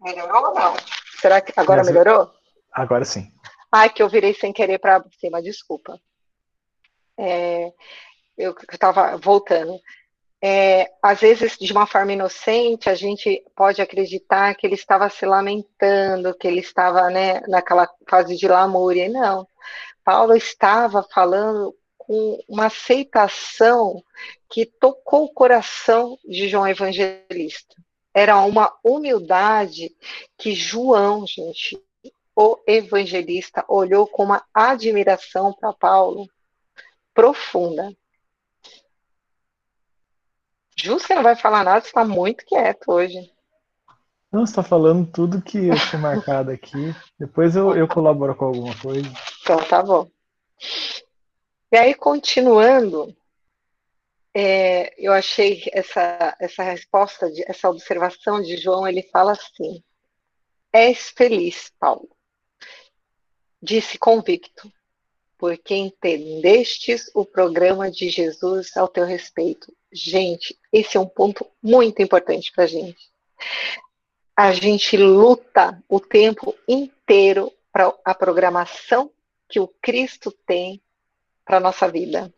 Melhorou 0.00 0.48
ou 0.48 0.54
não? 0.54 0.76
Será 1.20 1.40
que 1.40 1.52
agora 1.56 1.84
melhorou? 1.84 2.30
Agora 2.72 3.04
sim. 3.04 3.32
Ai, 3.70 3.90
que 3.90 4.02
eu 4.02 4.08
virei 4.08 4.32
sem 4.34 4.52
querer 4.52 4.78
para 4.78 5.04
cima, 5.20 5.42
desculpa. 5.42 6.00
É, 7.16 7.72
eu 8.36 8.54
estava 8.72 9.16
voltando. 9.16 9.78
É, 10.40 10.92
às 11.02 11.20
vezes, 11.20 11.58
de 11.58 11.72
uma 11.72 11.86
forma 11.86 12.12
inocente, 12.12 12.88
a 12.88 12.94
gente 12.94 13.42
pode 13.56 13.82
acreditar 13.82 14.54
que 14.54 14.66
ele 14.66 14.76
estava 14.76 15.10
se 15.10 15.26
lamentando, 15.26 16.34
que 16.36 16.46
ele 16.46 16.60
estava 16.60 17.10
né, 17.10 17.40
naquela 17.48 17.88
fase 18.08 18.36
de 18.36 18.46
lamúria. 18.46 19.06
E 19.06 19.08
não. 19.08 19.46
Paulo 20.08 20.34
estava 20.34 21.02
falando 21.02 21.76
com 21.98 22.42
uma 22.48 22.68
aceitação 22.68 24.02
que 24.48 24.64
tocou 24.64 25.24
o 25.24 25.34
coração 25.34 26.18
de 26.24 26.48
João 26.48 26.66
Evangelista. 26.66 27.76
Era 28.14 28.38
uma 28.38 28.74
humildade 28.82 29.94
que 30.38 30.54
João, 30.54 31.26
gente, 31.26 31.78
o 32.34 32.58
evangelista, 32.66 33.62
olhou 33.68 34.06
com 34.06 34.24
uma 34.24 34.42
admiração 34.54 35.52
para 35.52 35.74
Paulo 35.74 36.26
profunda. 37.12 37.94
Ju, 40.74 40.98
você 40.98 41.14
não 41.14 41.22
vai 41.22 41.36
falar 41.36 41.62
nada, 41.64 41.84
está 41.84 42.02
muito 42.02 42.46
quieto 42.46 42.92
hoje. 42.92 43.30
Não, 44.30 44.44
você 44.44 44.52
está 44.52 44.62
falando 44.62 45.10
tudo 45.10 45.42
que 45.42 45.68
eu 45.68 45.74
tinha 45.88 46.00
marcado 46.00 46.50
aqui. 46.50 46.94
Depois 47.18 47.56
eu, 47.56 47.74
eu 47.74 47.88
colaboro 47.88 48.34
com 48.34 48.44
alguma 48.44 48.78
coisa. 48.78 49.10
Então 49.42 49.56
tá 49.64 49.82
bom. 49.82 50.06
E 51.72 51.76
aí, 51.76 51.94
continuando, 51.94 53.14
é, 54.34 54.94
eu 54.98 55.12
achei 55.12 55.64
essa, 55.72 56.36
essa 56.38 56.62
resposta, 56.62 57.30
de, 57.30 57.42
essa 57.48 57.70
observação 57.70 58.42
de 58.42 58.56
João, 58.56 58.86
ele 58.86 59.02
fala 59.02 59.32
assim: 59.32 59.82
És 60.72 61.10
feliz, 61.16 61.72
Paulo. 61.78 62.08
Disse 63.60 63.98
convicto, 63.98 64.70
porque 65.36 65.74
entendestes 65.74 67.10
o 67.14 67.24
programa 67.24 67.90
de 67.90 68.10
Jesus 68.10 68.76
ao 68.76 68.88
teu 68.88 69.04
respeito. 69.04 69.74
Gente, 69.90 70.56
esse 70.72 70.96
é 70.96 71.00
um 71.00 71.08
ponto 71.08 71.46
muito 71.62 72.02
importante 72.02 72.52
para 72.52 72.66
gente. 72.66 73.10
A 74.38 74.52
gente 74.52 74.96
luta 74.96 75.82
o 75.88 75.98
tempo 75.98 76.54
inteiro 76.68 77.52
para 77.72 77.92
a 78.04 78.14
programação 78.14 79.10
que 79.48 79.58
o 79.58 79.66
Cristo 79.66 80.30
tem 80.46 80.80
para 81.44 81.58
nossa 81.58 81.90
vida. 81.90 82.32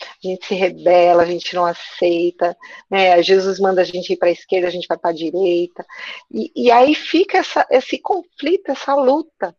A 0.00 0.26
gente 0.26 0.46
se 0.46 0.54
rebela, 0.54 1.22
a 1.22 1.26
gente 1.26 1.54
não 1.54 1.66
aceita, 1.66 2.56
né? 2.90 3.22
Jesus 3.22 3.60
manda 3.60 3.82
a 3.82 3.84
gente 3.84 4.14
ir 4.14 4.16
para 4.16 4.28
a 4.28 4.32
esquerda, 4.32 4.68
a 4.68 4.70
gente 4.70 4.86
vai 4.88 4.96
para 4.96 5.10
a 5.10 5.14
direita. 5.14 5.84
E, 6.30 6.50
e 6.56 6.70
aí 6.70 6.94
fica 6.94 7.36
essa, 7.36 7.66
esse 7.68 7.98
conflito, 7.98 8.70
essa 8.70 8.94
luta. 8.94 9.54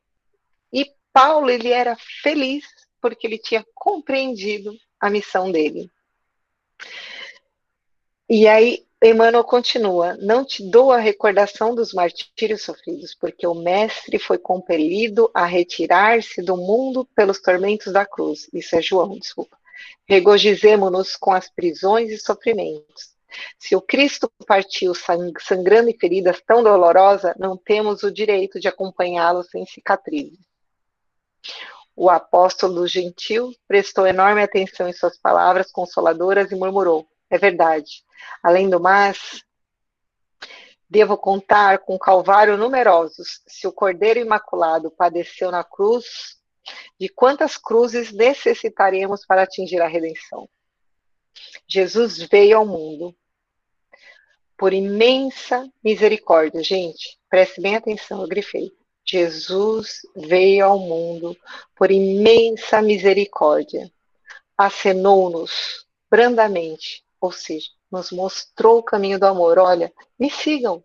E 0.73 0.91
Paulo, 1.13 1.51
ele 1.51 1.69
era 1.69 1.95
feliz 2.23 2.65
porque 2.99 3.27
ele 3.27 3.37
tinha 3.37 3.63
compreendido 3.75 4.75
a 4.99 5.11
missão 5.11 5.51
dele. 5.51 5.91
E 8.27 8.47
aí 8.47 8.83
Emmanuel 9.03 9.43
continua: 9.43 10.15
Não 10.17 10.45
te 10.45 10.63
dou 10.69 10.91
a 10.91 10.99
recordação 10.99 11.73
dos 11.73 11.91
martírios 11.91 12.61
sofridos, 12.61 13.15
porque 13.15 13.47
o 13.47 13.55
Mestre 13.55 14.19
foi 14.19 14.37
compelido 14.37 15.31
a 15.33 15.43
retirar-se 15.43 16.39
do 16.43 16.55
mundo 16.55 17.03
pelos 17.15 17.41
tormentos 17.41 17.91
da 17.91 18.05
cruz. 18.05 18.47
Isso 18.53 18.75
é 18.75 18.81
João, 18.81 19.17
desculpa. 19.17 19.57
Regozijemo-nos 20.07 21.15
com 21.15 21.31
as 21.31 21.49
prisões 21.49 22.11
e 22.11 22.17
sofrimentos. 22.19 23.11
Se 23.57 23.75
o 23.75 23.81
Cristo 23.81 24.31
partiu 24.45 24.93
sangrando 24.93 25.89
em 25.89 25.97
feridas 25.97 26.39
tão 26.45 26.61
dolorosas, 26.61 27.33
não 27.39 27.57
temos 27.57 28.03
o 28.03 28.11
direito 28.11 28.59
de 28.59 28.67
acompanhá-lo 28.67 29.41
sem 29.43 29.65
cicatrizes. 29.65 30.37
O 31.95 32.07
apóstolo 32.07 32.85
gentil 32.85 33.51
prestou 33.67 34.05
enorme 34.05 34.43
atenção 34.43 34.87
em 34.87 34.93
suas 34.93 35.17
palavras 35.17 35.71
consoladoras 35.71 36.51
e 36.51 36.55
murmurou: 36.55 37.07
É 37.31 37.37
verdade. 37.37 38.03
Além 38.43 38.69
do 38.69 38.79
mais, 38.79 39.41
devo 40.89 41.17
contar 41.17 41.79
com 41.79 41.97
calvário 41.97 42.57
numerosos. 42.57 43.41
Se 43.47 43.65
o 43.65 43.71
Cordeiro 43.71 44.19
Imaculado 44.19 44.91
padeceu 44.91 45.49
na 45.49 45.63
cruz, 45.63 46.05
de 46.99 47.07
quantas 47.07 47.55
cruzes 47.55 48.11
necessitaremos 48.11 49.25
para 49.25 49.43
atingir 49.43 49.81
a 49.81 49.87
redenção? 49.87 50.49
Jesus 51.65 52.17
veio 52.17 52.57
ao 52.57 52.65
mundo 52.65 53.15
por 54.57 54.73
imensa 54.73 55.67
misericórdia. 55.81 56.61
Gente, 56.61 57.17
preste 57.29 57.61
bem 57.61 57.77
atenção, 57.77 58.21
eu 58.21 58.27
grifei. 58.27 58.69
Jesus 59.05 60.01
veio 60.15 60.65
ao 60.65 60.77
mundo 60.77 61.35
por 61.75 61.89
imensa 61.89 62.81
misericórdia. 62.81 63.89
Acenou-nos 64.57 65.87
brandamente, 66.09 67.03
ou 67.21 67.31
seja, 67.31 67.69
nos 67.91 68.11
mostrou 68.11 68.79
o 68.79 68.83
caminho 68.83 69.19
do 69.19 69.27
amor. 69.27 69.59
Olha, 69.59 69.93
me 70.19 70.29
sigam. 70.29 70.83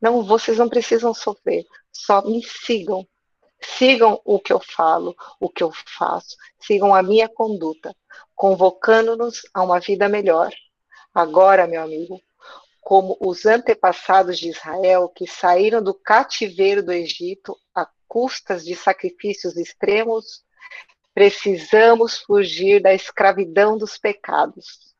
Não, 0.00 0.22
vocês 0.22 0.58
não 0.58 0.68
precisam 0.68 1.14
sofrer, 1.14 1.64
só 1.90 2.22
me 2.22 2.42
sigam. 2.42 3.06
Sigam 3.60 4.20
o 4.24 4.40
que 4.40 4.52
eu 4.52 4.60
falo, 4.60 5.14
o 5.40 5.48
que 5.48 5.62
eu 5.62 5.70
faço, 5.96 6.36
sigam 6.60 6.92
a 6.92 7.00
minha 7.00 7.28
conduta, 7.28 7.94
convocando-nos 8.34 9.42
a 9.54 9.62
uma 9.62 9.78
vida 9.78 10.08
melhor. 10.08 10.52
Agora, 11.14 11.66
meu 11.68 11.80
amigo, 11.80 12.20
como 12.80 13.16
os 13.20 13.46
antepassados 13.46 14.36
de 14.36 14.48
Israel 14.48 15.08
que 15.08 15.28
saíram 15.28 15.80
do 15.80 15.94
cativeiro 15.94 16.82
do 16.82 16.92
Egito 16.92 17.56
a 17.72 17.88
custas 18.08 18.64
de 18.64 18.74
sacrifícios 18.74 19.56
extremos, 19.56 20.42
precisamos 21.14 22.18
fugir 22.18 22.82
da 22.82 22.92
escravidão 22.92 23.78
dos 23.78 23.96
pecados, 23.96 24.91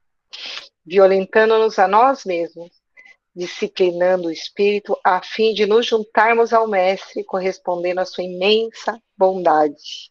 violentando-nos 0.85 1.79
a 1.79 1.87
nós 1.87 2.25
mesmos, 2.25 2.71
disciplinando 3.35 4.29
o 4.29 4.33
espírito 4.33 4.99
a 5.05 5.23
fim 5.23 5.55
de 5.55 5.67
nos 5.67 5.87
juntarmos 5.87 6.53
ao 6.53 6.69
Mestre, 6.69 7.25
correspondendo 7.25 8.01
à 8.01 8.05
sua 8.05 8.25
imensa 8.25 9.01
bondade. 9.17 10.11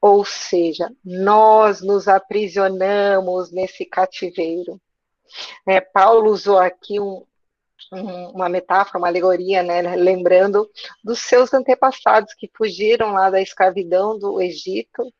Ou 0.00 0.24
seja, 0.24 0.90
nós 1.04 1.80
nos 1.80 2.06
aprisionamos 2.06 3.50
nesse 3.50 3.84
cativeiro 3.84 4.80
é, 5.66 5.80
Paulo 5.80 6.30
usou 6.30 6.58
aqui 6.58 7.00
um, 7.00 7.24
um, 7.92 8.28
uma 8.30 8.48
metáfora, 8.48 8.98
uma 8.98 9.08
alegoria, 9.08 9.62
né, 9.62 9.82
lembrando 9.96 10.68
dos 11.02 11.20
seus 11.20 11.52
antepassados 11.52 12.34
que 12.34 12.50
fugiram 12.56 13.12
lá 13.12 13.30
da 13.30 13.40
escravidão 13.40 14.18
do 14.18 14.40
Egito 14.40 15.12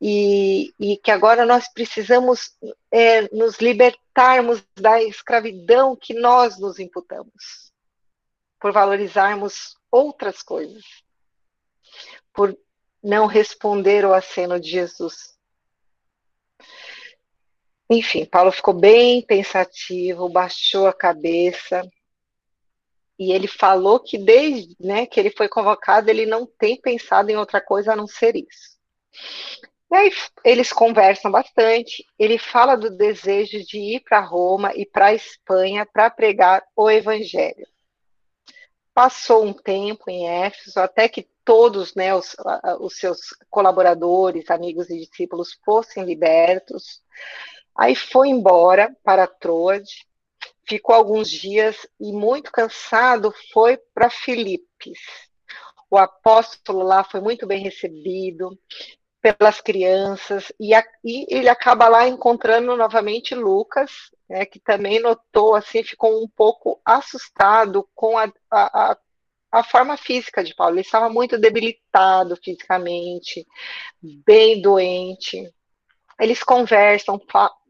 e, 0.00 0.72
e 0.78 0.96
que 0.96 1.10
agora 1.10 1.44
nós 1.44 1.68
precisamos 1.68 2.56
é, 2.90 3.22
nos 3.34 3.58
libertarmos 3.58 4.64
da 4.74 5.02
escravidão 5.02 5.94
que 5.94 6.14
nós 6.14 6.58
nos 6.58 6.78
imputamos, 6.78 7.72
por 8.58 8.72
valorizarmos 8.72 9.76
outras 9.90 10.42
coisas, 10.42 10.82
por 12.32 12.56
não 13.02 13.26
responder 13.26 14.04
ao 14.04 14.14
aceno 14.14 14.58
de 14.58 14.70
Jesus. 14.70 15.36
Enfim, 17.90 18.24
Paulo 18.24 18.52
ficou 18.52 18.72
bem 18.72 19.20
pensativo, 19.20 20.28
baixou 20.28 20.86
a 20.86 20.92
cabeça 20.92 21.82
e 23.18 23.32
ele 23.32 23.48
falou 23.48 24.00
que 24.00 24.16
desde 24.16 24.74
né, 24.80 25.04
que 25.04 25.20
ele 25.20 25.30
foi 25.30 25.48
convocado, 25.48 26.08
ele 26.08 26.24
não 26.24 26.46
tem 26.46 26.80
pensado 26.80 27.30
em 27.30 27.36
outra 27.36 27.60
coisa 27.60 27.92
a 27.92 27.96
não 27.96 28.06
ser 28.06 28.34
isso. 28.36 28.78
E 29.90 29.96
aí 29.96 30.12
eles 30.44 30.72
conversam 30.72 31.30
bastante. 31.30 32.04
Ele 32.18 32.38
fala 32.38 32.76
do 32.76 32.90
desejo 32.90 33.64
de 33.64 33.78
ir 33.78 34.00
para 34.00 34.20
Roma 34.20 34.72
e 34.74 34.86
para 34.86 35.06
a 35.06 35.14
Espanha 35.14 35.84
para 35.84 36.08
pregar 36.08 36.62
o 36.76 36.88
Evangelho. 36.88 37.66
Passou 38.94 39.44
um 39.44 39.52
tempo 39.52 40.04
em 40.08 40.28
Éfeso 40.28 40.78
até 40.78 41.08
que 41.08 41.28
todos 41.44 41.94
né, 41.94 42.14
os, 42.14 42.36
os 42.78 42.96
seus 42.98 43.18
colaboradores, 43.48 44.50
amigos 44.50 44.88
e 44.90 44.98
discípulos 44.98 45.58
fossem 45.64 46.04
libertos. 46.04 47.02
Aí 47.74 47.96
foi 47.96 48.28
embora 48.28 48.94
para 49.02 49.26
Troade, 49.26 50.06
ficou 50.68 50.94
alguns 50.94 51.28
dias 51.28 51.76
e, 51.98 52.12
muito 52.12 52.52
cansado, 52.52 53.34
foi 53.52 53.76
para 53.92 54.08
Filipes. 54.08 55.00
O 55.90 55.98
apóstolo 55.98 56.84
lá 56.84 57.02
foi 57.02 57.20
muito 57.20 57.46
bem 57.46 57.60
recebido 57.62 58.56
pelas 59.20 59.60
crianças, 59.60 60.52
e, 60.58 60.74
a, 60.74 60.82
e 61.04 61.26
ele 61.28 61.48
acaba 61.48 61.88
lá 61.88 62.08
encontrando 62.08 62.76
novamente 62.76 63.34
Lucas, 63.34 63.90
né, 64.28 64.46
que 64.46 64.58
também 64.58 65.00
notou, 65.00 65.54
assim, 65.54 65.82
ficou 65.82 66.22
um 66.22 66.28
pouco 66.28 66.80
assustado 66.84 67.86
com 67.94 68.16
a, 68.16 68.32
a, 68.50 68.96
a 69.52 69.62
forma 69.62 69.96
física 69.96 70.42
de 70.42 70.54
Paulo. 70.54 70.74
Ele 70.74 70.80
estava 70.80 71.08
muito 71.10 71.38
debilitado 71.38 72.36
fisicamente, 72.42 73.46
bem 74.02 74.62
doente 74.62 75.52
eles 76.20 76.42
conversam, 76.42 77.18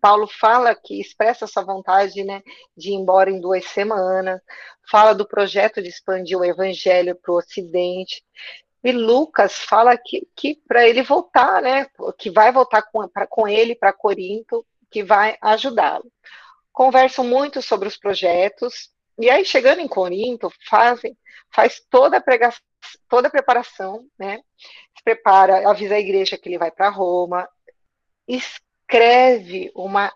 Paulo 0.01 0.27
fala 0.27 0.75
que 0.75 1.01
expressa 1.01 1.45
essa 1.45 1.65
vontade 1.65 2.25
né, 2.25 2.43
de 2.77 2.91
ir 2.91 2.95
embora 2.95 3.31
em 3.31 3.41
duas 3.41 3.65
semanas, 3.67 4.41
fala 4.91 5.15
do 5.15 5.27
projeto 5.27 5.81
de 5.81 5.89
expandir 5.89 6.37
o 6.37 6.45
evangelho 6.45 7.15
para 7.15 7.33
o 7.33 7.37
Ocidente, 7.37 8.25
E 8.83 8.93
Lucas 8.93 9.55
fala 9.55 9.97
que, 9.97 10.27
que 10.35 10.55
para 10.67 10.89
ele 10.89 11.03
voltar, 11.03 11.61
né, 11.61 11.87
que 12.19 12.31
vai 12.31 12.51
voltar 12.51 12.83
com, 12.83 13.07
pra, 13.09 13.27
com 13.27 13.47
ele 13.47 13.75
para 13.75 13.93
Corinto, 13.93 14.65
que 14.91 15.03
vai 15.03 15.37
ajudá-lo. 15.41 16.11
Conversam 16.73 17.25
muito 17.25 17.61
sobre 17.61 17.87
os 17.87 17.97
projetos, 17.97 18.91
e 19.21 19.29
aí, 19.29 19.45
chegando 19.45 19.81
em 19.81 19.87
Corinto, 19.87 20.51
fazem, 20.67 21.15
faz 21.51 21.79
toda 21.91 22.17
a 22.17 22.21
pregação, 22.23 22.63
toda 23.07 23.29
a 23.29 23.31
preparação, 23.31 24.09
né? 24.19 24.39
Se 24.97 25.05
prepara, 25.05 25.69
avisa 25.69 25.95
a 25.97 26.01
igreja 26.01 26.39
que 26.39 26.49
ele 26.49 26.57
vai 26.57 26.71
para 26.71 26.89
Roma, 26.89 27.47
escreve 28.27 29.71
uma 29.75 30.11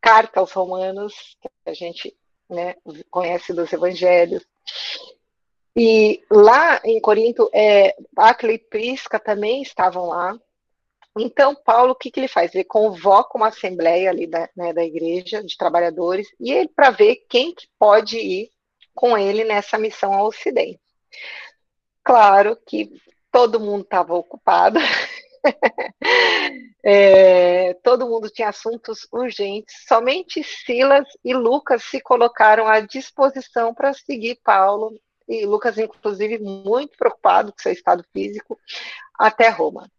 carta 0.00 0.40
aos 0.40 0.52
romanos, 0.52 1.36
que 1.38 1.50
a 1.66 1.74
gente 1.74 2.16
né, 2.48 2.76
conhece 3.10 3.52
dos 3.52 3.70
evangelhos. 3.70 4.42
E 5.76 6.22
lá 6.30 6.80
em 6.84 7.00
Corinto, 7.00 7.50
é, 7.52 7.96
Acre 8.16 8.54
e 8.54 8.58
Prisca 8.58 9.18
também 9.18 9.62
estavam 9.62 10.06
lá, 10.06 10.38
então, 11.16 11.54
Paulo, 11.54 11.92
o 11.92 11.94
que, 11.94 12.10
que 12.10 12.18
ele 12.18 12.28
faz? 12.28 12.52
Ele 12.54 12.64
convoca 12.64 13.38
uma 13.38 13.48
assembleia 13.48 14.10
ali 14.10 14.26
da, 14.26 14.48
né, 14.56 14.72
da 14.72 14.84
igreja 14.84 15.44
de 15.44 15.56
trabalhadores 15.56 16.26
e 16.40 16.52
ele 16.52 16.68
para 16.68 16.90
ver 16.90 17.24
quem 17.28 17.54
que 17.54 17.68
pode 17.78 18.18
ir 18.18 18.50
com 18.92 19.16
ele 19.16 19.44
nessa 19.44 19.78
missão 19.78 20.12
ao 20.12 20.26
Ocidente. 20.26 20.80
Claro 22.02 22.56
que 22.66 22.90
todo 23.30 23.60
mundo 23.60 23.82
estava 23.82 24.14
ocupado, 24.14 24.78
é, 26.84 27.74
todo 27.74 28.08
mundo 28.08 28.28
tinha 28.28 28.48
assuntos 28.48 29.06
urgentes, 29.12 29.74
somente 29.86 30.42
Silas 30.42 31.06
e 31.24 31.32
Lucas 31.32 31.84
se 31.84 32.00
colocaram 32.00 32.66
à 32.66 32.80
disposição 32.80 33.72
para 33.72 33.92
seguir 33.92 34.40
Paulo, 34.44 35.00
e 35.28 35.46
Lucas, 35.46 35.78
inclusive, 35.78 36.38
muito 36.38 36.96
preocupado 36.96 37.52
com 37.52 37.58
seu 37.58 37.72
estado 37.72 38.04
físico, 38.12 38.58
até 39.18 39.48
Roma. 39.48 39.90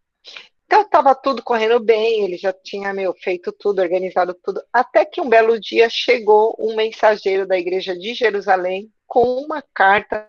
Então 0.65 0.82
estava 0.82 1.13
tudo 1.13 1.43
correndo 1.43 1.80
bem, 1.80 2.23
ele 2.23 2.38
já 2.38 2.51
tinha 2.51 2.93
meu, 2.93 3.13
feito 3.13 3.51
tudo, 3.51 3.82
organizado 3.82 4.34
tudo, 4.34 4.63
até 4.73 5.05
que 5.05 5.21
um 5.21 5.30
belo 5.30 5.59
dia 5.59 5.89
chegou 5.89 6.55
um 6.59 6.76
mensageiro 6.76 7.47
da 7.47 7.57
igreja 7.57 7.95
de 7.95 8.13
Jerusalém 8.13 8.91
com 9.05 9.38
uma 9.38 9.63
carta 9.73 10.28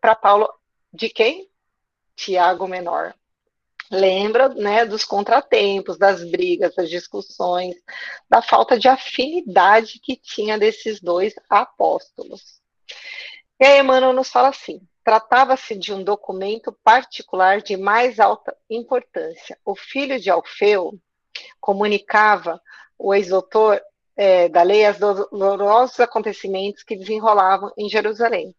para 0.00 0.14
Paulo 0.14 0.48
de 0.92 1.08
quem? 1.08 1.50
Tiago 2.14 2.66
Menor. 2.66 3.14
Lembra, 3.90 4.48
né, 4.50 4.84
dos 4.84 5.04
contratempos, 5.04 5.96
das 5.96 6.22
brigas, 6.22 6.74
das 6.74 6.90
discussões, 6.90 7.74
da 8.28 8.42
falta 8.42 8.78
de 8.78 8.86
afinidade 8.86 9.98
que 9.98 10.14
tinha 10.14 10.58
desses 10.58 11.00
dois 11.00 11.34
apóstolos. 11.48 12.60
E 13.60 13.64
aí 13.64 13.80
Emmanuel 13.80 14.12
nos 14.12 14.30
fala 14.30 14.48
assim: 14.48 14.80
Tratava-se 15.04 15.74
de 15.74 15.92
um 15.92 16.04
documento 16.04 16.72
particular 16.84 17.60
de 17.60 17.76
mais 17.76 18.20
alta 18.20 18.56
importância. 18.68 19.58
O 19.64 19.74
filho 19.74 20.20
de 20.20 20.30
Alfeu 20.30 20.92
comunicava 21.60 22.60
o 22.98 23.14
ex-doutor 23.14 23.80
é, 24.16 24.48
da 24.48 24.62
lei 24.62 24.88
os 24.90 24.98
dolorosos 24.98 26.00
acontecimentos 26.00 26.82
que 26.82 26.96
desenrolavam 26.96 27.72
em 27.78 27.88
Jerusalém. 27.88 28.54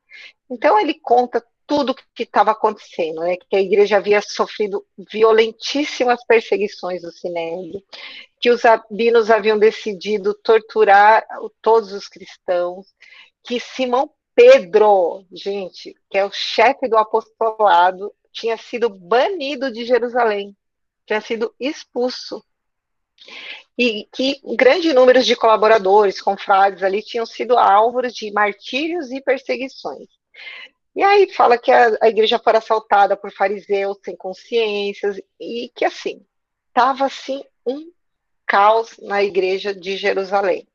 Então 0.50 0.80
ele 0.80 0.94
conta 0.96 1.46
tudo 1.68 1.92
o 1.92 1.96
que 2.16 2.24
estava 2.24 2.50
acontecendo, 2.50 3.22
né? 3.22 3.38
que 3.38 3.56
a 3.56 3.62
igreja 3.62 3.98
havia 3.98 4.22
sofrido 4.22 4.84
violentíssimas 4.98 6.26
perseguições 6.26 7.04
do 7.04 7.12
Sinédrio, 7.12 7.84
que 8.40 8.50
os 8.50 8.64
rabinos 8.64 9.30
haviam 9.30 9.60
decidido 9.60 10.34
torturar 10.34 11.24
todos 11.62 11.94
os 11.94 12.08
cristãos, 12.08 12.88
que 13.44 13.60
Simão 13.60 14.10
Pedro, 14.40 15.26
gente, 15.34 15.94
que 16.10 16.18
é 16.18 16.24
o 16.24 16.32
chefe 16.32 16.88
do 16.88 16.98
apostolado, 16.98 18.16
tinha 18.32 18.56
sido 18.56 18.88
banido 18.88 19.70
de 19.70 19.84
Jerusalém, 19.84 20.56
tinha 21.06 21.20
sido 21.20 21.54
expulso. 21.60 22.42
E 23.78 24.08
que 24.14 24.40
grande 24.56 24.94
número 24.94 25.22
de 25.22 25.36
colaboradores, 25.36 26.22
confrades 26.22 26.84
ali, 26.84 27.04
tinham 27.04 27.26
sido 27.26 27.58
alvos 27.58 28.14
de 28.14 28.32
martírios 28.32 29.12
e 29.12 29.20
perseguições. 29.20 30.08
E 30.96 31.04
aí 31.04 31.30
fala 31.34 31.58
que 31.58 31.70
a, 31.70 31.98
a 32.02 32.08
igreja 32.08 32.40
foi 32.40 32.56
assaltada 32.56 33.18
por 33.18 33.34
fariseus 33.34 33.98
sem 34.06 34.16
consciências 34.16 35.20
e 35.38 35.70
que 35.76 35.84
assim 35.84 36.26
estava 36.70 37.08
assim 37.08 37.44
um 37.68 37.92
caos 38.46 38.98
na 39.00 39.22
igreja 39.22 39.76
de 39.76 39.98
Jerusalém. 39.98 40.66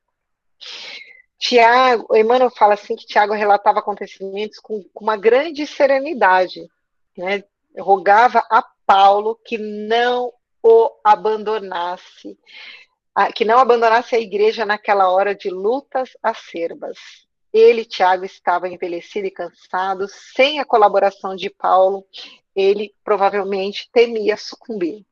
Tiago, 1.39 2.17
Emmanuel 2.17 2.51
fala 2.51 2.75
assim 2.75 2.97
que 2.97 3.07
Tiago 3.07 3.35
relatava 3.35 3.81
acontecimentos 3.81 4.59
com, 4.59 4.83
com 4.95 5.05
uma 5.05 5.17
grande 5.17 5.67
serenidade, 5.67 6.69
né? 7.17 7.45
Rogava 7.79 8.45
a 8.51 8.65
Paulo 8.87 9.39
que 9.45 9.59
não 9.59 10.33
o 10.63 10.91
abandonasse, 11.03 12.39
que 13.35 13.45
não 13.45 13.59
abandonasse 13.59 14.15
a 14.15 14.21
igreja 14.21 14.65
naquela 14.65 15.11
hora 15.11 15.35
de 15.35 15.51
lutas 15.51 16.11
acerbas. 16.23 16.99
Ele, 17.53 17.85
Tiago, 17.85 18.25
estava 18.25 18.69
envelhecido 18.69 19.27
e 19.27 19.31
cansado, 19.31 20.09
sem 20.09 20.61
a 20.61 20.65
colaboração 20.65 21.37
de 21.37 21.51
Paulo, 21.51 22.07
ele 22.55 22.95
provavelmente 23.05 23.89
temia 23.93 24.37
sucumbir 24.37 25.05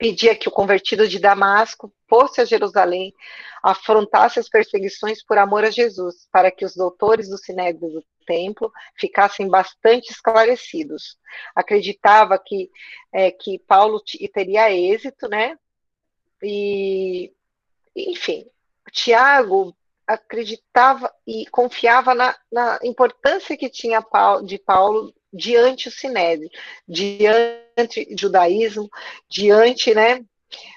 pedia 0.00 0.34
que 0.34 0.48
o 0.48 0.50
convertido 0.50 1.06
de 1.06 1.18
Damasco 1.18 1.92
fosse 2.08 2.40
a 2.40 2.44
Jerusalém, 2.46 3.14
afrontasse 3.62 4.40
as 4.40 4.48
perseguições 4.48 5.22
por 5.22 5.36
amor 5.36 5.62
a 5.62 5.70
Jesus, 5.70 6.26
para 6.32 6.50
que 6.50 6.64
os 6.64 6.74
doutores 6.74 7.28
do 7.28 7.36
Sinédrio 7.36 7.90
do 7.90 8.04
templo 8.24 8.72
ficassem 8.96 9.46
bastante 9.46 10.10
esclarecidos. 10.10 11.18
Acreditava 11.54 12.38
que, 12.38 12.70
é, 13.12 13.30
que 13.30 13.58
Paulo 13.58 14.02
teria 14.32 14.72
êxito, 14.72 15.28
né? 15.28 15.58
E, 16.42 17.30
enfim, 17.94 18.46
Tiago 18.90 19.76
acreditava 20.06 21.12
e 21.26 21.44
confiava 21.50 22.14
na, 22.14 22.34
na 22.50 22.78
importância 22.82 23.54
que 23.54 23.68
tinha 23.68 24.02
de 24.46 24.58
Paulo 24.58 25.12
diante 25.32 25.88
o 25.88 25.92
Sinédrio, 25.92 26.50
diante 26.86 28.08
o 28.12 28.18
judaísmo, 28.18 28.88
diante 29.28 29.94
né, 29.94 30.24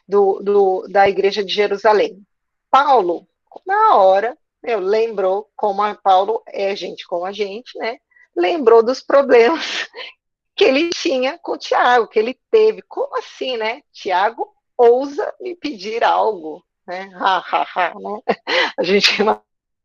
do, 0.07 0.39
do, 0.39 0.87
da 0.87 1.09
igreja 1.09 1.43
de 1.43 1.53
Jerusalém. 1.53 2.21
Paulo, 2.69 3.27
na 3.65 3.95
hora, 3.95 4.37
eu 4.63 4.79
lembrou 4.79 5.49
como 5.55 5.81
a 5.81 5.93
Paulo 5.95 6.41
é 6.47 6.75
gente 6.75 7.05
como 7.05 7.25
a 7.25 7.31
gente, 7.31 7.77
né? 7.77 7.97
Lembrou 8.35 8.81
dos 8.81 9.01
problemas 9.01 9.87
que 10.55 10.63
ele 10.63 10.89
tinha 10.89 11.37
com 11.37 11.57
Tiago, 11.57 12.07
que 12.07 12.17
ele 12.17 12.39
teve. 12.49 12.81
Como 12.83 13.17
assim, 13.17 13.57
né? 13.57 13.81
Tiago 13.91 14.47
ousa 14.77 15.33
me 15.39 15.55
pedir 15.55 16.03
algo, 16.03 16.63
né? 16.87 17.11
Ha, 17.15 17.37
ha, 17.37 17.67
ha, 17.75 17.93
né? 17.99 18.19
A 18.77 18.83
gente 18.83 19.17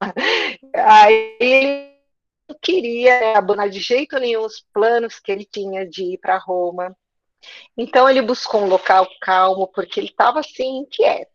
aí 0.74 1.36
ele 1.40 1.97
queria 2.56 3.38
abandonar 3.38 3.68
de 3.68 3.80
jeito 3.80 4.18
nenhum 4.18 4.44
os 4.44 4.60
planos 4.72 5.18
que 5.18 5.30
ele 5.30 5.44
tinha 5.44 5.86
de 5.86 6.14
ir 6.14 6.18
para 6.18 6.38
Roma. 6.38 6.96
Então 7.76 8.08
ele 8.08 8.22
buscou 8.22 8.62
um 8.62 8.68
local 8.68 9.06
calmo, 9.20 9.68
porque 9.68 10.00
ele 10.00 10.08
estava 10.08 10.40
assim 10.40 10.78
inquieto. 10.78 11.30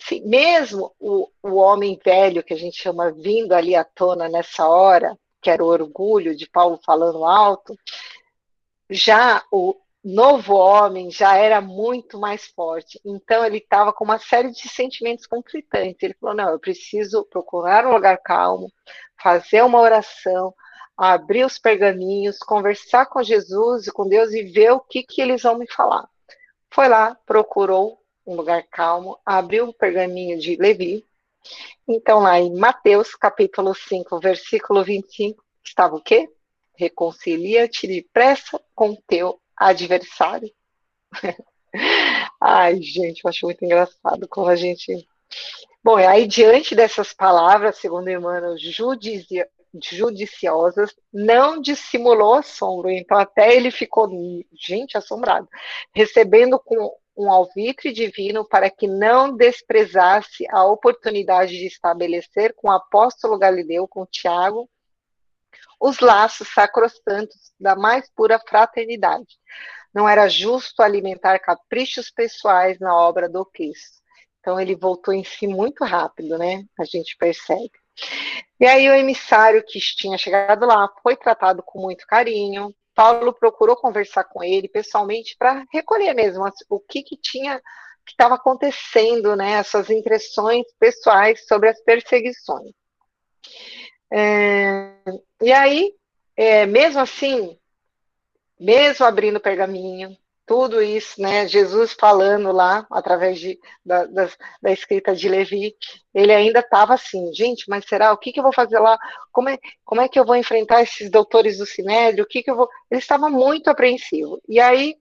Assim, 0.00 0.20
mesmo 0.20 0.94
o, 0.98 1.28
o 1.42 1.54
homem 1.54 1.98
velho, 2.04 2.42
que 2.42 2.52
a 2.52 2.58
gente 2.58 2.76
chama 2.76 3.12
vindo 3.12 3.52
ali 3.52 3.74
à 3.74 3.84
tona 3.84 4.28
nessa 4.28 4.66
hora, 4.68 5.16
que 5.40 5.50
era 5.50 5.64
o 5.64 5.68
orgulho 5.68 6.36
de 6.36 6.48
Paulo 6.48 6.80
falando 6.84 7.24
alto, 7.24 7.78
já 8.90 9.42
o 9.52 9.76
novo 10.04 10.54
homem 10.54 11.10
já 11.10 11.36
era 11.36 11.60
muito 11.62 12.18
mais 12.18 12.44
forte. 12.48 13.00
Então 13.04 13.44
ele 13.44 13.58
estava 13.58 13.92
com 13.92 14.04
uma 14.04 14.18
série 14.18 14.50
de 14.50 14.68
sentimentos 14.68 15.26
conflitantes. 15.26 16.02
Ele 16.02 16.14
falou: 16.20 16.36
não, 16.36 16.50
eu 16.50 16.58
preciso 16.58 17.24
procurar 17.24 17.86
um 17.86 17.92
lugar 17.94 18.18
calmo, 18.18 18.70
fazer 19.20 19.62
uma 19.62 19.80
oração, 19.80 20.54
abrir 20.96 21.44
os 21.44 21.58
pergaminhos, 21.58 22.38
conversar 22.38 23.06
com 23.06 23.22
Jesus 23.22 23.86
e 23.86 23.92
com 23.92 24.06
Deus 24.06 24.32
e 24.32 24.42
ver 24.42 24.72
o 24.72 24.80
que, 24.80 25.02
que 25.02 25.22
eles 25.22 25.42
vão 25.42 25.58
me 25.58 25.66
falar. 25.66 26.06
Foi 26.70 26.88
lá, 26.88 27.16
procurou 27.24 27.98
um 28.26 28.34
lugar 28.34 28.64
calmo, 28.70 29.18
abriu 29.24 29.68
o 29.68 29.74
pergaminho 29.74 30.38
de 30.38 30.56
Levi. 30.56 31.04
Então, 31.86 32.20
lá 32.20 32.38
em 32.40 32.54
Mateus, 32.54 33.14
capítulo 33.14 33.74
5, 33.74 34.18
versículo 34.18 34.82
25, 34.82 35.42
estava 35.62 35.96
o 35.96 36.00
quê? 36.00 36.28
Reconcilia-te 36.76 37.86
depressa 37.86 38.60
com 38.74 38.96
teu 39.06 39.38
adversário. 39.56 40.50
Ai, 42.40 42.80
gente, 42.80 43.22
eu 43.24 43.30
acho 43.30 43.46
muito 43.46 43.64
engraçado 43.64 44.28
como 44.28 44.48
a 44.48 44.56
gente 44.56 45.06
Bom, 45.82 45.96
aí 45.96 46.26
diante 46.26 46.74
dessas 46.74 47.12
palavras, 47.12 47.76
segundo 47.76 48.08
Emmanuel, 48.08 48.56
judici 48.56 49.44
judiciosas, 49.82 50.94
não 51.12 51.60
dissimulou 51.60 52.34
assombro, 52.34 52.90
então 52.90 53.18
até 53.18 53.54
ele 53.54 53.70
ficou, 53.70 54.08
gente, 54.52 54.96
assombrado, 54.96 55.48
recebendo 55.94 56.58
com 56.58 56.90
um 57.16 57.30
alvitre 57.30 57.92
divino 57.92 58.46
para 58.48 58.70
que 58.70 58.86
não 58.86 59.36
desprezasse 59.36 60.46
a 60.50 60.64
oportunidade 60.64 61.58
de 61.58 61.66
estabelecer 61.66 62.54
com 62.54 62.68
o 62.68 62.72
apóstolo 62.72 63.36
Galileu, 63.36 63.86
com 63.86 64.06
Tiago, 64.06 64.68
os 65.84 66.00
laços 66.00 66.48
sacrosantos 66.48 67.52
da 67.60 67.76
mais 67.76 68.10
pura 68.16 68.38
fraternidade. 68.38 69.36
Não 69.92 70.08
era 70.08 70.26
justo 70.28 70.82
alimentar 70.82 71.38
caprichos 71.38 72.10
pessoais 72.10 72.78
na 72.78 72.96
obra 72.96 73.28
do 73.28 73.44
Cristo. 73.44 73.98
Então 74.40 74.58
ele 74.58 74.74
voltou 74.74 75.12
em 75.12 75.22
si 75.22 75.46
muito 75.46 75.84
rápido, 75.84 76.38
né? 76.38 76.64
A 76.80 76.84
gente 76.84 77.14
percebe. 77.18 77.70
E 78.58 78.64
aí 78.64 78.88
o 78.88 78.94
emissário 78.94 79.62
que 79.62 79.78
tinha 79.78 80.16
chegado 80.16 80.64
lá 80.64 80.88
foi 81.02 81.16
tratado 81.16 81.62
com 81.62 81.82
muito 81.82 82.06
carinho. 82.06 82.74
Paulo 82.94 83.34
procurou 83.34 83.76
conversar 83.76 84.24
com 84.24 84.42
ele 84.42 84.68
pessoalmente 84.68 85.36
para 85.38 85.66
recolher 85.70 86.14
mesmo 86.14 86.50
o 86.70 86.80
que, 86.80 87.02
que 87.02 87.16
tinha 87.18 87.60
que 88.06 88.12
estava 88.12 88.36
acontecendo, 88.36 89.36
né? 89.36 89.58
As 89.58 89.66
suas 89.66 89.90
impressões 89.90 90.64
pessoais 90.78 91.46
sobre 91.46 91.68
as 91.68 91.80
perseguições. 91.82 92.72
É, 94.16 94.94
e 95.42 95.52
aí, 95.52 95.92
é, 96.36 96.66
mesmo 96.66 97.00
assim, 97.00 97.58
mesmo 98.60 99.04
abrindo 99.04 99.38
o 99.38 99.40
pergaminho, 99.40 100.16
tudo 100.46 100.80
isso, 100.80 101.20
né? 101.20 101.48
Jesus 101.48 101.94
falando 101.94 102.52
lá, 102.52 102.86
através 102.92 103.40
de, 103.40 103.58
da, 103.84 104.04
da, 104.04 104.30
da 104.62 104.70
escrita 104.70 105.16
de 105.16 105.28
Levi, 105.28 105.74
ele 106.14 106.32
ainda 106.32 106.60
estava 106.60 106.94
assim, 106.94 107.32
gente, 107.34 107.68
mas 107.68 107.86
será? 107.86 108.12
O 108.12 108.18
que, 108.18 108.32
que 108.32 108.38
eu 108.38 108.44
vou 108.44 108.52
fazer 108.52 108.78
lá? 108.78 108.96
Como 109.32 109.48
é, 109.48 109.58
como 109.84 110.00
é 110.00 110.08
que 110.08 110.20
eu 110.20 110.24
vou 110.24 110.36
enfrentar 110.36 110.82
esses 110.82 111.10
doutores 111.10 111.58
do 111.58 111.66
Sinédrio? 111.66 112.22
O 112.24 112.28
que, 112.28 112.42
que 112.42 112.50
eu 112.50 112.56
vou. 112.56 112.68
Ele 112.88 113.00
estava 113.00 113.28
muito 113.28 113.68
apreensivo. 113.68 114.40
E 114.48 114.60
aí, 114.60 114.96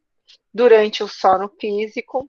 durante 0.52 1.04
o 1.04 1.08
sono 1.08 1.52
físico, 1.60 2.28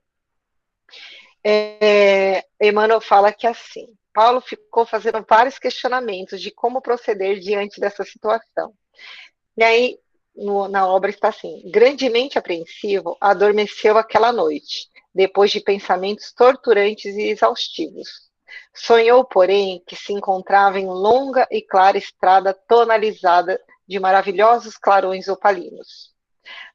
é, 1.43 2.45
Emmanuel 2.61 3.01
fala 3.01 3.32
que 3.32 3.47
assim, 3.47 3.87
Paulo 4.15 4.41
ficou 4.41 4.87
fazendo 4.87 5.25
vários 5.29 5.59
questionamentos 5.59 6.41
de 6.41 6.53
como 6.53 6.81
proceder 6.81 7.41
diante 7.41 7.81
dessa 7.81 8.05
situação. 8.05 8.73
E 9.57 9.65
aí, 9.65 9.99
no, 10.37 10.69
na 10.69 10.87
obra 10.87 11.11
está 11.11 11.29
assim: 11.29 11.62
grandemente 11.71 12.39
apreensivo, 12.39 13.17
adormeceu 13.21 13.99
aquela 13.99 14.33
noite, 14.33 14.89
depois 15.12 15.51
de 15.51 15.61
pensamentos 15.61 16.33
torturantes 16.33 17.17
e 17.17 17.23
exaustivos. 17.23 18.09
Sonhou, 18.73 19.25
porém, 19.25 19.83
que 19.85 19.97
se 19.97 20.12
encontrava 20.12 20.79
em 20.79 20.87
longa 20.87 21.47
e 21.51 21.61
clara 21.61 21.99
estrada 21.99 22.55
tonalizada 22.55 23.61
de 23.87 23.99
maravilhosos 23.99 24.77
clarões 24.77 25.27
opalinos. 25.27 26.14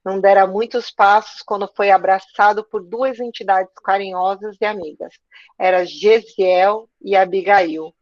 Não 0.04 0.20
dera 0.20 0.48
muitos 0.48 0.92
passos 0.92 1.42
quando 1.42 1.72
foi 1.76 1.92
abraçado 1.92 2.64
por 2.64 2.84
duas 2.84 3.20
entidades 3.20 3.72
carinhosas 3.84 4.58
e 4.60 4.66
amigas. 4.66 5.14
Era 5.58 5.86
Gesiel 5.86 6.90
e 7.02 7.16
Abigail, 7.16 7.94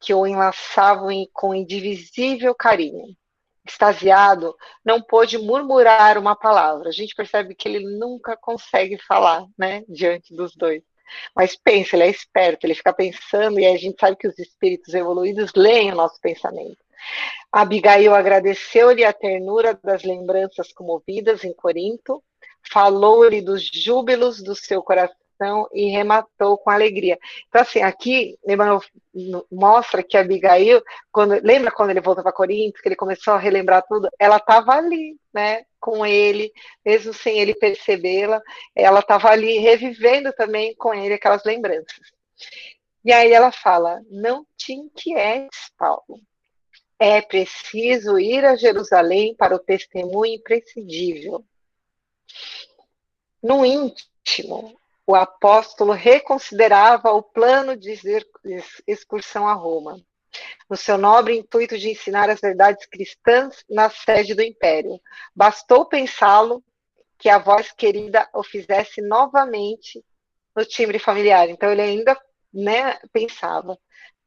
que 0.00 0.14
o 0.14 0.26
enlaçavam 0.26 1.10
com 1.32 1.54
indivisível 1.54 2.54
carinho 2.54 3.16
extasiado, 3.68 4.56
não 4.84 5.00
pôde 5.00 5.38
murmurar 5.38 6.18
uma 6.18 6.34
palavra. 6.34 6.88
A 6.88 6.92
gente 6.92 7.14
percebe 7.14 7.54
que 7.54 7.68
ele 7.68 7.98
nunca 7.98 8.36
consegue 8.36 8.98
falar, 8.98 9.44
né, 9.56 9.84
diante 9.88 10.34
dos 10.34 10.56
dois. 10.56 10.82
Mas 11.34 11.56
pensa, 11.56 11.96
ele 11.96 12.04
é 12.04 12.10
esperto, 12.10 12.64
ele 12.64 12.74
fica 12.74 12.92
pensando 12.92 13.58
e 13.58 13.66
a 13.66 13.76
gente 13.76 13.98
sabe 13.98 14.16
que 14.16 14.28
os 14.28 14.38
espíritos 14.38 14.92
evoluídos 14.92 15.52
leem 15.54 15.92
o 15.92 15.96
nosso 15.96 16.20
pensamento. 16.20 16.78
Abigail 17.50 18.14
agradeceu-lhe 18.14 19.04
a 19.04 19.12
ternura 19.12 19.78
das 19.82 20.02
lembranças 20.02 20.72
comovidas 20.72 21.44
em 21.44 21.52
Corinto, 21.52 22.22
falou-lhe 22.70 23.40
dos 23.40 23.64
júbilos 23.64 24.42
do 24.42 24.54
seu 24.54 24.82
coração 24.82 25.18
e 25.72 25.88
rematou 25.88 26.58
com 26.58 26.70
alegria. 26.70 27.18
Então, 27.48 27.62
assim, 27.62 27.80
aqui 27.80 28.38
Emmanuel 28.46 28.82
mostra 29.50 30.02
que 30.02 30.16
Abigail, 30.16 30.82
quando, 31.12 31.40
lembra 31.42 31.70
quando 31.70 31.90
ele 31.90 32.00
voltou 32.00 32.22
para 32.22 32.32
Corinto, 32.32 32.80
que 32.82 32.88
ele 32.88 32.96
começou 32.96 33.34
a 33.34 33.38
relembrar 33.38 33.84
tudo? 33.88 34.08
Ela 34.18 34.36
estava 34.36 34.72
ali, 34.72 35.16
né, 35.32 35.64
com 35.80 36.04
ele, 36.04 36.52
mesmo 36.84 37.14
sem 37.14 37.38
ele 37.38 37.54
percebê-la, 37.54 38.42
ela 38.74 39.00
estava 39.00 39.30
ali 39.30 39.58
revivendo 39.58 40.32
também 40.32 40.74
com 40.76 40.92
ele 40.92 41.14
aquelas 41.14 41.44
lembranças. 41.44 42.12
E 43.04 43.12
aí 43.12 43.32
ela 43.32 43.52
fala: 43.52 44.00
Não 44.10 44.44
te 44.56 44.72
inquietes, 44.72 45.70
Paulo. 45.78 46.20
É 46.98 47.20
preciso 47.20 48.18
ir 48.18 48.44
a 48.44 48.56
Jerusalém 48.56 49.34
para 49.34 49.54
o 49.54 49.58
testemunho 49.58 50.34
imprescindível. 50.34 51.44
No 53.42 53.64
íntimo, 53.64 54.76
o 55.06 55.14
apóstolo 55.14 55.92
reconsiderava 55.92 57.12
o 57.12 57.22
plano 57.22 57.76
de 57.76 57.98
excursão 58.86 59.46
a 59.46 59.54
Roma, 59.54 60.04
no 60.68 60.76
seu 60.76 60.98
nobre 60.98 61.38
intuito 61.38 61.78
de 61.78 61.90
ensinar 61.90 62.28
as 62.28 62.40
verdades 62.40 62.84
cristãs 62.86 63.64
na 63.70 63.88
sede 63.88 64.34
do 64.34 64.42
império. 64.42 65.00
Bastou 65.34 65.86
pensá-lo 65.86 66.62
que 67.18 67.28
a 67.28 67.38
voz 67.38 67.72
querida 67.72 68.28
o 68.34 68.42
fizesse 68.42 69.00
novamente 69.00 70.04
no 70.54 70.64
timbre 70.64 70.98
familiar. 70.98 71.48
Então 71.48 71.70
ele 71.70 71.82
ainda 71.82 72.20
né, 72.52 72.98
pensava: 73.12 73.78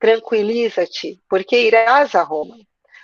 tranquiliza-te, 0.02 1.22
porque 1.30 1.68
irás 1.68 2.16
a 2.16 2.24
Roma, 2.24 2.58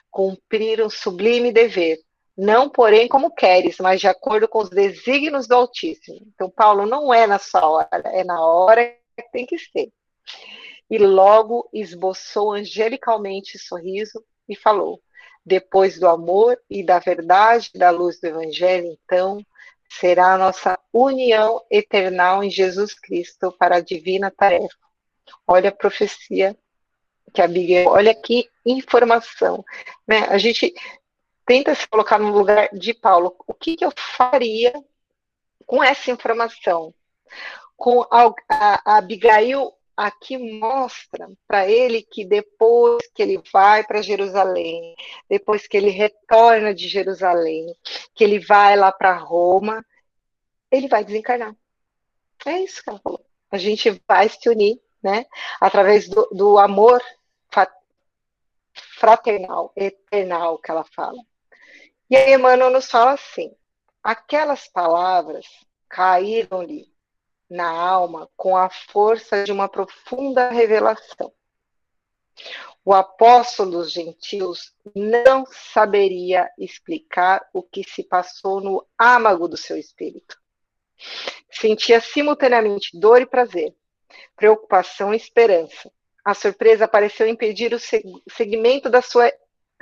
cumprir 0.09 0.83
um 0.83 0.89
sublime 0.89 1.51
dever, 1.51 1.99
não 2.35 2.67
porém 2.67 3.07
como 3.07 3.29
queres, 3.29 3.77
mas 3.77 4.01
de 4.01 4.07
acordo 4.07 4.47
com 4.47 4.59
os 4.59 4.69
desígnios 4.71 5.47
do 5.47 5.53
Altíssimo. 5.53 6.19
Então, 6.33 6.49
Paulo 6.49 6.87
não 6.87 7.13
é 7.13 7.27
na 7.27 7.37
sua 7.37 7.69
hora, 7.69 8.01
é 8.05 8.23
na 8.23 8.43
hora 8.43 8.83
que 9.15 9.31
tem 9.31 9.45
que 9.45 9.59
ser. 9.59 9.91
E 10.89 10.97
logo 10.97 11.69
esboçou 11.71 12.53
angelicalmente 12.53 13.59
sorriso 13.59 14.23
e 14.49 14.55
falou: 14.55 14.99
Depois 15.45 15.99
do 15.99 16.07
amor 16.07 16.59
e 16.67 16.83
da 16.83 16.97
verdade 16.97 17.69
da 17.75 17.91
luz 17.91 18.19
do 18.19 18.25
Evangelho, 18.25 18.97
então, 19.03 19.39
será 19.87 20.33
a 20.33 20.37
nossa 20.37 20.79
união 20.91 21.63
eternal 21.69 22.43
em 22.43 22.49
Jesus 22.49 22.95
Cristo 22.95 23.55
para 23.59 23.75
a 23.75 23.81
divina 23.81 24.31
tarefa. 24.35 24.77
Olha 25.45 25.69
a 25.69 25.75
profecia 25.75 26.57
que 27.33 27.41
a 27.41 27.47
Bíblia, 27.47 27.87
olha 27.87 28.13
que 28.15 28.49
informação, 28.65 29.63
né? 30.07 30.25
A 30.29 30.37
gente 30.37 30.73
tenta 31.45 31.73
se 31.73 31.87
colocar 31.87 32.19
no 32.19 32.31
lugar 32.31 32.69
de 32.73 32.93
Paulo. 32.93 33.35
O 33.47 33.53
que, 33.53 33.75
que 33.75 33.85
eu 33.85 33.91
faria 33.95 34.73
com 35.65 35.83
essa 35.83 36.11
informação? 36.11 36.93
Com 37.75 38.01
a, 38.11 38.33
a, 38.49 38.81
a 38.85 38.97
Abigail 38.97 39.71
aqui 39.95 40.37
mostra 40.37 41.27
para 41.47 41.67
ele 41.67 42.03
que 42.03 42.23
depois 42.23 43.03
que 43.15 43.23
ele 43.23 43.41
vai 43.51 43.83
para 43.83 44.01
Jerusalém, 44.01 44.95
depois 45.27 45.67
que 45.67 45.75
ele 45.75 45.89
retorna 45.89 46.73
de 46.73 46.87
Jerusalém, 46.87 47.75
que 48.13 48.23
ele 48.23 48.39
vai 48.39 48.75
lá 48.75 48.91
para 48.91 49.17
Roma, 49.17 49.83
ele 50.69 50.87
vai 50.87 51.03
desencarnar. 51.03 51.55
É 52.45 52.59
isso 52.59 52.83
que 52.83 52.89
ela 52.89 52.99
falou. 52.99 53.25
A 53.49 53.57
gente 53.57 54.01
vai 54.07 54.29
se 54.29 54.47
unir, 54.47 54.79
né? 55.01 55.25
Através 55.59 56.07
do, 56.07 56.29
do 56.31 56.59
amor 56.59 57.01
fraternal, 58.99 59.71
eternal 59.75 60.57
que 60.59 60.71
ela 60.71 60.83
fala. 60.83 61.21
E 62.09 62.15
aí 62.15 62.33
Emmanuel 62.33 62.71
nos 62.71 62.89
fala 62.89 63.13
assim: 63.13 63.55
aquelas 64.03 64.67
palavras 64.67 65.45
caíram-lhe 65.89 66.85
na 67.49 67.69
alma 67.69 68.29
com 68.35 68.57
a 68.57 68.69
força 68.69 69.43
de 69.43 69.51
uma 69.51 69.69
profunda 69.69 70.49
revelação. 70.49 71.31
O 72.83 72.93
apóstolo 72.93 73.71
dos 73.71 73.91
gentios 73.91 74.73
não 74.95 75.45
saberia 75.45 76.49
explicar 76.57 77.47
o 77.53 77.61
que 77.61 77.83
se 77.83 78.03
passou 78.03 78.61
no 78.61 78.85
âmago 78.97 79.47
do 79.47 79.57
seu 79.57 79.77
espírito. 79.77 80.37
Sentia 81.51 81.99
simultaneamente 81.99 82.97
dor 82.97 83.21
e 83.21 83.25
prazer, 83.25 83.75
preocupação 84.35 85.13
e 85.13 85.17
esperança. 85.17 85.91
A 86.27 86.33
surpresa 86.33 86.89
pareceu 86.89 87.25
impedir 87.25 87.73
o 87.73 87.79
segmento 88.29 88.89
da 88.89 89.01
sua, 89.01 89.31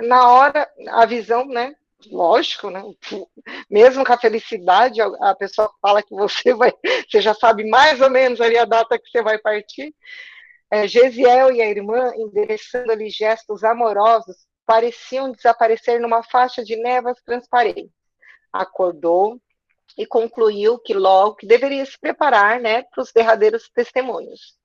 na 0.00 0.30
hora, 0.30 0.70
a 0.90 1.04
visão, 1.04 1.44
né, 1.44 1.74
lógico, 2.08 2.70
né? 2.70 2.84
Mesmo 3.68 4.04
com 4.04 4.12
a 4.12 4.16
felicidade, 4.16 5.00
a 5.00 5.34
pessoa 5.34 5.68
fala 5.82 6.04
que 6.04 6.14
você 6.14 6.54
vai, 6.54 6.72
você 7.10 7.20
já 7.20 7.34
sabe 7.34 7.68
mais 7.68 8.00
ou 8.00 8.08
menos 8.08 8.40
ali 8.40 8.56
a 8.56 8.64
data 8.64 8.96
que 8.96 9.10
você 9.10 9.22
vai 9.22 9.38
partir. 9.38 9.92
É, 10.70 10.86
Gesiel 10.86 11.50
e 11.50 11.60
a 11.60 11.68
irmã, 11.68 12.12
endereçando-lhe 12.14 13.10
gestos 13.10 13.64
amorosos, 13.64 14.36
pareciam 14.64 15.32
desaparecer 15.32 16.00
numa 16.00 16.22
faixa 16.22 16.62
de 16.62 16.76
névoas 16.76 17.20
transparentes. 17.24 17.90
Acordou 18.52 19.36
e 19.98 20.06
concluiu 20.06 20.78
que 20.78 20.94
logo 20.94 21.34
que 21.34 21.46
deveria 21.46 21.84
se 21.84 21.98
preparar, 21.98 22.60
né, 22.60 22.84
para 22.84 23.02
os 23.02 23.10
derradeiros 23.10 23.68
testemunhos. 23.74 24.56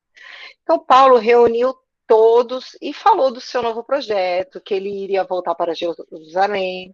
Então 0.64 0.80
Paulo 0.80 1.18
reuniu 1.18 1.76
todos 2.12 2.76
e 2.82 2.92
falou 2.94 3.32
do 3.32 3.40
seu 3.40 3.62
novo 3.62 3.86
projeto, 3.86 4.60
que 4.60 4.74
ele 4.74 4.90
iria 4.90 5.24
voltar 5.24 5.56
para 5.56 5.74
Jerusalém, 5.74 6.94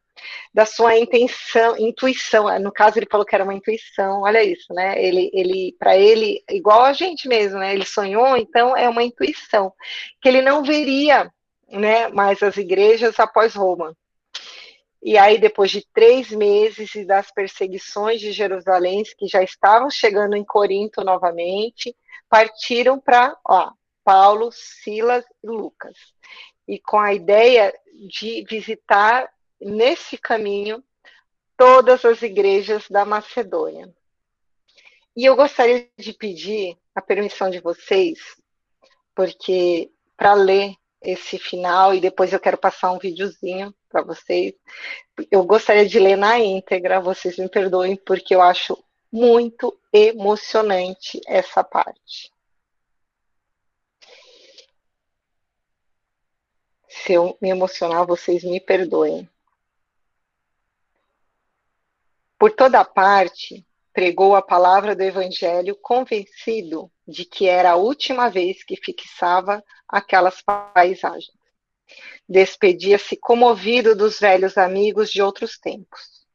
da 0.54 0.64
sua 0.64 0.96
intenção, 0.96 1.76
intuição, 1.76 2.48
no 2.60 2.72
caso 2.72 3.00
ele 3.00 3.08
falou 3.10 3.26
que 3.26 3.34
era 3.34 3.44
uma 3.44 3.56
intuição, 3.56 4.22
olha 4.22 4.44
isso, 4.44 4.72
né? 4.76 4.94
Ele, 5.04 5.32
ele 5.34 5.76
para 5.80 5.98
ele, 5.98 6.44
igual 6.48 6.84
a 6.84 6.94
gente 6.94 7.28
mesmo, 7.28 7.58
né? 7.58 7.74
Ele 7.74 7.84
sonhou, 7.84 8.38
então 8.38 8.78
é 8.78 8.88
uma 8.88 9.04
intuição, 9.04 9.74
que 10.22 10.30
ele 10.30 10.44
não 10.44 10.64
veria, 10.64 11.32
né, 11.68 12.10
mais 12.10 12.44
as 12.44 12.56
igrejas 12.56 13.20
após 13.20 13.56
Roma. 13.56 13.98
E 15.02 15.18
aí, 15.18 15.40
depois 15.40 15.72
de 15.72 15.84
três 15.94 16.30
meses 16.32 16.94
e 16.94 17.06
das 17.06 17.32
perseguições 17.32 18.20
de 18.20 18.32
Jerusalém, 18.32 19.02
que 19.18 19.28
já 19.28 19.42
estavam 19.42 19.90
chegando 19.90 20.36
em 20.36 20.44
Corinto 20.44 21.04
novamente, 21.04 21.96
partiram 22.30 23.00
para 23.00 23.36
Paulo, 24.04 24.52
Silas 24.52 25.26
e 25.44 25.48
Lucas. 25.48 25.96
E 26.68 26.80
com 26.80 27.00
a 27.00 27.14
ideia 27.14 27.74
de 28.08 28.46
visitar 28.50 29.30
nesse 29.60 30.18
caminho 30.18 30.84
todas 31.56 32.06
as 32.06 32.22
igrejas 32.22 32.88
da 32.90 33.04
Macedônia. 33.04 33.94
E 35.16 35.26
eu 35.26 35.36
gostaria 35.36 35.90
de 35.98 36.14
pedir 36.14 36.78
a 36.94 37.02
permissão 37.02 37.50
de 37.50 37.60
vocês, 37.60 38.20
porque 39.16 39.92
para 40.16 40.34
ler 40.34 40.76
esse 41.02 41.38
final 41.38 41.94
e 41.94 42.00
depois 42.00 42.34
eu 42.34 42.40
quero 42.40 42.58
passar 42.58 42.92
um 42.92 43.00
videozinho 43.00 43.74
para 43.90 44.04
vocês. 44.04 44.54
Eu 45.32 45.44
gostaria 45.44 45.88
de 45.88 46.00
ler 46.00 46.16
na 46.16 46.40
íntegra, 46.40 47.02
vocês 47.02 47.38
me 47.38 47.50
perdoem, 47.50 47.96
porque 47.96 48.36
eu 48.36 48.42
acho 48.42 48.78
muito 49.18 49.76
emocionante 49.92 51.20
essa 51.26 51.64
parte. 51.64 52.32
Se 56.88 57.14
eu 57.14 57.38
me 57.42 57.50
emocionar, 57.50 58.06
vocês 58.06 58.44
me 58.44 58.60
perdoem. 58.60 59.28
Por 62.38 62.52
toda 62.52 62.86
parte, 62.86 63.66
pregou 63.92 64.36
a 64.36 64.42
palavra 64.42 64.96
do 64.96 65.02
Evangelho, 65.02 65.76
convencido 65.82 66.92
de 67.08 67.26
que 67.26 67.48
era 67.48 67.72
a 67.72 67.76
última 67.76 68.30
vez 68.30 68.64
que 68.64 68.76
fixava 68.76 69.64
aquelas 69.88 70.42
paisagens. 70.42 71.32
Despedia-se 72.30 73.18
comovido 73.18 73.96
dos 73.96 74.20
velhos 74.20 74.58
amigos 74.58 75.10
de 75.10 75.22
outros 75.22 75.58
tempos. 75.58 76.27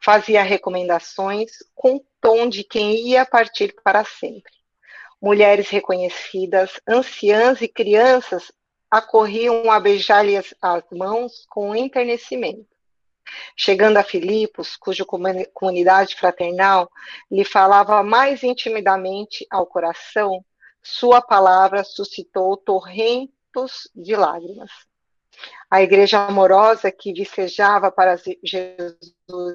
Fazia 0.00 0.42
recomendações 0.42 1.50
com 1.74 2.00
tom 2.20 2.48
de 2.48 2.64
quem 2.64 3.08
ia 3.08 3.24
partir 3.24 3.74
para 3.82 4.04
sempre. 4.04 4.52
Mulheres 5.20 5.68
reconhecidas, 5.68 6.80
anciãs 6.86 7.60
e 7.62 7.68
crianças 7.68 8.52
acorriam 8.90 9.70
a 9.70 9.80
beijar-lhe 9.80 10.36
as, 10.36 10.54
as 10.60 10.84
mãos 10.92 11.46
com 11.48 11.74
enternecimento. 11.74 12.66
Chegando 13.56 13.96
a 13.96 14.04
Filipos, 14.04 14.76
cuja 14.76 15.04
comunidade 15.04 16.14
fraternal 16.14 16.88
lhe 17.30 17.44
falava 17.44 18.02
mais 18.02 18.42
intimidamente 18.42 19.46
ao 19.50 19.66
coração, 19.66 20.44
sua 20.82 21.20
palavra 21.20 21.82
suscitou 21.82 22.56
torrentos 22.56 23.90
de 23.94 24.14
lágrimas. 24.14 24.70
A 25.70 25.82
igreja 25.82 26.26
amorosa 26.26 26.90
que 26.90 27.12
vicejava 27.12 27.90
para 27.90 28.16
Jesus 28.42 28.96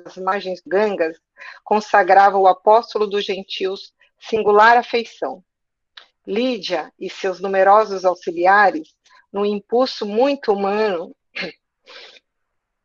as 0.05 0.17
margens 0.17 0.61
gangas 0.65 1.17
consagrava 1.63 2.38
o 2.38 2.47
apóstolo 2.47 3.07
dos 3.07 3.25
gentios 3.25 3.93
singular 4.19 4.77
afeição. 4.77 5.43
Lídia 6.25 6.91
e 6.99 7.09
seus 7.09 7.39
numerosos 7.39 8.05
auxiliares, 8.05 8.93
num 9.32 9.45
impulso 9.45 10.05
muito 10.05 10.51
humano, 10.53 11.15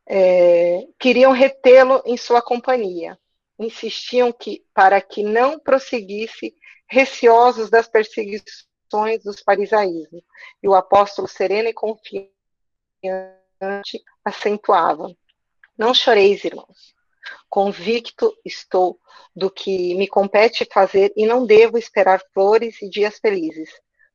é, 0.08 0.86
queriam 0.98 1.32
retê-lo 1.32 2.02
em 2.06 2.16
sua 2.16 2.40
companhia. 2.40 3.18
Insistiam 3.58 4.32
que, 4.32 4.64
para 4.72 5.00
que 5.00 5.22
não 5.22 5.58
prosseguisse, 5.58 6.54
receosos 6.88 7.68
das 7.68 7.88
perseguições 7.88 9.22
dos 9.24 9.40
farisaísmos. 9.40 10.22
E 10.62 10.68
o 10.68 10.74
apóstolo 10.74 11.26
sereno 11.26 11.68
e 11.68 11.74
confiante 11.74 12.35
acentuava: 14.24 15.08
Não 15.76 15.94
choreis, 15.94 16.44
irmãos. 16.44 16.94
Convicto 17.48 18.36
estou 18.44 18.98
do 19.34 19.50
que 19.50 19.94
me 19.94 20.06
compete 20.06 20.66
fazer 20.72 21.12
e 21.16 21.26
não 21.26 21.46
devo 21.46 21.78
esperar 21.78 22.20
flores 22.32 22.80
e 22.82 22.88
dias 22.88 23.18
felizes. 23.18 23.70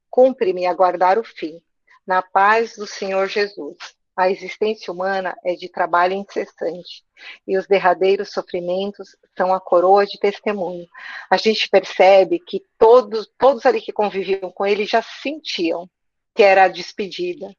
Cumpre-me 0.10 0.66
aguardar 0.66 1.18
o 1.18 1.24
fim, 1.24 1.62
na 2.06 2.22
paz 2.22 2.76
do 2.76 2.86
Senhor 2.86 3.28
Jesus. 3.28 3.78
A 4.16 4.30
existência 4.30 4.92
humana 4.92 5.36
é 5.44 5.56
de 5.56 5.70
trabalho 5.70 6.14
incessante 6.14 7.04
e 7.48 7.58
os 7.58 7.66
derradeiros 7.66 8.32
sofrimentos 8.32 9.16
são 9.38 9.54
a 9.54 9.60
coroa 9.60 10.06
de 10.06 10.20
testemunho. 10.20 10.86
A 11.30 11.38
gente 11.38 11.70
percebe 11.70 12.40
que 12.40 12.62
todos, 12.78 13.30
todos 13.38 13.66
ali 13.66 13.82
que 13.82 13.94
conviviam 13.94 14.52
com 14.52 14.66
ele 14.66 14.86
já 14.86 15.02
sentiam 15.02 15.90
que 16.36 16.44
era 16.44 16.66
a 16.66 16.68
despedida. 16.68 17.54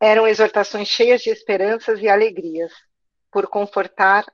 Eram 0.00 0.26
exortações 0.28 0.88
cheias 0.88 1.22
de 1.22 1.30
esperanças 1.30 2.00
e 2.00 2.08
alegrias, 2.08 2.72
por 3.30 3.46
confortar 3.46 4.24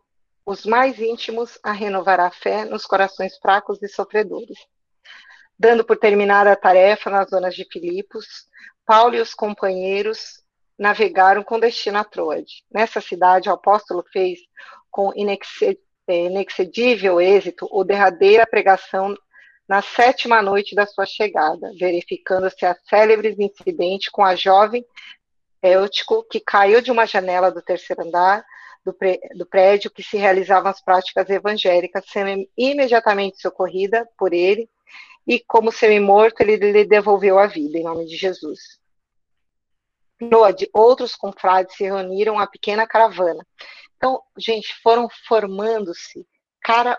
os 0.44 0.66
mais 0.66 0.98
íntimos 0.98 1.58
a 1.62 1.70
renovar 1.72 2.18
a 2.18 2.30
fé 2.30 2.64
nos 2.64 2.84
corações 2.84 3.38
fracos 3.38 3.80
e 3.82 3.88
sofredores. 3.88 4.58
Dando 5.58 5.84
por 5.84 5.96
terminada 5.96 6.50
a 6.52 6.56
tarefa 6.56 7.08
nas 7.10 7.30
zonas 7.30 7.54
de 7.54 7.64
Filipos, 7.70 8.26
Paulo 8.84 9.14
e 9.14 9.20
os 9.20 9.32
companheiros 9.34 10.42
navegaram 10.76 11.44
com 11.44 11.60
destino 11.60 11.98
a 11.98 12.04
Troade. 12.04 12.64
Nessa 12.72 13.00
cidade, 13.00 13.48
o 13.48 13.52
apóstolo 13.52 14.04
fez 14.12 14.40
com 14.90 15.12
inexcedível 16.06 17.20
êxito 17.20 17.68
o 17.70 17.84
derradeira 17.84 18.44
pregação 18.44 19.14
na 19.68 19.80
sétima 19.80 20.42
noite 20.42 20.74
da 20.74 20.86
sua 20.86 21.06
chegada, 21.06 21.70
verificando-se 21.78 22.66
a 22.66 22.76
célebre 22.88 23.36
incidente 23.38 24.10
com 24.10 24.24
a 24.24 24.34
jovem 24.34 24.84
Eutico, 25.62 26.24
que 26.24 26.40
caiu 26.40 26.80
de 26.80 26.90
uma 26.90 27.06
janela 27.06 27.50
do 27.50 27.62
terceiro 27.62 28.02
andar 28.02 28.44
do, 28.84 28.96
do 29.36 29.46
prédio 29.46 29.90
que 29.90 30.02
se 30.02 30.16
realizavam 30.16 30.70
as 30.70 30.82
práticas 30.82 31.28
evangélicas, 31.30 32.04
sendo 32.08 32.48
imediatamente 32.56 33.40
socorrida 33.40 34.08
por 34.18 34.32
ele 34.32 34.68
e, 35.26 35.38
como 35.40 35.70
semi-morto, 35.70 36.42
ele 36.42 36.56
lhe 36.56 36.84
devolveu 36.84 37.38
a 37.38 37.46
vida, 37.46 37.78
em 37.78 37.84
nome 37.84 38.06
de 38.06 38.16
Jesus. 38.16 38.80
de 40.56 40.68
outros 40.72 41.14
confrades 41.14 41.76
se 41.76 41.84
reuniram 41.84 42.38
a 42.38 42.46
pequena 42.46 42.86
caravana. 42.86 43.46
Então, 43.96 44.20
gente, 44.36 44.74
foram 44.82 45.08
formando-se 45.28 46.26
cara, 46.62 46.98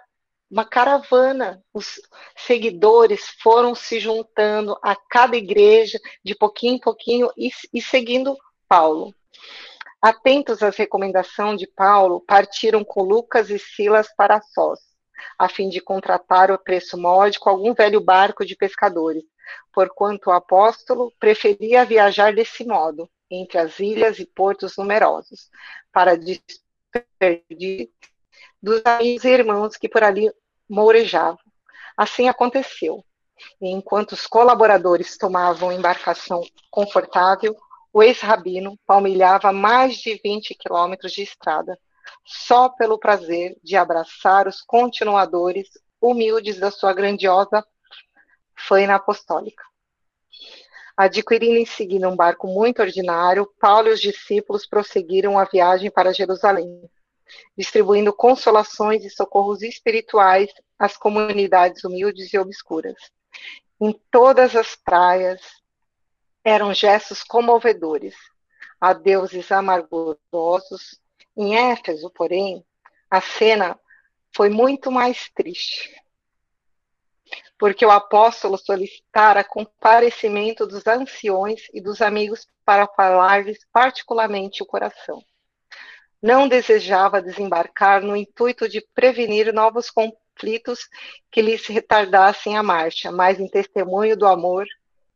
uma 0.50 0.66
caravana. 0.66 1.62
Os 1.74 2.00
seguidores 2.36 3.28
foram 3.42 3.76
se 3.76 4.00
juntando 4.00 4.78
a 4.82 4.96
cada 4.96 5.36
igreja, 5.36 6.00
de 6.24 6.36
pouquinho 6.36 6.76
em 6.76 6.80
pouquinho, 6.80 7.30
e, 7.38 7.50
e 7.74 7.82
seguindo 7.82 8.38
Paulo. 8.74 9.14
Atentos 10.02 10.64
às 10.64 10.76
recomendações 10.76 11.60
de 11.60 11.68
Paulo, 11.68 12.22
partiram 12.22 12.84
com 12.84 13.04
Lucas 13.04 13.52
e 13.52 13.60
Silas 13.60 14.08
para 14.16 14.42
Sós 14.42 14.80
a 15.38 15.48
fim 15.48 15.70
de 15.70 15.80
contratar 15.80 16.52
o 16.52 16.58
preço 16.58 16.98
módico 16.98 17.50
algum 17.50 17.74
velho 17.74 18.02
barco 18.02 18.46
de 18.46 18.56
pescadores, 18.56 19.24
porquanto 19.72 20.30
o 20.30 20.34
apóstolo 20.34 21.14
preferia 21.20 21.86
viajar 21.86 22.34
desse 22.34 22.66
modo, 22.66 23.10
entre 23.30 23.58
as 23.58 23.80
ilhas 23.80 24.20
e 24.20 24.26
portos 24.26 24.76
numerosos, 24.78 25.50
para 25.92 26.18
despedir 26.18 27.90
dos 28.62 28.82
amigos 28.86 29.24
e 29.24 29.30
irmãos 29.30 29.78
que 29.78 29.88
por 29.88 30.04
ali 30.04 30.32
mourejavam. 30.70 31.40
Assim 31.96 32.28
aconteceu. 32.28 33.04
E 33.62 33.70
enquanto 33.70 34.14
os 34.14 34.26
colaboradores 34.26 35.18
tomavam 35.18 35.72
embarcação 35.72 36.42
confortável, 36.70 37.56
o 37.94 38.02
ex-rabino 38.02 38.78
palmilhava 38.88 39.54
mais 39.54 39.98
de 39.98 40.20
20 40.24 40.56
quilômetros 40.56 41.12
de 41.12 41.22
estrada, 41.22 41.80
só 42.26 42.68
pelo 42.68 42.98
prazer 42.98 43.56
de 43.64 43.76
abraçar 43.76 44.48
os 44.48 44.62
continuadores 44.62 45.70
humildes 46.02 46.60
da 46.60 46.72
sua 46.72 46.92
grandiosa 46.92 47.64
faina 48.56 48.96
apostólica. 48.96 49.64
Adquirindo 50.98 51.58
em 51.58 51.66
seguida 51.66 52.10
um 52.10 52.16
barco 52.16 52.48
muito 52.48 52.82
ordinário, 52.82 53.52
Paulo 53.60 53.90
e 53.90 53.94
os 53.94 54.02
discípulos 54.02 54.66
prosseguiram 54.66 55.38
a 55.38 55.46
viagem 55.46 55.92
para 55.92 56.14
Jerusalém, 56.14 56.90
distribuindo 57.58 58.12
consolações 58.12 59.06
e 59.06 59.10
socorros 59.10 59.62
espirituais 59.62 60.50
às 60.78 60.98
comunidades 60.98 61.84
humildes 61.84 62.34
e 62.34 62.38
obscuras. 62.38 62.96
Em 63.80 64.00
todas 64.12 64.56
as 64.56 64.76
praias 64.76 65.42
eram 66.44 66.74
gestos 66.74 67.24
comovedores, 67.24 68.16
a 68.80 68.92
deuses 68.92 69.52
amargosos 69.52 71.00
em 71.38 71.56
Éfeso, 71.56 72.10
porém, 72.10 72.66
a 73.10 73.22
cena 73.22 73.80
foi 74.36 74.50
muito 74.50 74.92
mais 74.92 75.30
triste, 75.30 75.96
porque 77.58 77.86
o 77.86 77.92
apóstolo 77.92 78.58
solicitara 78.58 79.44
comparecimento 79.44 80.68
dos 80.68 80.86
anciões 80.86 81.62
e 81.74 81.80
dos 81.80 82.02
amigos 82.02 82.46
para 82.66 82.88
falar-lhes 82.88 83.60
particularmente 83.72 84.62
o 84.62 84.66
coração. 84.66 85.24
Não 86.22 86.48
desejava 86.48 87.22
desembarcar 87.22 88.02
no 88.02 88.16
intuito 88.16 88.68
de 88.68 88.82
prevenir 88.94 89.54
novos 89.54 89.90
conflitos 89.90 90.90
que 91.32 91.42
lhes 91.42 91.66
retardassem 91.68 92.58
a 92.58 92.64
marcha, 92.64 93.12
mas 93.12 93.40
em 93.40 93.48
testemunho 93.48 94.18
do 94.18 94.26
amor 94.26 94.66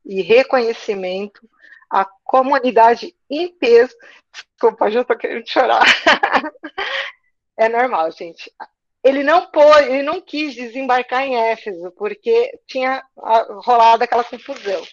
e 0.07 0.21
reconhecimento 0.21 1.47
a 1.89 2.05
comunidade 2.23 3.15
em 3.29 3.53
peso. 3.53 3.93
Desculpa, 4.31 4.89
já 4.89 5.01
estou 5.01 5.17
querendo 5.17 5.47
chorar. 5.47 5.83
é 7.57 7.67
normal, 7.69 8.11
gente. 8.11 8.51
Ele 9.03 9.23
não 9.23 9.49
pôde, 9.51 9.89
ele 9.89 10.03
não 10.03 10.19
quis 10.21 10.55
desembarcar 10.55 11.23
em 11.23 11.35
Éfeso, 11.35 11.91
porque 11.91 12.59
tinha 12.65 13.03
rolado 13.63 14.03
aquela 14.03 14.23
confusão. 14.23 14.83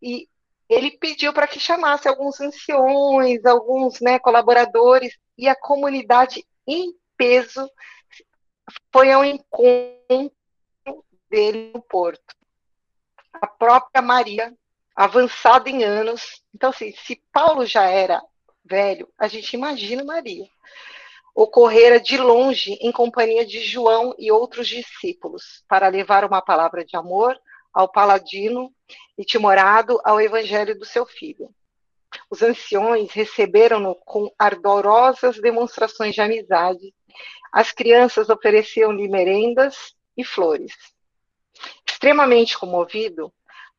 E 0.00 0.28
ele 0.68 0.90
pediu 0.98 1.32
para 1.32 1.46
que 1.46 1.60
chamasse 1.60 2.08
alguns 2.08 2.40
anciões, 2.40 3.44
alguns 3.44 4.00
né, 4.00 4.18
colaboradores, 4.18 5.16
e 5.36 5.48
a 5.48 5.54
comunidade 5.54 6.44
em 6.66 6.92
peso 7.16 7.70
foi 8.92 9.10
ao 9.10 9.24
encontro 9.24 10.32
dele 11.30 11.72
no 11.74 11.82
porto. 11.82 12.34
A 13.32 13.46
própria 13.46 14.02
Maria, 14.02 14.52
avançada 14.94 15.68
em 15.68 15.84
anos. 15.84 16.42
Então, 16.54 16.70
assim, 16.70 16.92
se 17.04 17.20
Paulo 17.32 17.66
já 17.66 17.84
era 17.84 18.22
velho, 18.64 19.08
a 19.18 19.28
gente 19.28 19.54
imagina 19.54 20.04
Maria. 20.04 20.46
Ocorrera 21.34 21.98
de 21.98 22.18
longe 22.18 22.72
em 22.80 22.92
companhia 22.92 23.44
de 23.44 23.60
João 23.60 24.14
e 24.18 24.30
outros 24.30 24.68
discípulos 24.68 25.64
para 25.66 25.88
levar 25.88 26.24
uma 26.24 26.42
palavra 26.42 26.84
de 26.84 26.96
amor 26.96 27.38
ao 27.72 27.88
paladino 27.90 28.70
e 29.16 29.24
timorado 29.24 29.98
ao 30.04 30.20
evangelho 30.20 30.78
do 30.78 30.84
seu 30.84 31.06
filho. 31.06 31.48
Os 32.28 32.42
anciões 32.42 33.10
receberam-no 33.12 33.94
com 33.94 34.30
ardorosas 34.38 35.40
demonstrações 35.40 36.14
de 36.14 36.20
amizade. 36.20 36.94
As 37.50 37.72
crianças 37.72 38.28
ofereciam-lhe 38.28 39.08
merendas 39.08 39.94
e 40.16 40.22
flores. 40.22 40.72
Extremamente 42.02 42.58
comovido, 42.58 43.32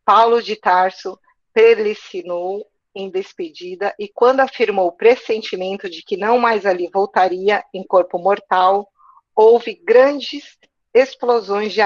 Paulo 0.05 0.41
de 0.41 0.55
Tarso 0.55 1.19
perlicinou 1.53 2.65
em 2.95 3.09
despedida 3.09 3.93
e, 3.99 4.07
quando 4.07 4.39
afirmou 4.39 4.88
o 4.88 4.93
pressentimento 4.93 5.89
de 5.89 6.01
que 6.01 6.15
não 6.15 6.39
mais 6.39 6.65
ali 6.65 6.89
voltaria 6.89 7.61
em 7.74 7.86
corpo 7.86 8.17
mortal, 8.17 8.89
houve 9.36 9.76
grandes 9.76 10.57
explosões 10.93 11.74
de 11.74 11.82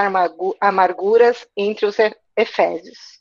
amarguras 0.62 1.48
entre 1.58 1.88
os 1.88 1.98
efésios. 2.36 3.20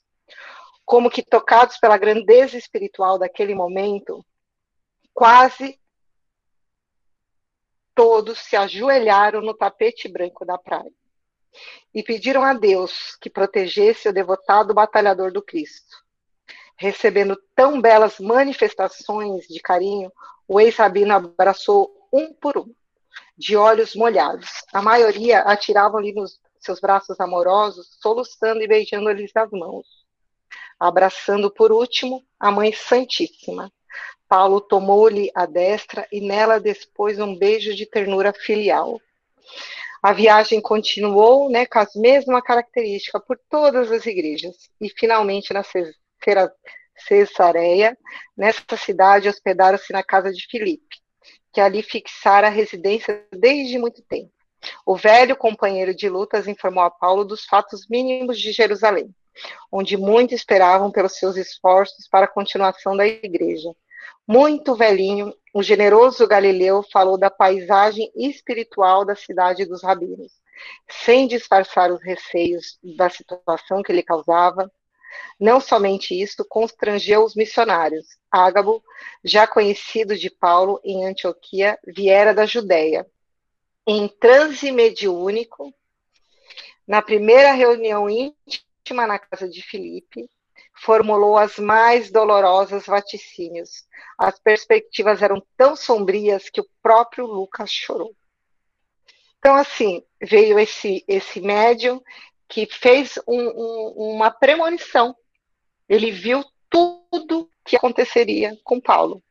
Como 0.84 1.08
que 1.08 1.22
tocados 1.22 1.78
pela 1.78 1.96
grandeza 1.96 2.58
espiritual 2.58 3.18
daquele 3.18 3.54
momento, 3.54 4.22
quase 5.14 5.80
todos 7.94 8.40
se 8.40 8.56
ajoelharam 8.56 9.40
no 9.40 9.54
tapete 9.54 10.06
branco 10.06 10.44
da 10.44 10.58
praia 10.58 10.92
e 11.94 12.02
pediram 12.02 12.42
a 12.42 12.52
Deus 12.52 13.16
que 13.20 13.30
protegesse 13.30 14.08
o 14.08 14.12
devotado 14.12 14.74
batalhador 14.74 15.32
do 15.32 15.42
Cristo. 15.42 15.96
Recebendo 16.76 17.40
tão 17.54 17.80
belas 17.80 18.20
manifestações 18.20 19.46
de 19.46 19.60
carinho, 19.60 20.12
o 20.46 20.60
ex-rabino 20.60 21.14
abraçou 21.14 21.90
um 22.12 22.34
por 22.34 22.58
um, 22.58 22.74
de 23.36 23.56
olhos 23.56 23.94
molhados. 23.94 24.50
A 24.72 24.82
maioria 24.82 25.40
atiravam-lhe 25.40 26.12
nos 26.12 26.38
seus 26.58 26.80
braços 26.80 27.18
amorosos, 27.20 27.96
soluçando 28.00 28.62
e 28.62 28.68
beijando-lhes 28.68 29.34
as 29.34 29.50
mãos. 29.50 29.86
Abraçando 30.78 31.50
por 31.50 31.72
último 31.72 32.22
a 32.38 32.50
Mãe 32.50 32.72
Santíssima. 32.72 33.72
Paulo 34.28 34.60
tomou-lhe 34.60 35.30
a 35.34 35.46
destra 35.46 36.06
e 36.10 36.20
nela 36.20 36.60
dispôs 36.60 37.18
um 37.18 37.36
beijo 37.36 37.74
de 37.74 37.86
ternura 37.86 38.32
filial. 38.32 39.00
A 40.02 40.12
viagem 40.12 40.60
continuou 40.60 41.50
né, 41.50 41.66
com 41.66 41.78
as 41.78 41.94
mesmas 41.94 42.42
características 42.42 43.22
por 43.26 43.38
todas 43.50 43.90
as 43.90 44.06
igrejas. 44.06 44.54
E 44.80 44.88
finalmente, 44.90 45.52
na 45.52 45.62
Cesareia, 46.96 47.96
nessa 48.36 48.76
cidade, 48.76 49.28
hospedaram-se 49.28 49.92
na 49.92 50.02
casa 50.02 50.32
de 50.32 50.46
Filipe, 50.48 50.96
que 51.52 51.60
ali 51.60 51.82
fixara 51.82 52.46
a 52.46 52.50
residência 52.50 53.26
desde 53.32 53.78
muito 53.78 54.02
tempo. 54.02 54.30
O 54.84 54.96
velho 54.96 55.36
companheiro 55.36 55.94
de 55.94 56.08
lutas 56.08 56.48
informou 56.48 56.84
a 56.84 56.90
Paulo 56.90 57.24
dos 57.24 57.44
fatos 57.44 57.86
mínimos 57.88 58.40
de 58.40 58.52
Jerusalém, 58.52 59.14
onde 59.70 59.96
muito 59.96 60.34
esperavam 60.34 60.90
pelos 60.90 61.18
seus 61.18 61.36
esforços 61.36 62.08
para 62.08 62.24
a 62.24 62.28
continuação 62.28 62.96
da 62.96 63.06
igreja. 63.06 63.70
Muito 64.26 64.74
velhinho, 64.74 65.32
o 65.54 65.62
generoso 65.62 66.26
Galileu 66.26 66.82
falou 66.92 67.16
da 67.16 67.30
paisagem 67.30 68.10
espiritual 68.14 69.04
da 69.04 69.14
cidade 69.14 69.64
dos 69.64 69.82
rabinos, 69.82 70.32
sem 70.88 71.26
disfarçar 71.26 71.92
os 71.92 72.02
receios 72.02 72.78
da 72.82 73.08
situação 73.08 73.82
que 73.82 73.92
lhe 73.92 74.02
causava. 74.02 74.70
Não 75.38 75.60
somente 75.60 76.20
isso, 76.20 76.44
constrangeu 76.48 77.24
os 77.24 77.34
missionários. 77.34 78.06
Ágabo, 78.30 78.82
já 79.24 79.46
conhecido 79.46 80.16
de 80.16 80.28
Paulo 80.28 80.80
em 80.84 81.06
Antioquia, 81.06 81.78
viera 81.86 82.34
da 82.34 82.44
Judéia. 82.44 83.06
Em 83.86 84.08
transe 84.08 84.72
mediúnico, 84.72 85.72
na 86.86 87.00
primeira 87.00 87.52
reunião 87.52 88.10
íntima 88.10 89.06
na 89.06 89.18
casa 89.18 89.48
de 89.48 89.62
Filipe, 89.62 90.28
formulou 90.76 91.38
as 91.38 91.58
mais 91.58 92.10
dolorosas 92.10 92.86
vaticínios. 92.86 93.84
As 94.18 94.38
perspectivas 94.38 95.22
eram 95.22 95.42
tão 95.56 95.74
sombrias 95.74 96.50
que 96.50 96.60
o 96.60 96.68
próprio 96.82 97.26
Lucas 97.26 97.70
chorou. 97.70 98.14
Então, 99.38 99.54
assim, 99.54 100.02
veio 100.20 100.58
esse, 100.58 101.04
esse 101.08 101.40
médium 101.40 102.00
que 102.48 102.66
fez 102.66 103.18
um, 103.26 103.40
um, 103.40 104.14
uma 104.14 104.30
premonição. 104.30 105.16
Ele 105.88 106.10
viu 106.10 106.44
tudo 106.68 107.48
que 107.64 107.76
aconteceria 107.76 108.56
com 108.62 108.80
Paulo. 108.80 109.22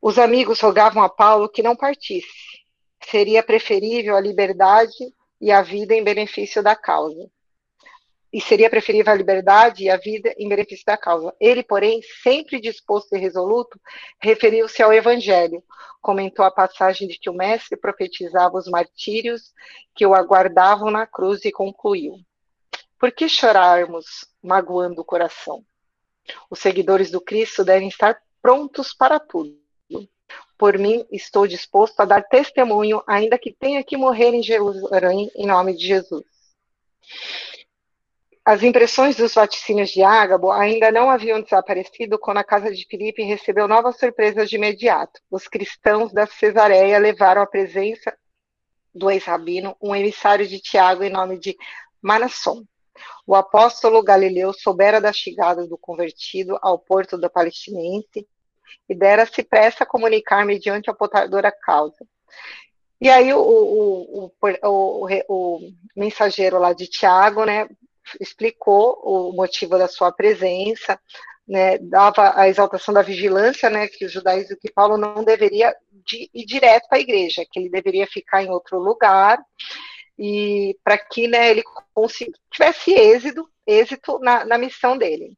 Os 0.00 0.18
amigos 0.18 0.60
rogavam 0.60 1.02
a 1.02 1.08
Paulo 1.08 1.48
que 1.48 1.62
não 1.62 1.76
partisse. 1.76 2.64
Seria 3.04 3.42
preferível 3.42 4.16
a 4.16 4.20
liberdade 4.20 5.14
e 5.40 5.50
a 5.52 5.62
vida 5.62 5.94
em 5.94 6.02
benefício 6.02 6.62
da 6.62 6.74
causa 6.74 7.30
e 8.36 8.40
seria 8.42 8.68
preferível 8.68 9.14
a 9.14 9.16
liberdade 9.16 9.84
e 9.84 9.88
a 9.88 9.96
vida 9.96 10.34
em 10.36 10.46
benefício 10.46 10.84
da 10.84 10.94
causa. 10.94 11.34
Ele, 11.40 11.62
porém, 11.62 12.02
sempre 12.22 12.60
disposto 12.60 13.16
e 13.16 13.18
resoluto, 13.18 13.80
referiu-se 14.20 14.82
ao 14.82 14.92
Evangelho, 14.92 15.64
comentou 16.02 16.44
a 16.44 16.50
passagem 16.50 17.08
de 17.08 17.18
que 17.18 17.30
o 17.30 17.32
Mestre 17.32 17.78
profetizava 17.78 18.58
os 18.58 18.68
martírios 18.68 19.54
que 19.94 20.04
o 20.04 20.14
aguardavam 20.14 20.90
na 20.90 21.06
cruz 21.06 21.46
e 21.46 21.50
concluiu: 21.50 22.20
Por 22.98 23.10
que 23.10 23.26
chorarmos 23.26 24.28
magoando 24.42 25.00
o 25.00 25.04
coração? 25.04 25.64
Os 26.50 26.58
seguidores 26.58 27.10
do 27.10 27.22
Cristo 27.22 27.64
devem 27.64 27.88
estar 27.88 28.20
prontos 28.42 28.92
para 28.92 29.18
tudo. 29.18 29.58
Por 30.58 30.76
mim, 30.76 31.06
estou 31.10 31.46
disposto 31.46 32.00
a 32.00 32.04
dar 32.04 32.22
testemunho, 32.22 33.02
ainda 33.06 33.38
que 33.38 33.50
tenha 33.50 33.82
que 33.82 33.96
morrer 33.96 34.34
em 34.34 34.42
Jerusalém, 34.42 35.30
em 35.34 35.46
nome 35.46 35.74
de 35.74 35.86
Jesus. 35.86 36.24
As 38.46 38.62
impressões 38.62 39.16
dos 39.16 39.34
vaticínios 39.34 39.90
de 39.90 40.04
Ágabo 40.04 40.52
ainda 40.52 40.92
não 40.92 41.10
haviam 41.10 41.42
desaparecido 41.42 42.16
quando 42.16 42.36
a 42.36 42.44
casa 42.44 42.72
de 42.72 42.86
Filipe 42.88 43.20
recebeu 43.24 43.66
novas 43.66 43.98
surpresas 43.98 44.48
de 44.48 44.54
imediato. 44.54 45.20
Os 45.28 45.48
cristãos 45.48 46.12
da 46.12 46.28
Cesareia 46.28 46.96
levaram 46.96 47.42
à 47.42 47.46
presença 47.46 48.16
do 48.94 49.10
ex-rabino 49.10 49.76
um 49.82 49.96
emissário 49.96 50.46
de 50.46 50.60
Tiago 50.60 51.02
em 51.02 51.10
nome 51.10 51.40
de 51.40 51.56
Manasson. 52.00 52.62
O 53.26 53.34
apóstolo 53.34 54.00
Galileu 54.00 54.52
soubera 54.52 55.00
da 55.00 55.12
chegada 55.12 55.66
do 55.66 55.76
convertido 55.76 56.56
ao 56.62 56.78
porto 56.78 57.18
do 57.18 57.28
palestinense 57.28 58.28
e 58.88 58.94
dera-se 58.94 59.42
pressa 59.42 59.82
a 59.82 59.86
comunicar 59.86 60.46
mediante 60.46 60.88
a 60.88 60.94
potadora 60.94 61.50
causa. 61.50 62.06
E 63.00 63.10
aí 63.10 63.34
o, 63.34 63.40
o, 63.40 64.32
o, 64.62 65.08
o, 65.28 65.72
mensageiro 65.96 66.60
lá 66.60 66.72
de 66.72 66.86
Tiago, 66.86 67.44
né, 67.44 67.68
explicou 68.20 69.00
o 69.02 69.32
motivo 69.32 69.78
da 69.78 69.88
sua 69.88 70.12
presença, 70.12 70.98
né, 71.46 71.78
dava 71.78 72.32
a 72.38 72.48
exaltação 72.48 72.92
da 72.92 73.02
vigilância, 73.02 73.70
né, 73.70 73.86
que 73.86 74.04
os 74.04 74.12
judaísmo 74.12 74.56
que 74.56 74.72
Paulo 74.72 74.96
não 74.96 75.22
deveria 75.22 75.74
de, 76.04 76.28
ir 76.34 76.44
direto 76.44 76.88
para 76.88 76.98
a 76.98 77.00
igreja, 77.00 77.46
que 77.50 77.58
ele 77.58 77.70
deveria 77.70 78.06
ficar 78.06 78.42
em 78.42 78.50
outro 78.50 78.78
lugar 78.78 79.38
e 80.18 80.76
para 80.82 80.98
que 80.98 81.28
né, 81.28 81.50
ele 81.50 81.62
tivesse 82.50 82.92
êxito, 82.92 83.48
êxito 83.66 84.18
na, 84.18 84.44
na 84.44 84.58
missão 84.58 84.96
dele. 84.96 85.36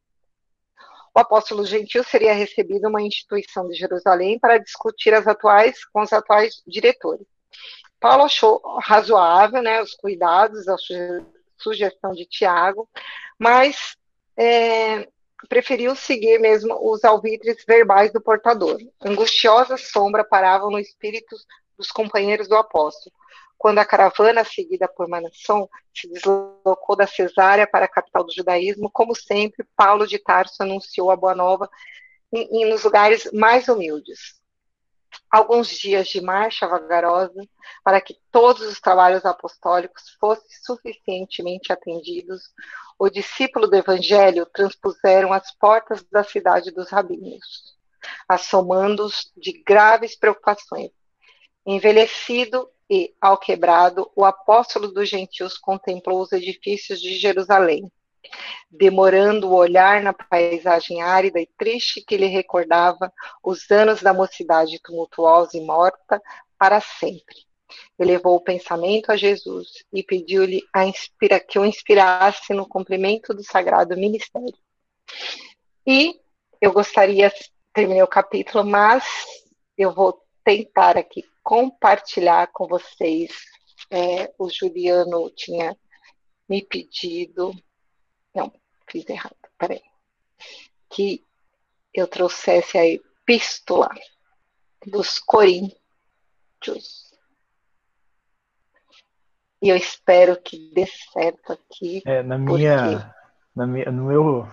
O 1.15 1.21
apóstolo 1.21 1.67
gentil 1.67 2.05
seria 2.05 2.33
recebido 2.33 2.89
uma 2.89 3.03
instituição 3.03 3.69
de 3.69 3.75
Jerusalém 3.75 4.39
para 4.39 4.59
discutir 4.59 5.13
as 5.13 5.27
atuais 5.27 5.85
com 5.87 6.01
os 6.01 6.13
atuais 6.13 6.63
diretores. 6.67 7.27
Paulo 8.01 8.25
achou 8.25 8.61
razoável 8.81 9.61
né, 9.61 9.83
os 9.83 9.95
cuidados, 9.95 10.69
a 10.69 10.77
sugestão 11.59 12.13
de 12.13 12.25
Tiago, 12.27 12.89
mas 13.39 13.97
é, 14.37 15.09
preferiu 15.49 15.95
seguir 15.95 16.39
mesmo 16.39 16.77
os 16.91 17.05
alvitres 17.05 17.65
verbais 17.67 18.13
do 18.13 18.21
portador. 18.21 18.79
Angustiosa 19.05 19.77
sombra 19.77 20.25
paravam 20.25 20.71
no 20.71 20.79
espírito 20.79 21.37
dos 21.77 21.91
companheiros 21.93 22.49
do 22.49 22.57
apóstolo. 22.57 23.15
quando 23.57 23.79
a 23.79 23.85
caravana 23.85 24.45
seguida 24.45 24.87
por 24.87 25.09
Manasson 25.09 25.69
se 25.93 26.09
deslocou 26.09 26.95
da 26.95 27.09
Cesárea 27.09 27.67
para 27.67 27.87
a 27.87 27.89
capital 27.89 28.23
do 28.23 28.33
judaísmo, 28.33 28.89
como 28.89 29.17
sempre, 29.17 29.67
Paulo 29.77 30.07
de 30.07 30.17
Tarso 30.19 30.63
anunciou 30.63 31.11
a 31.11 31.17
boa 31.17 31.35
nova 31.35 31.69
em, 32.33 32.63
em, 32.63 32.71
nos 32.71 32.85
lugares 32.85 33.29
mais 33.33 33.67
humildes. 33.69 34.38
Alguns 35.31 35.69
dias 35.69 36.09
de 36.09 36.21
marcha 36.21 36.67
vagarosa 36.67 37.47
para 37.85 38.01
que 38.01 38.17
todos 38.31 38.63
os 38.63 38.81
trabalhos 38.81 39.25
apostólicos 39.25 40.17
fossem 40.19 40.49
suficientemente 40.65 41.73
atendidos, 41.73 42.43
o 42.99 43.09
discípulo 43.09 43.67
do 43.67 43.77
Evangelho 43.77 44.47
transpuseram 44.47 45.33
as 45.33 45.55
portas 45.55 46.03
da 46.11 46.25
cidade 46.25 46.71
dos 46.71 46.91
rabinos, 46.91 47.77
assomando-os 48.29 49.31
de 49.37 49.53
graves 49.63 50.17
preocupações. 50.17 50.91
Envelhecido 51.67 52.71
e, 52.91 53.15
ao 53.21 53.37
quebrado, 53.37 54.11
o 54.17 54.25
apóstolo 54.25 54.89
dos 54.89 55.09
gentios 55.09 55.59
contemplou 55.59 56.23
os 56.23 56.33
edifícios 56.33 57.01
de 57.01 57.19
Jerusalém, 57.19 57.93
demorando 58.71 59.49
o 59.49 59.55
olhar 59.55 60.03
na 60.03 60.13
paisagem 60.13 61.03
árida 61.03 61.41
e 61.41 61.49
triste 61.59 62.05
que 62.05 62.17
lhe 62.17 62.27
recordava 62.27 63.13
os 63.43 63.71
anos 63.71 64.03
da 64.03 64.13
mocidade 64.13 64.81
tumultuosa 64.83 65.57
e 65.57 65.61
morta 65.61 66.21
para 66.59 66.81
sempre. 66.81 67.37
Elevou 67.99 68.37
o 68.37 68.41
pensamento 68.41 69.11
a 69.11 69.17
Jesus 69.17 69.85
e 69.93 70.03
pediu-lhe 70.03 70.63
que 71.49 71.59
o 71.59 71.65
inspirasse 71.65 72.55
no 72.55 72.67
cumprimento 72.67 73.35
do 73.35 73.43
sagrado 73.43 73.97
ministério. 73.97 74.55
E 75.87 76.21
eu 76.61 76.73
gostaria, 76.73 77.33
terminei 77.73 78.03
o 78.03 78.07
capítulo, 78.07 78.65
mas 78.65 79.05
eu 79.77 79.93
vou 79.93 80.23
tentar 80.45 80.97
aqui 80.97 81.25
compartilhar 81.43 82.49
com 82.53 82.67
vocês. 82.67 83.31
É, 83.91 84.33
o 84.39 84.51
Juliano 84.51 85.31
tinha 85.31 85.77
me 86.49 86.63
pedido, 86.63 87.53
fiz 88.91 89.09
errado, 89.09 89.37
peraí, 89.59 89.83
que 90.91 91.25
eu 91.93 92.07
trouxesse 92.07 92.79
a 92.79 92.87
epístola 92.87 93.91
dos 94.87 95.19
Coríntios. 95.19 95.79
E 99.61 99.69
eu 99.69 99.77
espero 99.77 100.41
que 100.41 100.71
dê 100.73 100.87
certo 100.87 101.53
aqui. 101.53 102.03
É, 102.07 102.23
na 102.23 102.39
minha, 102.39 103.15
na 103.55 103.67
minha, 103.67 103.91
no 103.91 104.05
meu, 104.05 104.49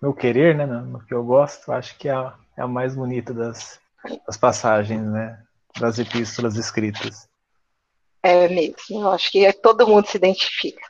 meu 0.00 0.14
querer, 0.14 0.54
né, 0.54 0.64
no, 0.64 1.04
que 1.04 1.12
eu 1.12 1.24
gosto, 1.24 1.72
acho 1.72 1.98
que 1.98 2.08
é 2.08 2.12
a, 2.12 2.38
é 2.56 2.62
a 2.62 2.68
mais 2.68 2.94
bonita 2.94 3.34
das, 3.34 3.80
das 4.26 4.36
passagens, 4.36 5.02
né? 5.02 5.44
das 5.78 5.98
epístolas 5.98 6.56
escritas. 6.56 7.28
É 8.22 8.48
mesmo, 8.48 9.02
eu 9.02 9.10
acho 9.10 9.30
que 9.30 9.52
todo 9.54 9.86
mundo 9.86 10.06
se 10.06 10.16
identifica. 10.16 10.82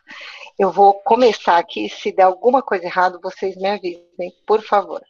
Eu 0.56 0.70
vou 0.70 0.94
começar 1.02 1.58
aqui, 1.58 1.88
se 1.88 2.12
der 2.12 2.22
alguma 2.22 2.62
coisa 2.62 2.84
errada, 2.84 3.18
vocês 3.20 3.56
me 3.56 3.66
avisem, 3.66 4.32
por 4.46 4.62
favor. 4.62 5.02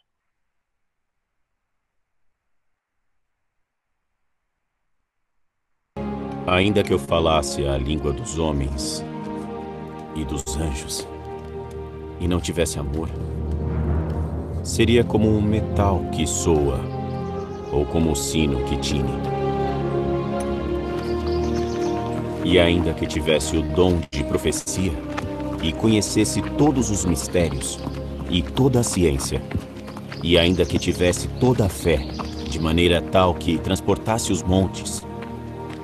Ainda 6.47 6.83
que 6.83 6.91
eu 6.91 6.97
falasse 6.97 7.63
a 7.65 7.77
língua 7.77 8.11
dos 8.11 8.39
homens 8.39 9.03
e 10.15 10.25
dos 10.25 10.43
anjos, 10.57 11.07
e 12.19 12.27
não 12.27 12.39
tivesse 12.39 12.79
amor, 12.79 13.07
seria 14.63 15.03
como 15.03 15.29
um 15.29 15.41
metal 15.41 15.99
que 16.11 16.25
soa, 16.25 16.79
ou 17.71 17.85
como 17.85 18.13
o 18.13 18.15
sino 18.15 18.65
que 18.65 18.77
tine. 18.77 19.13
E 22.43 22.59
ainda 22.59 22.95
que 22.95 23.05
tivesse 23.05 23.57
o 23.57 23.61
dom 23.61 23.99
de 24.11 24.23
profecia 24.23 24.91
e 25.65 25.73
conhecesse 25.73 26.43
todos 26.57 26.91
os 26.91 27.03
mistérios 27.05 27.79
e 28.29 28.43
toda 28.43 28.81
a 28.81 28.83
ciência, 28.83 29.41
e 30.21 30.37
ainda 30.37 30.63
que 30.63 30.77
tivesse 30.77 31.27
toda 31.39 31.65
a 31.65 31.69
fé, 31.69 31.97
de 32.47 32.59
maneira 32.59 33.01
tal 33.01 33.33
que 33.33 33.57
transportasse 33.57 34.31
os 34.31 34.43
montes, 34.43 35.01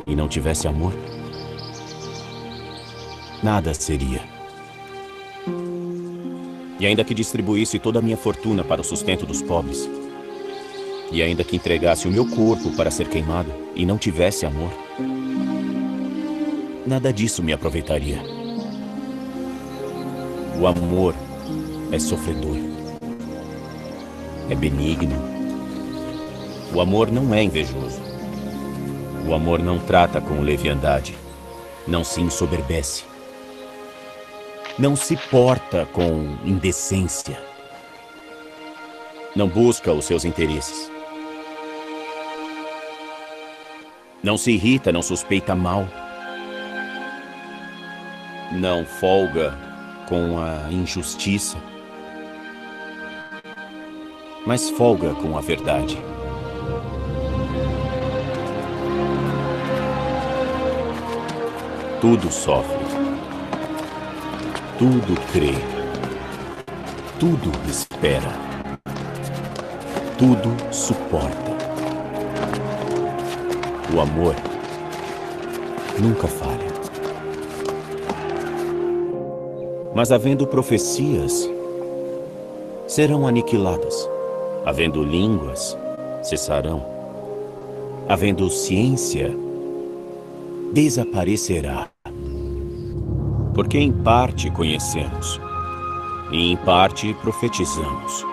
e 0.06 0.16
não 0.16 0.28
tivesse 0.28 0.68
amor, 0.68 0.94
nada 3.42 3.74
seria. 3.74 4.22
E 6.80 6.86
ainda 6.86 7.04
que 7.04 7.16
distribuísse 7.16 7.80
toda 7.80 8.00
a 8.00 8.02
minha 8.02 8.18
fortuna 8.18 8.64
para 8.64 8.82
o 8.82 8.84
sustento 8.84 9.26
dos 9.26 9.42
pobres, 9.42 9.90
e 11.12 11.24
ainda 11.24 11.44
que 11.44 11.56
entregasse 11.56 12.08
o 12.08 12.12
meu 12.12 12.28
corpo 12.28 12.72
para 12.76 12.92
ser 12.92 13.08
queimado 13.08 13.52
e 13.76 13.84
não 13.84 13.98
tivesse 13.98 14.46
amor, 14.46 14.72
nada 16.86 17.12
disso 17.12 17.42
me 17.42 17.52
aproveitaria. 17.52 18.41
O 20.62 20.68
amor 20.68 21.16
é 21.92 21.98
sofredor, 21.98 22.56
é 24.48 24.54
benigno. 24.54 25.16
O 26.72 26.80
amor 26.80 27.12
não 27.12 27.34
é 27.34 27.42
invejoso. 27.42 28.00
O 29.28 29.34
amor 29.34 29.58
não 29.58 29.80
trata 29.80 30.22
com 30.22 30.42
leviandade, 30.42 31.18
não 31.88 32.04
se 32.04 32.22
ensoberbece, 32.22 33.06
não 34.78 34.96
se 34.96 35.18
porta 35.18 35.88
com 35.88 36.38
indecência, 36.46 37.42
não 39.36 39.48
busca 39.48 39.92
os 39.92 40.06
seus 40.06 40.26
interesses. 40.26 40.92
Não 44.22 44.38
se 44.38 44.52
irrita, 44.52 44.92
não 44.92 45.02
suspeita 45.02 45.56
mal 45.56 45.88
não 48.52 48.86
folga 48.86 49.71
com 50.12 50.38
a 50.38 50.70
injustiça, 50.70 51.58
mas 54.46 54.70
folga 54.72 55.14
com 55.14 55.38
a 55.38 55.42
verdade. 55.42 55.98
Tudo 62.02 62.30
sofre, 62.30 62.84
tudo 64.78 65.16
crê, 65.32 65.54
tudo 67.18 67.50
espera, 67.70 68.34
tudo 70.18 70.74
suporta. 70.74 71.52
O 73.96 74.02
amor 74.02 74.36
nunca 76.02 76.28
falha. 76.28 76.61
Mas 79.94 80.12
havendo 80.12 80.48
profecias, 80.48 81.50
serão 82.88 83.28
aniquiladas. 83.28 84.10
Havendo 84.66 85.04
línguas, 85.04 85.78
cessarão. 86.24 86.86
Havendo 88.08 88.50
ciência, 88.50 89.36
desaparecerá. 90.72 91.90
Porque 93.54 93.78
em 93.78 93.92
parte 93.92 94.50
conhecemos, 94.52 95.40
e 96.32 96.52
em 96.52 96.58
parte 96.58 97.14
profetizamos. 97.16 98.26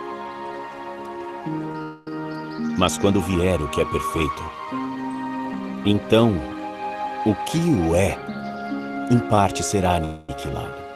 Mas 2.78 2.96
quando 2.98 3.20
vier 3.20 3.60
o 3.60 3.68
que 3.68 3.80
é 3.80 3.84
perfeito, 3.84 4.42
então 5.84 6.34
o 7.26 7.34
que 7.46 7.58
o 7.58 7.96
é, 7.96 8.16
em 9.10 9.18
parte 9.18 9.64
será 9.64 9.96
aniquilado. 9.96 10.87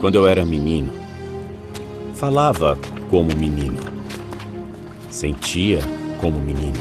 Quando 0.00 0.14
eu 0.14 0.28
era 0.28 0.44
menino, 0.46 0.92
falava 2.14 2.78
como 3.10 3.34
menino, 3.34 3.78
sentia 5.10 5.80
como 6.20 6.38
menino, 6.38 6.78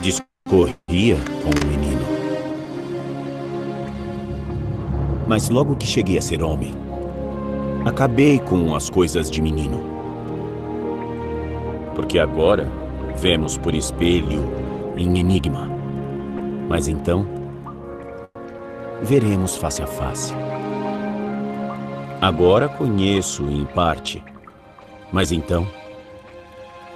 discorria 0.00 1.16
como 1.42 1.68
menino. 1.68 2.00
Mas 5.26 5.48
logo 5.48 5.74
que 5.74 5.84
cheguei 5.84 6.16
a 6.16 6.22
ser 6.22 6.44
homem, 6.44 6.72
acabei 7.84 8.38
com 8.38 8.72
as 8.72 8.88
coisas 8.88 9.28
de 9.28 9.42
menino. 9.42 9.82
Porque 11.96 12.20
agora 12.20 12.70
vemos 13.16 13.58
por 13.58 13.74
espelho 13.74 14.44
em 14.96 15.18
enigma, 15.18 15.68
mas 16.68 16.86
então 16.86 17.26
veremos 19.02 19.56
face 19.56 19.82
a 19.82 19.86
face. 19.88 20.32
Agora 22.20 22.68
conheço 22.68 23.44
em 23.44 23.64
parte, 23.64 24.22
mas 25.12 25.30
então 25.30 25.68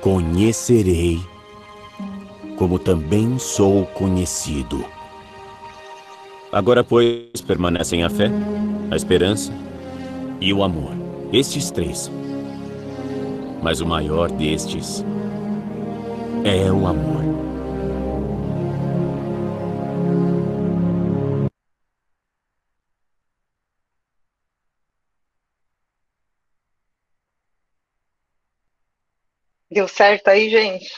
conhecerei 0.00 1.20
como 2.56 2.76
também 2.76 3.38
sou 3.38 3.86
conhecido. 3.86 4.84
Agora, 6.50 6.82
pois, 6.82 7.40
permanecem 7.46 8.02
a 8.02 8.10
fé, 8.10 8.30
a 8.90 8.96
esperança 8.96 9.52
e 10.40 10.52
o 10.52 10.64
amor. 10.64 10.92
Estes 11.32 11.70
três. 11.70 12.10
Mas 13.62 13.80
o 13.80 13.86
maior 13.86 14.30
destes 14.30 15.04
é 16.44 16.70
o 16.70 16.86
amor. 16.86 17.51
Deu 29.72 29.88
certo 29.88 30.28
aí, 30.28 30.50
gente? 30.50 30.92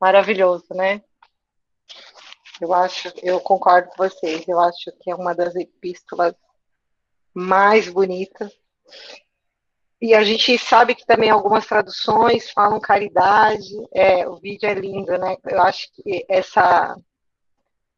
Maravilhoso, 0.00 0.64
né? 0.70 1.02
Eu 2.58 2.72
acho, 2.72 3.12
eu 3.22 3.38
concordo 3.38 3.90
com 3.90 4.02
vocês. 4.02 4.48
Eu 4.48 4.58
acho 4.58 4.90
que 5.02 5.10
é 5.10 5.14
uma 5.14 5.34
das 5.34 5.54
epístolas 5.54 6.34
mais 7.34 7.86
bonitas. 7.86 8.50
E 10.00 10.14
a 10.14 10.24
gente 10.24 10.56
sabe 10.56 10.94
que 10.94 11.04
também 11.04 11.28
algumas 11.28 11.66
traduções 11.66 12.50
falam 12.50 12.80
caridade. 12.80 13.74
É, 13.92 14.26
o 14.26 14.36
vídeo 14.36 14.66
é 14.66 14.72
lindo, 14.72 15.12
né? 15.18 15.36
Eu 15.44 15.60
acho 15.60 15.92
que 15.92 16.24
essa 16.30 16.96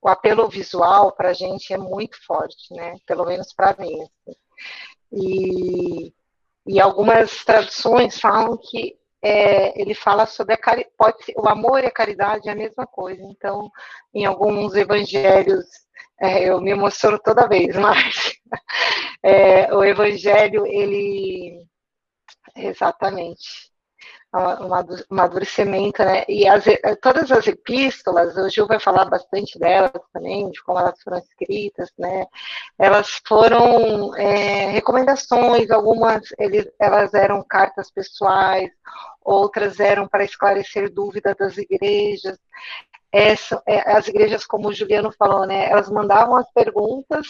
o 0.02 0.08
apelo 0.08 0.48
visual 0.48 1.12
para 1.12 1.30
a 1.30 1.32
gente 1.32 1.72
é 1.72 1.78
muito 1.78 2.16
forte, 2.26 2.74
né? 2.74 2.96
Pelo 3.06 3.24
menos 3.24 3.52
para 3.52 3.76
mim. 3.78 3.96
Assim. 4.02 4.36
E, 5.12 6.12
e 6.66 6.80
algumas 6.80 7.44
traduções 7.44 8.18
falam 8.18 8.56
que 8.56 8.98
é, 9.26 9.80
ele 9.80 9.92
fala 9.92 10.24
sobre 10.24 10.54
a 10.54 10.56
cari 10.56 10.86
pode 10.96 11.24
ser, 11.24 11.34
o 11.36 11.48
amor 11.48 11.82
e 11.82 11.86
a 11.86 11.90
caridade 11.90 12.48
é 12.48 12.52
a 12.52 12.56
mesma 12.56 12.86
coisa. 12.86 13.20
Então, 13.24 13.70
em 14.14 14.24
alguns 14.24 14.74
evangelhos, 14.74 15.64
é, 16.20 16.44
eu 16.48 16.60
me 16.60 16.70
emociono 16.70 17.18
toda 17.18 17.48
vez, 17.48 17.74
mas 17.76 18.34
é, 19.22 19.74
o 19.74 19.82
evangelho, 19.84 20.64
ele 20.66 21.66
exatamente 22.54 23.70
um 24.36 24.74
amadurecimento, 25.10 26.04
né? 26.04 26.24
E 26.28 26.48
as, 26.48 26.64
todas 27.00 27.30
as 27.32 27.46
epístolas, 27.46 28.36
o 28.36 28.48
Gil 28.48 28.66
vai 28.66 28.78
falar 28.78 29.04
bastante 29.06 29.58
delas 29.58 29.92
também, 30.12 30.50
de 30.50 30.62
como 30.62 30.78
elas 30.78 31.00
foram 31.02 31.18
escritas, 31.18 31.90
né? 31.98 32.26
Elas 32.78 33.20
foram 33.26 34.14
é, 34.16 34.70
recomendações, 34.70 35.70
algumas 35.70 36.22
eles, 36.38 36.66
elas 36.78 37.14
eram 37.14 37.42
cartas 37.42 37.90
pessoais, 37.90 38.70
outras 39.24 39.80
eram 39.80 40.08
para 40.08 40.24
esclarecer 40.24 40.92
dúvidas 40.92 41.36
das 41.36 41.56
igrejas. 41.58 42.38
Essa, 43.12 43.62
é, 43.66 43.92
as 43.92 44.08
igrejas, 44.08 44.46
como 44.46 44.68
o 44.68 44.74
Juliano 44.74 45.12
falou, 45.12 45.46
né? 45.46 45.70
Elas 45.70 45.90
mandavam 45.90 46.36
as 46.36 46.50
perguntas 46.52 47.26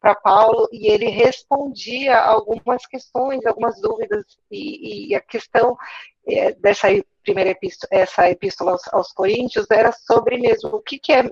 para 0.00 0.14
Paulo 0.14 0.68
e 0.70 0.88
ele 0.88 1.08
respondia 1.08 2.18
algumas 2.20 2.86
questões, 2.86 3.44
algumas 3.44 3.80
dúvidas 3.80 4.24
e, 4.50 5.08
e 5.08 5.14
a 5.14 5.20
questão 5.20 5.76
dessa 6.60 6.88
primeira 7.22 7.50
epístola, 7.50 7.88
essa 7.90 8.28
epístola 8.30 8.72
aos, 8.72 8.88
aos, 8.92 9.12
Coríntios 9.12 9.66
era 9.70 9.92
sobre 9.92 10.38
mesmo 10.38 10.70
o 10.70 10.80
que, 10.80 10.98
que 10.98 11.12
é 11.12 11.30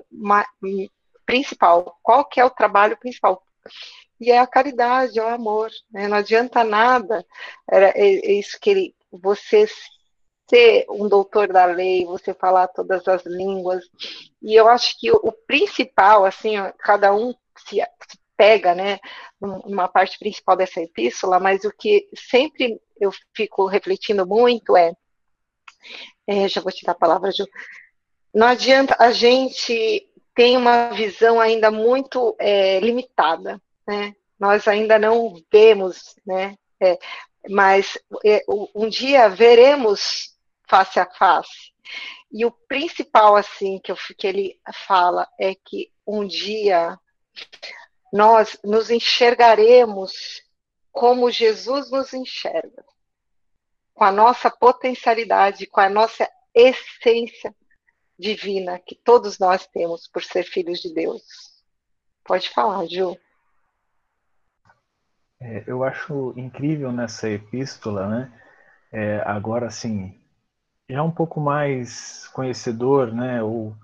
principal, 1.25 1.97
qual 2.01 2.25
que 2.25 2.39
é 2.39 2.45
o 2.45 2.49
trabalho 2.49 2.97
principal. 2.97 3.41
E 4.19 4.31
é 4.31 4.39
a 4.39 4.47
caridade, 4.47 5.19
é 5.19 5.23
o 5.23 5.27
amor. 5.27 5.69
Né? 5.91 6.07
Não 6.07 6.17
adianta 6.17 6.63
nada, 6.63 7.25
era 7.69 7.89
é, 7.89 8.15
é 8.15 8.31
isso 8.33 8.57
que 8.59 8.69
ele, 8.69 8.95
você 9.11 9.67
ser 10.49 10.85
um 10.89 11.07
doutor 11.09 11.47
da 11.51 11.65
lei, 11.65 12.05
você 12.05 12.33
falar 12.33 12.67
todas 12.67 13.07
as 13.07 13.25
línguas. 13.25 13.83
E 14.41 14.53
eu 14.55 14.67
acho 14.67 14.97
que 14.99 15.11
o, 15.11 15.15
o 15.15 15.31
principal, 15.31 16.25
assim, 16.25 16.55
cada 16.79 17.13
um 17.13 17.33
se, 17.57 17.77
se 17.77 18.19
pega, 18.37 18.75
né, 18.75 18.99
uma 19.39 19.87
parte 19.87 20.17
principal 20.19 20.55
dessa 20.55 20.81
epístola, 20.81 21.39
mas 21.39 21.63
o 21.63 21.71
que 21.71 22.07
sempre 22.15 22.79
eu 22.99 23.11
fico 23.35 23.65
refletindo 23.65 24.25
muito 24.25 24.75
é, 24.75 24.93
é 26.27 26.47
já 26.47 26.61
vou 26.61 26.71
te 26.71 26.85
dar 26.85 26.93
a 26.93 26.95
palavra, 26.95 27.31
Ju, 27.31 27.45
não 28.33 28.47
adianta 28.47 28.95
a 28.99 29.11
gente 29.11 30.09
tem 30.33 30.57
uma 30.57 30.89
visão 30.89 31.39
ainda 31.39 31.71
muito 31.71 32.35
é, 32.37 32.79
limitada, 32.81 33.61
né? 33.87 34.13
Nós 34.37 34.67
ainda 34.67 34.99
não 34.99 35.33
vemos, 35.49 36.15
né? 36.25 36.57
É, 36.81 36.99
mas 37.49 37.97
é, 38.25 38.43
um 38.75 38.89
dia 38.89 39.29
veremos 39.29 40.35
face 40.67 40.99
a 40.99 41.05
face. 41.05 41.73
E 42.29 42.45
o 42.45 42.51
principal, 42.51 43.37
assim, 43.37 43.79
que, 43.79 43.91
eu, 43.91 43.95
que 44.17 44.27
ele 44.27 44.59
fala 44.85 45.25
é 45.39 45.55
que 45.55 45.89
um 46.05 46.27
dia 46.27 46.99
nós 48.15 48.57
nos 48.63 48.89
enxergaremos 48.89 50.41
como 50.89 51.29
Jesus 51.29 51.91
nos 51.91 52.13
enxerga, 52.13 52.85
com 53.93 54.05
a 54.05 54.11
nossa 54.11 54.49
potencialidade, 54.49 55.67
com 55.67 55.81
a 55.81 55.89
nossa 55.89 56.25
essência 56.53 57.53
divina 58.17 58.79
que 58.79 58.95
todos 58.95 59.37
nós 59.37 59.67
temos 59.67 60.07
por 60.07 60.23
ser 60.23 60.43
filhos 60.43 60.79
de 60.79 60.93
Deus. 60.93 61.23
Pode 62.23 62.49
falar, 62.49 62.85
Ju. 62.87 63.17
É, 65.41 65.65
eu 65.67 65.83
acho 65.83 66.33
incrível 66.37 66.93
nessa 66.93 67.29
epístola, 67.29 68.07
né? 68.07 68.41
É, 68.93 69.21
agora, 69.25 69.67
assim, 69.67 70.17
já 70.89 71.03
um 71.03 71.11
pouco 71.11 71.41
mais 71.41 72.29
conhecedor, 72.29 73.13
né? 73.13 73.43
Ou 73.43 73.75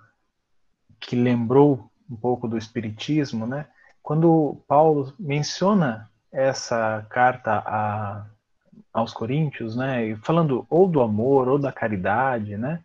que 1.01 1.17
lembrou 1.17 1.91
um 2.09 2.15
pouco 2.15 2.47
do 2.47 2.57
Espiritismo, 2.57 3.45
né? 3.45 3.67
Quando 4.02 4.61
Paulo 4.68 5.14
menciona 5.19 6.10
essa 6.32 7.06
carta 7.10 7.64
a, 7.65 8.26
aos 8.94 9.14
Coríntios, 9.14 9.76
né, 9.76 10.15
falando 10.23 10.65
ou 10.69 10.88
do 10.88 11.02
amor 11.02 11.48
ou 11.48 11.60
da 11.60 11.72
caridade, 11.72 12.57
né, 12.57 12.82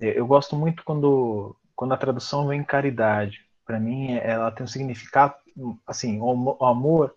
eu 0.00 0.26
gosto 0.26 0.56
muito 0.56 0.82
quando, 0.84 1.54
quando 1.76 1.92
a 1.92 1.96
tradução 1.96 2.48
vem 2.48 2.64
caridade. 2.64 3.40
Para 3.66 3.78
mim, 3.78 4.14
ela 4.14 4.50
tem 4.50 4.64
um 4.64 4.68
significado, 4.68 5.34
assim, 5.86 6.18
o 6.20 6.64
amor 6.64 7.14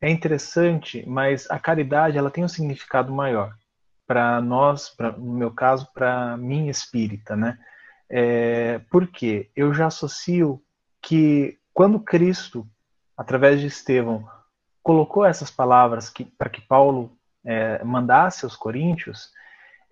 é 0.00 0.10
interessante, 0.10 1.04
mas 1.06 1.50
a 1.50 1.58
caridade 1.58 2.18
ela 2.18 2.30
tem 2.30 2.44
um 2.44 2.48
significado 2.48 3.12
maior 3.12 3.54
para 4.06 4.40
nós, 4.40 4.90
pra, 4.90 5.12
no 5.12 5.32
meu 5.32 5.50
caso, 5.50 5.88
para 5.94 6.36
mim 6.36 6.68
espírita, 6.68 7.36
né? 7.36 7.58
É, 8.10 8.80
porque 8.90 9.50
eu 9.56 9.72
já 9.72 9.86
associo 9.86 10.62
que 11.00 11.58
quando 11.72 11.98
Cristo 11.98 12.68
através 13.16 13.60
de 13.60 13.66
Estevão, 13.66 14.28
colocou 14.82 15.24
essas 15.24 15.50
palavras 15.50 16.12
para 16.36 16.50
que 16.50 16.60
Paulo 16.60 17.16
é, 17.44 17.82
mandasse 17.84 18.44
aos 18.44 18.56
Coríntios, 18.56 19.30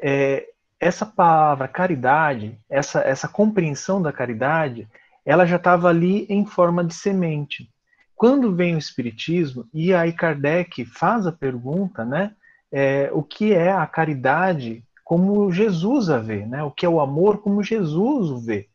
é, 0.01 0.49
essa 0.81 1.07
palavra 1.07 1.69
caridade, 1.69 2.59
essa, 2.69 3.01
essa 3.01 3.29
compreensão 3.29 4.03
da 4.03 4.13
caridade, 4.13 4.89
ela 5.25 5.47
já 5.47 5.57
estava 5.57 5.89
ali 5.89 6.27
em 6.29 6.45
forma 6.45 6.85
de 6.85 6.93
semente. 6.93 7.71
Quando 8.17 8.55
vem 8.55 8.75
o 8.75 8.79
Espiritismo, 8.79 9.67
e 9.73 9.95
aí 9.95 10.13
Kardec 10.13 10.85
faz 10.85 11.27
a 11.27 11.33
pergunta, 11.33 12.05
né, 12.05 12.35
é, 12.71 13.11
o 13.13 13.23
que 13.23 13.53
é 13.53 13.71
a 13.71 13.87
caridade 13.87 14.85
como 15.05 15.53
Jesus 15.53 16.09
a 16.09 16.19
vê, 16.19 16.47
né, 16.47 16.63
o 16.63 16.71
que 16.71 16.87
é 16.87 16.89
o 16.89 17.01
amor 17.01 17.39
como 17.39 17.63
Jesus 17.63 18.31
o 18.31 18.39
vê. 18.39 18.69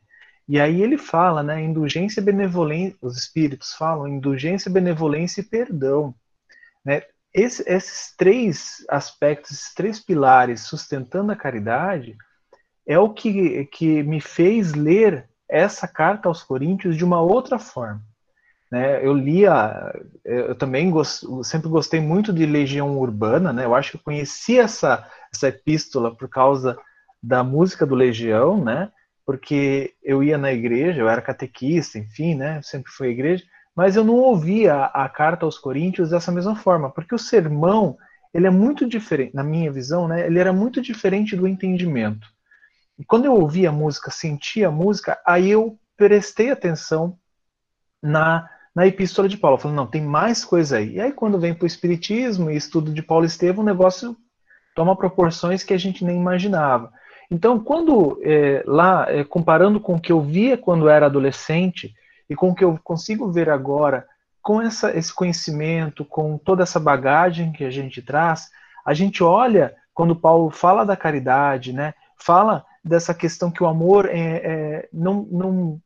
E 0.48 0.60
aí 0.60 0.82
ele 0.82 0.98
fala, 0.98 1.44
né, 1.44 1.62
indulgência, 1.62 2.22
benevolência, 2.22 2.98
os 3.02 3.18
espíritos 3.18 3.74
falam 3.74 4.08
indulgência, 4.08 4.72
benevolência 4.72 5.42
e 5.42 5.44
perdão. 5.44 6.16
Né? 6.86 7.04
Esse, 7.34 7.64
esses 7.68 8.16
três 8.16 8.86
aspectos, 8.90 9.52
esses 9.52 9.74
três 9.74 10.00
pilares 10.00 10.62
sustentando 10.62 11.32
a 11.32 11.36
caridade, 11.36 12.16
é 12.86 12.98
o 12.98 13.14
que, 13.14 13.66
que 13.66 14.02
me 14.04 14.22
fez 14.22 14.74
ler 14.74 15.30
essa 15.50 15.88
carta 15.88 16.30
aos 16.30 16.42
Coríntios 16.44 16.96
de 16.96 17.04
uma 17.04 17.22
outra 17.22 17.60
forma. 17.60 18.02
Né? 18.72 19.06
Eu 19.06 19.14
lia, 19.14 19.94
eu 20.24 20.56
também 20.56 20.90
gost, 20.90 21.26
sempre 21.44 21.68
gostei 21.68 22.00
muito 22.00 22.32
de 22.32 22.46
Legião 22.46 22.98
Urbana, 22.98 23.52
né? 23.52 23.66
eu 23.66 23.76
acho 23.76 23.92
que 23.92 23.98
eu 23.98 24.02
conheci 24.02 24.58
essa, 24.58 25.06
essa 25.34 25.50
epístola 25.50 26.16
por 26.16 26.30
causa 26.30 26.78
da 27.22 27.44
música 27.44 27.86
do 27.86 27.96
Legião, 27.96 28.64
né? 28.64 28.92
Porque 29.28 29.94
eu 30.02 30.24
ia 30.24 30.38
na 30.38 30.54
igreja, 30.54 31.02
eu 31.02 31.10
era 31.10 31.22
catequista, 31.22 32.00
enfim, 32.00 32.34
né? 32.34 32.62
Sempre 32.64 32.90
fui 32.94 33.10
à 33.10 33.12
igreja, 33.12 33.44
mas 33.76 33.98
eu 33.98 34.06
não 34.06 34.16
ouvia 34.16 34.86
a, 34.86 35.10
carta 35.10 35.46
aos 35.46 35.60
Coríntios 35.60 36.12
dessa 36.12 36.32
mesma 36.32 36.56
forma, 36.56 36.90
porque 36.90 37.14
o 37.14 37.20
sermão 37.20 37.98
ele 38.34 38.48
é 38.48 38.50
muito 38.50 38.88
diferente, 38.88 39.36
na 39.36 39.44
minha 39.44 39.70
visão, 39.70 40.08
né? 40.08 40.26
Ele 40.26 40.40
era 40.40 40.54
muito 40.54 40.82
diferente 40.82 41.36
do 41.36 41.46
entendimento. 41.46 42.26
E 42.98 43.04
quando 43.04 43.26
eu 43.26 43.34
ouvia 43.34 43.68
a 43.68 43.72
música, 43.72 44.10
sentia 44.12 44.70
a 44.70 44.72
música, 44.72 45.20
aí 45.26 45.50
eu 45.50 45.78
prestei 45.98 46.50
atenção 46.50 47.20
na, 48.02 48.50
na 48.74 48.88
epístola 48.88 49.28
de 49.28 49.36
Paulo. 49.36 49.58
Falei, 49.58 49.76
não, 49.76 49.88
tem 49.88 50.02
mais 50.02 50.46
coisa 50.46 50.78
aí. 50.78 50.94
E 50.94 51.02
aí, 51.02 51.12
quando 51.12 51.40
vem 51.40 51.54
para 51.54 51.66
o 51.66 51.68
Espiritismo 51.68 52.50
e 52.50 52.56
estudo 52.56 52.94
de 52.94 53.02
Paulo 53.02 53.26
Estevam, 53.26 53.62
o 53.62 53.68
negócio 53.68 54.16
toma 54.74 54.96
proporções 54.96 55.64
que 55.64 55.74
a 55.74 55.78
gente 55.78 56.06
nem 56.06 56.16
imaginava. 56.16 56.94
Então, 57.30 57.60
quando 57.60 58.20
é, 58.24 58.64
lá, 58.66 59.06
é, 59.10 59.24
comparando 59.24 59.80
com 59.80 59.96
o 59.96 60.00
que 60.00 60.12
eu 60.12 60.22
via 60.22 60.58
quando 60.58 60.88
era 60.88 61.08
adolescente 61.08 61.94
e 62.30 62.36
com 62.36 62.50
o 62.50 62.56
que 62.56 62.64
eu 62.64 62.80
consigo 62.84 63.32
ver 63.32 63.50
agora, 63.50 64.08
com 64.42 64.62
essa, 64.62 64.98
esse 64.98 65.14
conhecimento, 65.14 66.06
com 66.06 66.38
toda 66.38 66.64
essa 66.64 66.80
bagagem 66.80 67.52
que 67.52 67.66
a 67.66 67.70
gente 67.70 68.02
traz, 68.02 68.50
a 68.86 68.94
gente 68.94 69.22
olha 69.22 69.76
quando 69.94 70.16
Paulo 70.16 70.50
fala 70.50 70.86
da 70.86 70.96
caridade, 70.96 71.74
né, 71.74 71.94
fala 72.16 72.64
dessa 72.84 73.14
questão 73.14 73.52
que 73.52 73.62
o 73.62 73.68
amor 73.68 74.06
é, 74.06 74.20
é 74.20 74.90
não, 74.94 75.28
não, 75.30 75.82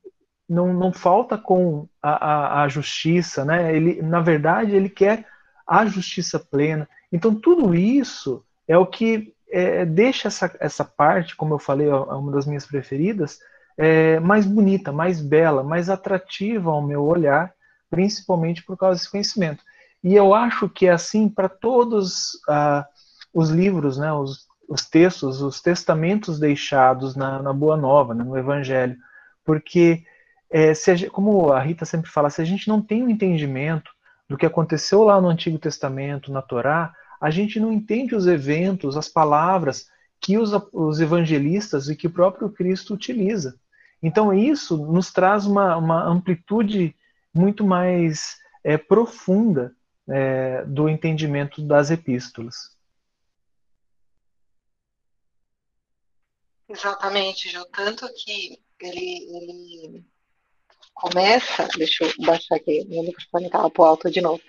não, 0.48 0.74
não 0.74 0.94
falta 0.94 1.38
com 1.38 1.88
a, 2.02 2.12
a, 2.12 2.64
a 2.64 2.68
justiça, 2.68 3.44
né, 3.44 3.76
ele, 3.76 4.00
na 4.02 4.20
verdade, 4.20 4.76
ele 4.76 4.90
quer 4.90 5.26
a 5.66 5.86
justiça 5.86 6.38
plena. 6.38 6.88
Então, 7.12 7.34
tudo 7.34 7.74
isso 7.74 8.44
é 8.68 8.78
o 8.78 8.86
que 8.86 9.34
é, 9.52 9.86
deixa 9.86 10.28
essa, 10.28 10.54
essa 10.60 10.86
parte, 10.86 11.36
como 11.36 11.54
eu 11.54 11.60
falei, 11.60 11.88
é 11.88 11.96
uma 11.96 12.32
das 12.32 12.46
minhas 12.46 12.66
preferidas, 12.66 13.40
é, 13.78 14.20
mais 14.20 14.46
bonita, 14.46 14.92
mais 14.92 15.22
bela, 15.22 15.64
mais 15.64 15.90
atrativa 15.90 16.72
ao 16.72 16.82
meu 16.82 17.04
olhar, 17.04 17.54
principalmente 17.90 18.64
por 18.64 18.78
causa 18.78 18.98
desse 18.98 19.12
conhecimento. 19.12 19.64
E 20.04 20.16
eu 20.16 20.34
acho 20.34 20.70
que 20.70 20.88
é 20.88 20.92
assim 20.92 21.30
para 21.30 21.50
todos 21.50 22.32
ah, 22.48 22.86
os 23.34 23.50
livros, 23.50 23.98
né, 23.98 24.12
os, 24.12 24.48
os, 24.68 24.86
textos, 24.86 25.42
os 25.42 25.62
testamentos 25.62 26.40
deixados 26.40 27.16
na, 27.16 27.42
na 27.42 27.54
Boa 27.54 27.78
Nova, 27.78 28.14
né, 28.14 28.24
no 28.24 28.38
Evangelho, 28.38 28.98
porque 29.46 30.04
é, 30.50 30.72
a, 30.72 31.10
como 31.12 31.52
a 31.52 31.60
Rita 31.60 31.86
sempre 31.86 32.10
fala, 32.10 32.30
se 32.30 32.42
a 32.42 32.46
gente 32.46 32.68
não 32.68 32.82
tem 32.82 33.04
o 33.04 33.06
um 33.06 33.10
entendimento 33.10 33.92
do 34.28 34.38
que 34.38 34.46
aconteceu 34.46 35.04
lá 35.04 35.20
no 35.20 35.28
Antigo 35.28 35.60
Testamento, 35.60 36.32
na 36.32 36.42
Torá, 36.42 36.94
a 37.22 37.30
gente 37.30 37.60
não 37.60 37.72
entende 37.72 38.16
os 38.16 38.26
eventos, 38.26 38.98
as 38.98 39.08
palavras 39.08 39.88
que 40.20 40.40
os, 40.40 40.52
os 40.74 41.00
evangelistas 41.00 41.88
e 41.88 41.96
que 41.96 42.08
o 42.08 42.12
próprio 42.12 42.50
Cristo 42.50 42.96
utiliza. 42.96 43.60
Então, 44.02 44.34
isso 44.34 44.76
nos 44.78 45.14
traz 45.14 45.46
uma, 45.46 45.78
uma 45.78 46.04
amplitude 46.04 46.96
muito 47.32 47.64
mais 47.64 48.38
é, 48.64 48.76
profunda 48.76 49.76
é, 50.10 50.66
do 50.66 50.90
entendimento 50.90 51.62
das 51.62 51.92
epístolas. 51.92 52.76
Exatamente, 56.68 57.50
Ju. 57.50 57.64
Tanto 57.66 58.08
que 58.16 58.60
ele, 58.80 59.28
ele 59.36 60.06
começa, 60.94 61.68
deixa 61.78 62.04
eu 62.04 62.26
baixar 62.26 62.56
aqui, 62.56 62.86
meu 62.88 63.04
microfone 63.04 63.46
estava 63.46 63.70
para 63.70 63.86
alto 63.86 64.10
de 64.10 64.22
novo. 64.22 64.42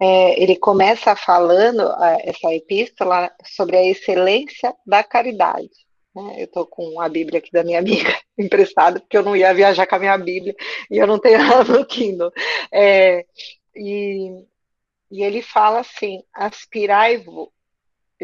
É, 0.00 0.40
ele 0.42 0.56
começa 0.56 1.14
falando 1.16 1.82
essa 2.22 2.54
epístola 2.54 3.30
sobre 3.44 3.76
a 3.76 3.84
excelência 3.84 4.74
da 4.86 5.02
caridade. 5.04 5.70
Né? 6.14 6.36
Eu 6.38 6.44
estou 6.44 6.66
com 6.66 7.00
a 7.00 7.08
Bíblia 7.08 7.38
aqui 7.38 7.50
da 7.52 7.64
minha 7.64 7.78
amiga 7.78 8.16
emprestada, 8.38 9.00
porque 9.00 9.16
eu 9.16 9.22
não 9.22 9.36
ia 9.36 9.54
viajar 9.54 9.86
com 9.86 9.96
a 9.96 9.98
minha 9.98 10.18
Bíblia 10.18 10.54
e 10.90 10.98
eu 10.98 11.06
não 11.06 11.18
tenho 11.18 11.36
ela 11.40 11.64
no 11.64 11.84
Kindle. 11.86 12.32
É, 12.72 13.24
e, 13.76 14.30
e 15.10 15.22
ele 15.22 15.42
fala 15.42 15.80
assim: 15.80 16.22
aspirai-vos 16.32 17.48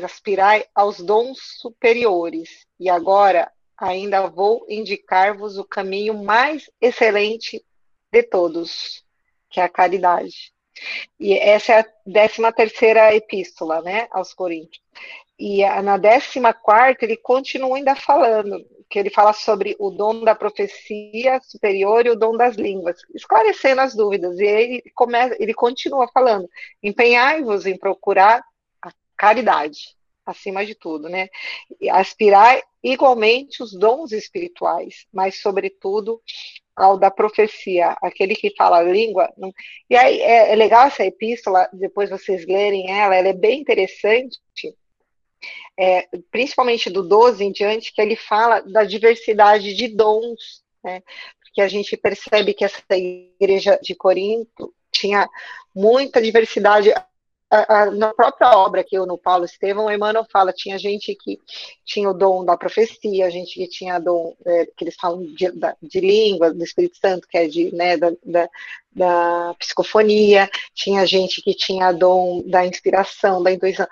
aspirai 0.02 0.64
aos 0.74 0.98
dons 0.98 1.38
superiores, 1.60 2.66
e 2.80 2.88
agora 2.88 3.50
ainda 3.78 4.26
vou 4.28 4.64
indicar-vos 4.68 5.58
o 5.58 5.64
caminho 5.64 6.14
mais 6.14 6.70
excelente 6.80 7.64
de 8.12 8.22
todos, 8.22 9.04
que 9.50 9.60
é 9.60 9.64
a 9.64 9.68
caridade. 9.68 10.52
E 11.18 11.36
essa 11.38 11.72
é 11.72 11.80
a 11.80 11.86
décima 12.06 12.52
terceira 12.52 13.14
epístola, 13.14 13.80
né, 13.82 14.08
aos 14.10 14.34
Coríntios. 14.34 14.82
E 15.38 15.64
na 15.82 15.96
décima 15.96 16.52
quarta 16.52 17.04
ele 17.04 17.16
continua 17.16 17.76
ainda 17.76 17.96
falando, 17.96 18.64
que 18.88 18.98
ele 18.98 19.10
fala 19.10 19.32
sobre 19.32 19.74
o 19.80 19.90
dom 19.90 20.22
da 20.22 20.34
profecia 20.34 21.40
superior 21.42 22.06
e 22.06 22.10
o 22.10 22.16
dom 22.16 22.36
das 22.36 22.54
línguas, 22.54 23.00
esclarecendo 23.14 23.80
as 23.80 23.94
dúvidas. 23.94 24.38
E 24.38 24.44
ele 24.44 24.82
começa, 24.94 25.36
ele 25.40 25.54
continua 25.54 26.08
falando: 26.12 26.48
empenhai-vos 26.82 27.66
em 27.66 27.76
procurar 27.76 28.44
a 28.80 28.92
caridade 29.16 29.96
acima 30.24 30.64
de 30.64 30.74
tudo, 30.74 31.08
né? 31.08 31.28
E 31.80 31.90
aspirar 31.90 32.62
igualmente 32.84 33.62
os 33.62 33.72
dons 33.72 34.12
espirituais, 34.12 35.06
mas 35.10 35.40
sobretudo 35.40 36.20
ao 36.76 36.98
da 36.98 37.10
profecia, 37.10 37.96
aquele 38.02 38.34
que 38.34 38.54
fala 38.54 38.78
a 38.78 38.82
língua. 38.82 39.32
E 39.88 39.96
aí 39.96 40.20
é, 40.20 40.52
é 40.52 40.54
legal 40.54 40.86
essa 40.86 41.04
epístola, 41.04 41.68
depois 41.72 42.10
vocês 42.10 42.44
lerem 42.46 42.90
ela, 42.90 43.14
ela 43.14 43.28
é 43.28 43.32
bem 43.32 43.60
interessante, 43.60 44.38
é, 45.78 46.06
principalmente 46.30 46.90
do 46.90 47.02
12 47.02 47.44
em 47.44 47.52
diante, 47.52 47.92
que 47.92 48.02
ele 48.02 48.16
fala 48.16 48.60
da 48.60 48.84
diversidade 48.84 49.74
de 49.74 49.88
dons, 49.88 50.62
né? 50.82 51.02
Porque 51.40 51.60
a 51.60 51.68
gente 51.68 51.96
percebe 51.96 52.52
que 52.52 52.64
essa 52.64 52.82
igreja 52.90 53.78
de 53.80 53.94
Corinto 53.94 54.74
tinha 54.90 55.28
muita 55.74 56.20
diversidade 56.20 56.92
na 57.96 58.12
própria 58.12 58.56
obra 58.56 58.84
que 58.84 58.96
eu 58.96 59.06
no 59.06 59.18
Paulo 59.18 59.44
Estevão, 59.44 59.90
Emmanuel 59.90 60.26
fala, 60.30 60.52
tinha 60.52 60.78
gente 60.78 61.14
que 61.14 61.40
tinha 61.84 62.08
o 62.08 62.14
dom 62.14 62.44
da 62.44 62.56
profecia, 62.56 63.30
gente 63.30 63.54
que 63.54 63.68
tinha 63.68 63.98
dom, 63.98 64.34
é, 64.44 64.66
que 64.66 64.84
eles 64.84 64.96
falam 64.96 65.22
de, 65.22 65.52
de, 65.82 66.00
língua, 66.00 66.52
do 66.52 66.64
Espírito 66.64 66.98
Santo, 66.98 67.28
que 67.28 67.36
é 67.36 67.46
de, 67.46 67.74
né, 67.74 67.96
da, 67.96 68.10
da, 68.24 68.48
da, 68.92 69.54
psicofonia, 69.58 70.48
tinha 70.74 71.06
gente 71.06 71.42
que 71.42 71.54
tinha 71.54 71.92
dom 71.92 72.42
da 72.46 72.66
inspiração, 72.66 73.42
da 73.42 73.52
intuição. 73.52 73.86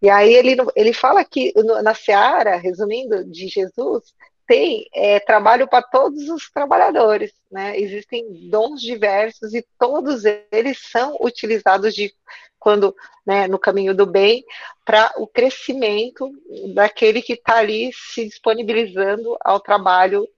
E 0.00 0.08
aí 0.08 0.32
ele, 0.32 0.56
ele 0.76 0.92
fala 0.92 1.24
que 1.24 1.52
na 1.82 1.94
Seara, 1.94 2.56
resumindo, 2.56 3.24
de 3.24 3.48
Jesus, 3.48 4.14
tem 4.52 4.86
é, 4.92 5.18
trabalho 5.18 5.66
para 5.66 5.80
todos 5.80 6.28
os 6.28 6.50
trabalhadores, 6.50 7.32
né? 7.50 7.80
Existem 7.80 8.50
dons 8.50 8.82
diversos 8.82 9.54
e 9.54 9.66
todos 9.78 10.24
eles 10.50 10.78
são 10.90 11.16
utilizados 11.22 11.94
de 11.94 12.12
quando 12.58 12.94
né, 13.26 13.48
no 13.48 13.58
caminho 13.58 13.94
do 13.94 14.04
bem 14.04 14.44
para 14.84 15.10
o 15.16 15.26
crescimento 15.26 16.30
daquele 16.74 17.22
que 17.22 17.32
está 17.32 17.56
ali 17.56 17.92
se 17.94 18.26
disponibilizando 18.26 19.38
ao 19.42 19.58
trabalho 19.58 20.28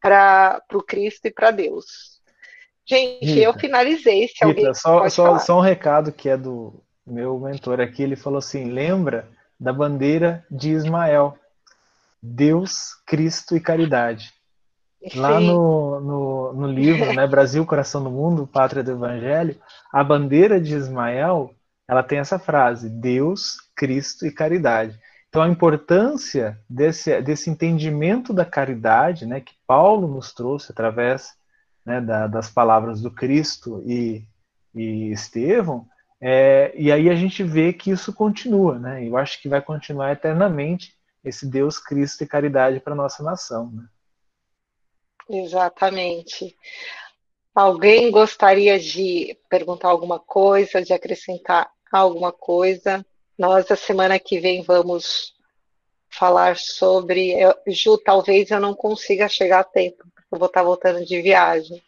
para 0.00 0.62
o 0.72 0.80
Cristo 0.80 1.26
e 1.26 1.32
para 1.32 1.50
Deus. 1.50 2.20
Gente, 2.84 3.26
Rita, 3.26 3.40
eu 3.40 3.52
finalizei. 3.54 4.28
Se 4.28 4.34
Rita, 4.34 4.46
alguém 4.46 4.74
só, 4.74 5.08
só, 5.08 5.38
só 5.40 5.58
um 5.58 5.62
recado 5.62 6.12
que 6.12 6.28
é 6.28 6.36
do 6.36 6.72
meu 7.04 7.36
mentor 7.40 7.80
aqui, 7.80 8.04
ele 8.04 8.14
falou 8.14 8.38
assim: 8.38 8.66
lembra 8.66 9.28
da 9.58 9.72
bandeira 9.72 10.46
de 10.48 10.70
Ismael, 10.70 11.36
Deus, 12.22 12.94
Cristo 13.06 13.56
e 13.56 13.60
caridade. 13.60 14.32
Lá 15.14 15.38
no, 15.40 16.00
no, 16.00 16.52
no, 16.52 16.66
livro, 16.66 17.12
né, 17.12 17.26
Brasil, 17.26 17.64
Coração 17.64 18.02
do 18.02 18.10
Mundo, 18.10 18.46
Pátria 18.46 18.82
do 18.82 18.92
Evangelho, 18.92 19.56
a 19.92 20.02
bandeira 20.02 20.60
de 20.60 20.74
Ismael 20.74 21.54
ela 21.88 22.02
tem 22.02 22.18
essa 22.18 22.38
frase: 22.38 22.88
Deus, 22.90 23.56
Cristo 23.76 24.26
e 24.26 24.32
caridade. 24.32 24.98
Então, 25.28 25.42
a 25.42 25.48
importância 25.48 26.58
desse, 26.68 27.20
desse 27.20 27.50
entendimento 27.50 28.32
da 28.32 28.44
caridade, 28.44 29.26
né, 29.26 29.40
que 29.40 29.54
Paulo 29.66 30.08
nos 30.08 30.32
trouxe 30.32 30.72
através 30.72 31.34
né, 31.84 32.00
da, 32.00 32.26
das 32.26 32.50
palavras 32.50 33.00
do 33.00 33.10
Cristo 33.10 33.82
e, 33.86 34.24
e 34.74 35.12
Estevão, 35.12 35.86
é, 36.20 36.72
e 36.74 36.90
aí 36.90 37.10
a 37.10 37.14
gente 37.14 37.42
vê 37.42 37.72
que 37.72 37.90
isso 37.90 38.12
continua, 38.12 38.78
né? 38.78 39.06
Eu 39.06 39.16
acho 39.16 39.40
que 39.40 39.48
vai 39.48 39.60
continuar 39.60 40.12
eternamente 40.12 40.95
esse 41.26 41.44
Deus, 41.46 41.78
Cristo 41.78 42.22
e 42.22 42.26
caridade 42.26 42.80
para 42.80 42.94
nossa 42.94 43.22
nação. 43.22 43.70
Né? 43.72 43.84
Exatamente. 45.28 46.56
Alguém 47.54 48.10
gostaria 48.10 48.78
de 48.78 49.36
perguntar 49.48 49.88
alguma 49.88 50.20
coisa, 50.20 50.82
de 50.82 50.92
acrescentar 50.92 51.70
alguma 51.90 52.32
coisa. 52.32 53.04
Nós, 53.36 53.70
a 53.70 53.76
semana 53.76 54.18
que 54.18 54.38
vem, 54.38 54.62
vamos 54.62 55.34
falar 56.08 56.56
sobre. 56.56 57.32
Eu, 57.32 57.54
Ju, 57.66 57.98
talvez 57.98 58.50
eu 58.50 58.60
não 58.60 58.74
consiga 58.74 59.28
chegar 59.28 59.60
a 59.60 59.64
tempo, 59.64 60.04
porque 60.14 60.28
eu 60.34 60.38
vou 60.38 60.46
estar 60.46 60.62
voltando 60.62 61.04
de 61.04 61.20
viagem. 61.20 61.82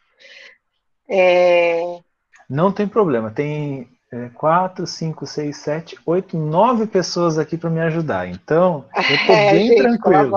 É... 1.08 2.00
Não 2.48 2.72
tem 2.72 2.88
problema, 2.88 3.30
tem 3.30 3.97
é, 4.10 4.28
quatro, 4.30 4.86
cinco, 4.86 5.26
seis, 5.26 5.58
sete, 5.58 5.98
oito, 6.06 6.36
nove 6.36 6.86
pessoas 6.86 7.38
aqui 7.38 7.58
para 7.58 7.70
me 7.70 7.80
ajudar. 7.80 8.28
Então, 8.28 8.84
eu 8.94 9.14
estou 9.16 9.34
é, 9.36 9.52
bem 9.52 9.68
gente, 9.68 9.82
tranquilo. 9.82 10.36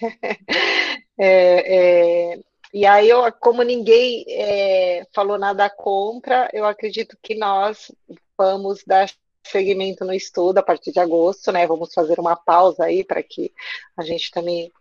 É, 1.16 2.32
é, 2.32 2.40
e 2.72 2.84
aí, 2.84 3.08
eu, 3.08 3.32
como 3.34 3.62
ninguém 3.62 4.24
é, 4.28 5.06
falou 5.14 5.38
nada 5.38 5.70
contra, 5.70 6.50
eu 6.52 6.64
acredito 6.64 7.16
que 7.22 7.36
nós 7.36 7.92
vamos 8.36 8.82
dar 8.84 9.08
seguimento 9.44 10.04
no 10.04 10.12
estudo 10.12 10.58
a 10.58 10.62
partir 10.62 10.90
de 10.90 10.98
agosto, 10.98 11.52
né? 11.52 11.66
Vamos 11.68 11.94
fazer 11.94 12.18
uma 12.18 12.34
pausa 12.34 12.84
aí 12.84 13.04
para 13.04 13.22
que 13.22 13.52
a 13.96 14.02
gente 14.02 14.28
também 14.32 14.72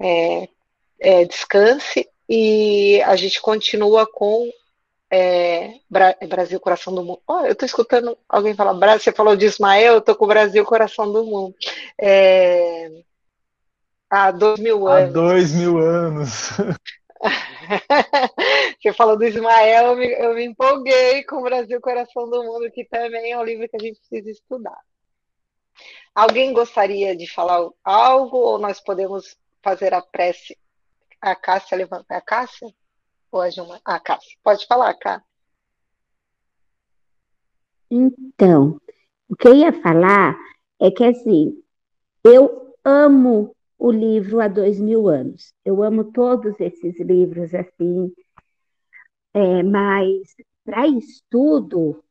é, 0.00 0.48
é, 0.98 1.24
descanse 1.24 2.08
e 2.28 3.00
a 3.02 3.14
gente 3.14 3.40
continua 3.40 4.06
com 4.06 4.50
é, 5.10 5.80
Bra 5.88 6.16
Brasil 6.28 6.60
Coração 6.60 6.94
do 6.94 7.04
Mundo. 7.04 7.20
Oh, 7.26 7.40
eu 7.40 7.52
estou 7.52 7.66
escutando 7.66 8.16
alguém 8.28 8.54
falar 8.54 8.74
Brasil, 8.74 9.00
você 9.00 9.12
falou 9.12 9.36
de 9.36 9.46
Ismael, 9.46 9.94
eu 9.94 9.98
estou 9.98 10.14
com 10.14 10.24
o 10.24 10.28
Brasil 10.28 10.64
Coração 10.64 11.10
do 11.12 11.24
Mundo. 11.24 11.54
É, 12.00 13.02
há 14.08 14.30
dois 14.30 14.58
mil 14.60 14.86
anos. 14.86 15.10
Há 15.10 15.12
dois 15.12 15.52
mil 15.52 15.78
anos. 15.78 16.50
Você 18.80 18.94
falou 18.94 19.16
do 19.16 19.24
Ismael, 19.24 19.88
eu 19.88 19.96
me, 19.96 20.06
eu 20.06 20.34
me 20.34 20.44
empolguei 20.44 21.22
com 21.24 21.36
o 21.36 21.42
Brasil 21.42 21.80
Coração 21.80 22.28
do 22.28 22.42
Mundo, 22.42 22.70
que 22.70 22.84
também 22.86 23.32
é 23.32 23.38
um 23.38 23.44
livro 23.44 23.68
que 23.68 23.76
a 23.76 23.78
gente 23.78 24.00
precisa 24.00 24.30
estudar. 24.30 24.78
Alguém 26.14 26.52
gostaria 26.52 27.14
de 27.14 27.30
falar 27.30 27.68
algo 27.84 28.38
ou 28.38 28.58
nós 28.58 28.80
podemos 28.80 29.36
fazer 29.62 29.92
a 29.92 30.00
prece? 30.00 30.56
A 31.20 31.36
Cássia 31.36 31.76
levanta. 31.76 32.16
A 32.16 32.20
Cássia? 32.20 32.68
Ou 33.32 33.40
a 33.40 33.50
Gilma? 33.50 33.80
A 33.84 34.00
Cássia. 34.00 34.36
Pode 34.42 34.66
falar, 34.66 34.94
Cá. 34.94 35.22
Então, 37.90 38.80
o 39.28 39.36
que 39.36 39.48
eu 39.48 39.54
ia 39.54 39.72
falar 39.72 40.36
é 40.80 40.90
que 40.90 41.04
assim, 41.04 41.62
Eu 42.24 42.74
amo 42.84 43.54
o 43.78 43.90
livro 43.90 44.40
Há 44.40 44.48
Dois 44.48 44.78
Mil 44.80 45.08
Anos. 45.08 45.54
Eu 45.64 45.82
amo 45.82 46.12
todos 46.12 46.58
esses 46.60 47.00
livros, 47.00 47.54
assim, 47.54 48.12
é, 49.34 49.62
mas 49.62 50.34
para 50.64 50.86
estudo, 50.86 52.02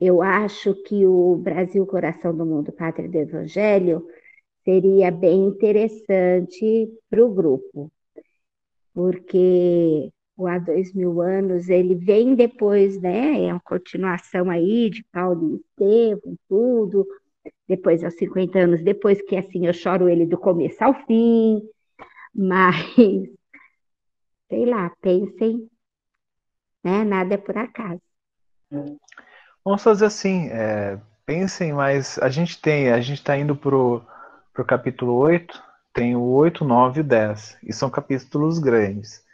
eu 0.00 0.20
acho 0.22 0.74
que 0.84 1.06
o 1.06 1.36
Brasil, 1.36 1.86
Coração 1.86 2.36
do 2.36 2.44
Mundo, 2.44 2.72
Pátria 2.72 3.08
do 3.08 3.16
Evangelho 3.16 4.06
seria 4.64 5.10
bem 5.10 5.46
interessante 5.46 6.92
para 7.08 7.24
o 7.24 7.32
grupo, 7.32 7.90
porque 8.92 10.12
o 10.36 10.46
Há 10.46 10.58
Dois 10.58 10.92
Mil 10.92 11.20
Anos, 11.20 11.68
ele 11.68 11.94
vem 11.94 12.34
depois, 12.34 13.00
né, 13.00 13.46
é 13.46 13.52
uma 13.52 13.60
continuação 13.60 14.50
aí 14.50 14.90
de 14.90 15.02
Paulo 15.04 15.54
e 15.54 15.56
Estevam, 15.56 16.36
tudo, 16.48 17.06
depois 17.66 18.04
aos 18.04 18.14
50 18.14 18.58
anos, 18.58 18.82
depois 18.82 19.20
que 19.22 19.36
assim 19.36 19.66
eu 19.66 19.72
choro 19.72 20.08
ele 20.08 20.26
do 20.26 20.36
começo 20.36 20.82
ao 20.84 20.94
fim, 21.06 21.62
mas 22.34 22.76
sei 24.48 24.66
lá, 24.66 24.90
pensem, 25.00 25.68
né? 26.84 27.04
Nada 27.04 27.34
é 27.34 27.38
por 27.38 27.56
acaso. 27.56 28.00
Vamos 29.64 29.82
fazer 29.82 30.06
assim, 30.06 30.48
é, 30.48 31.00
pensem, 31.24 31.72
mas 31.72 32.18
a 32.18 32.28
gente 32.28 32.60
tem, 32.60 32.90
a 32.90 33.00
gente 33.00 33.18
está 33.18 33.36
indo 33.36 33.56
pro, 33.56 34.02
pro 34.52 34.64
capítulo 34.64 35.14
8, 35.14 35.62
tem 35.92 36.14
o 36.14 36.22
8, 36.22 36.64
9 36.64 37.00
e 37.00 37.02
10, 37.02 37.58
e 37.64 37.72
são 37.72 37.90
capítulos 37.90 38.58
grandes. 38.58 39.24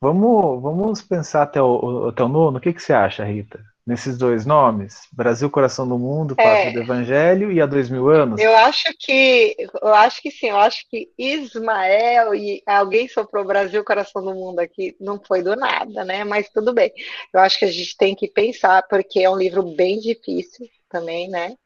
Vamos, 0.00 0.62
vamos 0.62 1.02
pensar 1.02 1.42
até 1.42 1.60
o, 1.60 2.08
até 2.08 2.22
o 2.22 2.28
nono, 2.28 2.58
o 2.58 2.60
que, 2.60 2.72
que 2.72 2.82
você 2.82 2.92
acha, 2.92 3.24
Rita? 3.24 3.60
nesses 3.90 4.16
dois 4.16 4.46
nomes? 4.46 5.00
Brasil, 5.12 5.50
Coração 5.50 5.88
do 5.88 5.98
Mundo, 5.98 6.36
Pátria 6.36 6.70
é, 6.70 6.72
do 6.72 6.80
Evangelho 6.80 7.50
e 7.50 7.60
há 7.60 7.66
dois 7.66 7.90
mil 7.90 8.08
anos? 8.08 8.40
Eu 8.40 8.54
acho 8.56 8.84
que, 8.98 9.56
eu 9.82 9.94
acho 9.94 10.22
que 10.22 10.30
sim, 10.30 10.48
eu 10.48 10.56
acho 10.56 10.88
que 10.88 11.10
Ismael 11.18 12.34
e 12.34 12.62
alguém 12.64 13.08
soprou 13.08 13.44
Brasil, 13.44 13.84
Coração 13.84 14.22
do 14.22 14.34
Mundo 14.34 14.60
aqui, 14.60 14.96
não 15.00 15.20
foi 15.20 15.42
do 15.42 15.56
nada, 15.56 16.04
né? 16.04 16.22
Mas 16.22 16.48
tudo 16.50 16.72
bem. 16.72 16.92
Eu 17.32 17.40
acho 17.40 17.58
que 17.58 17.64
a 17.64 17.72
gente 17.72 17.96
tem 17.96 18.14
que 18.14 18.28
pensar, 18.28 18.86
porque 18.88 19.20
é 19.20 19.30
um 19.30 19.36
livro 19.36 19.62
bem 19.62 19.98
difícil 19.98 20.68
também, 20.88 21.28
né? 21.28 21.56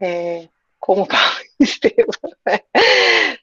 É, 0.00 0.48
como 0.78 1.06
Paulo 1.08 1.36
Estevam, 1.58 2.36
né? 2.46 2.60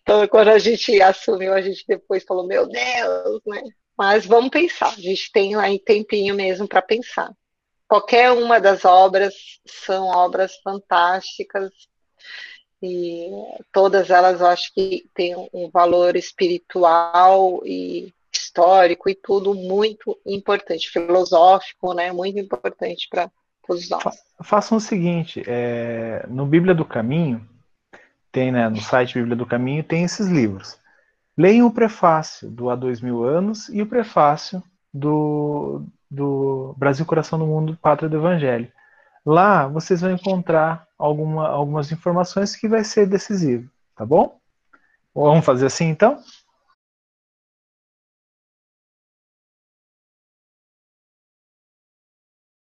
Então, 0.02 0.28
quando 0.30 0.50
a 0.50 0.60
gente 0.60 1.02
assumiu, 1.02 1.54
a 1.54 1.62
gente 1.62 1.84
depois 1.88 2.24
falou, 2.24 2.48
meu 2.48 2.68
Deus, 2.68 3.42
né? 3.46 3.62
Mas 3.98 4.26
vamos 4.26 4.50
pensar, 4.50 4.90
a 4.90 5.02
gente 5.02 5.32
tem 5.32 5.56
aí 5.56 5.78
tempinho 5.80 6.36
mesmo 6.36 6.68
para 6.68 6.82
pensar 6.82 7.32
qualquer 7.92 8.32
uma 8.32 8.58
das 8.58 8.86
obras 8.86 9.34
são 9.66 10.06
obras 10.06 10.56
fantásticas 10.64 11.70
e 12.82 13.30
todas 13.70 14.10
elas 14.10 14.40
eu 14.40 14.48
acho 14.48 14.74
que 14.74 15.10
têm 15.14 15.36
um 15.54 15.70
valor 15.70 16.16
espiritual 16.16 17.62
e 17.66 18.14
histórico 18.32 19.10
e 19.10 19.14
tudo 19.14 19.54
muito 19.54 20.18
importante, 20.26 20.90
filosófico, 20.90 21.94
né? 21.94 22.14
Muito 22.14 22.40
importante 22.40 23.10
para 23.10 23.30
todos 23.68 23.90
nós. 23.90 24.02
Fa 24.02 24.12
façam 24.42 24.78
o 24.78 24.82
seguinte, 24.82 25.44
é, 25.46 26.26
no 26.30 26.46
Bíblia 26.46 26.74
do 26.74 26.86
Caminho 26.86 27.46
tem, 28.32 28.54
né, 28.54 28.70
no 28.70 28.82
site 28.82 29.16
Bíblia 29.16 29.36
do 29.36 29.46
Caminho 29.46 29.84
tem 29.84 30.06
esses 30.06 30.28
livros. 30.28 30.80
Leiam 31.38 31.68
o 31.68 31.72
prefácio 31.72 32.50
do 32.50 32.70
Há 32.70 32.76
Dois 32.76 33.02
Mil 33.02 33.24
Anos 33.24 33.70
e 33.70 33.82
o 33.82 33.88
prefácio 33.88 34.62
do, 34.94 35.84
do 36.10 36.76
Brasil 36.78 37.06
Coração 37.06 37.40
do 37.40 37.46
Mundo, 37.46 37.78
Pátria 37.82 38.10
do 38.10 38.18
Evangelho. 38.18 38.72
Lá 39.26 39.68
vocês 39.68 40.02
vão 40.02 40.12
encontrar 40.12 40.86
alguma, 40.98 41.48
algumas 41.48 41.92
informações 41.92 42.56
que 42.56 42.68
vai 42.68 42.84
ser 42.84 43.08
decisivo, 43.08 43.70
tá 43.96 44.06
bom? 44.06 44.38
Vamos 45.14 45.46
fazer 45.46 45.68
assim 45.68 45.86
então? 45.86 46.20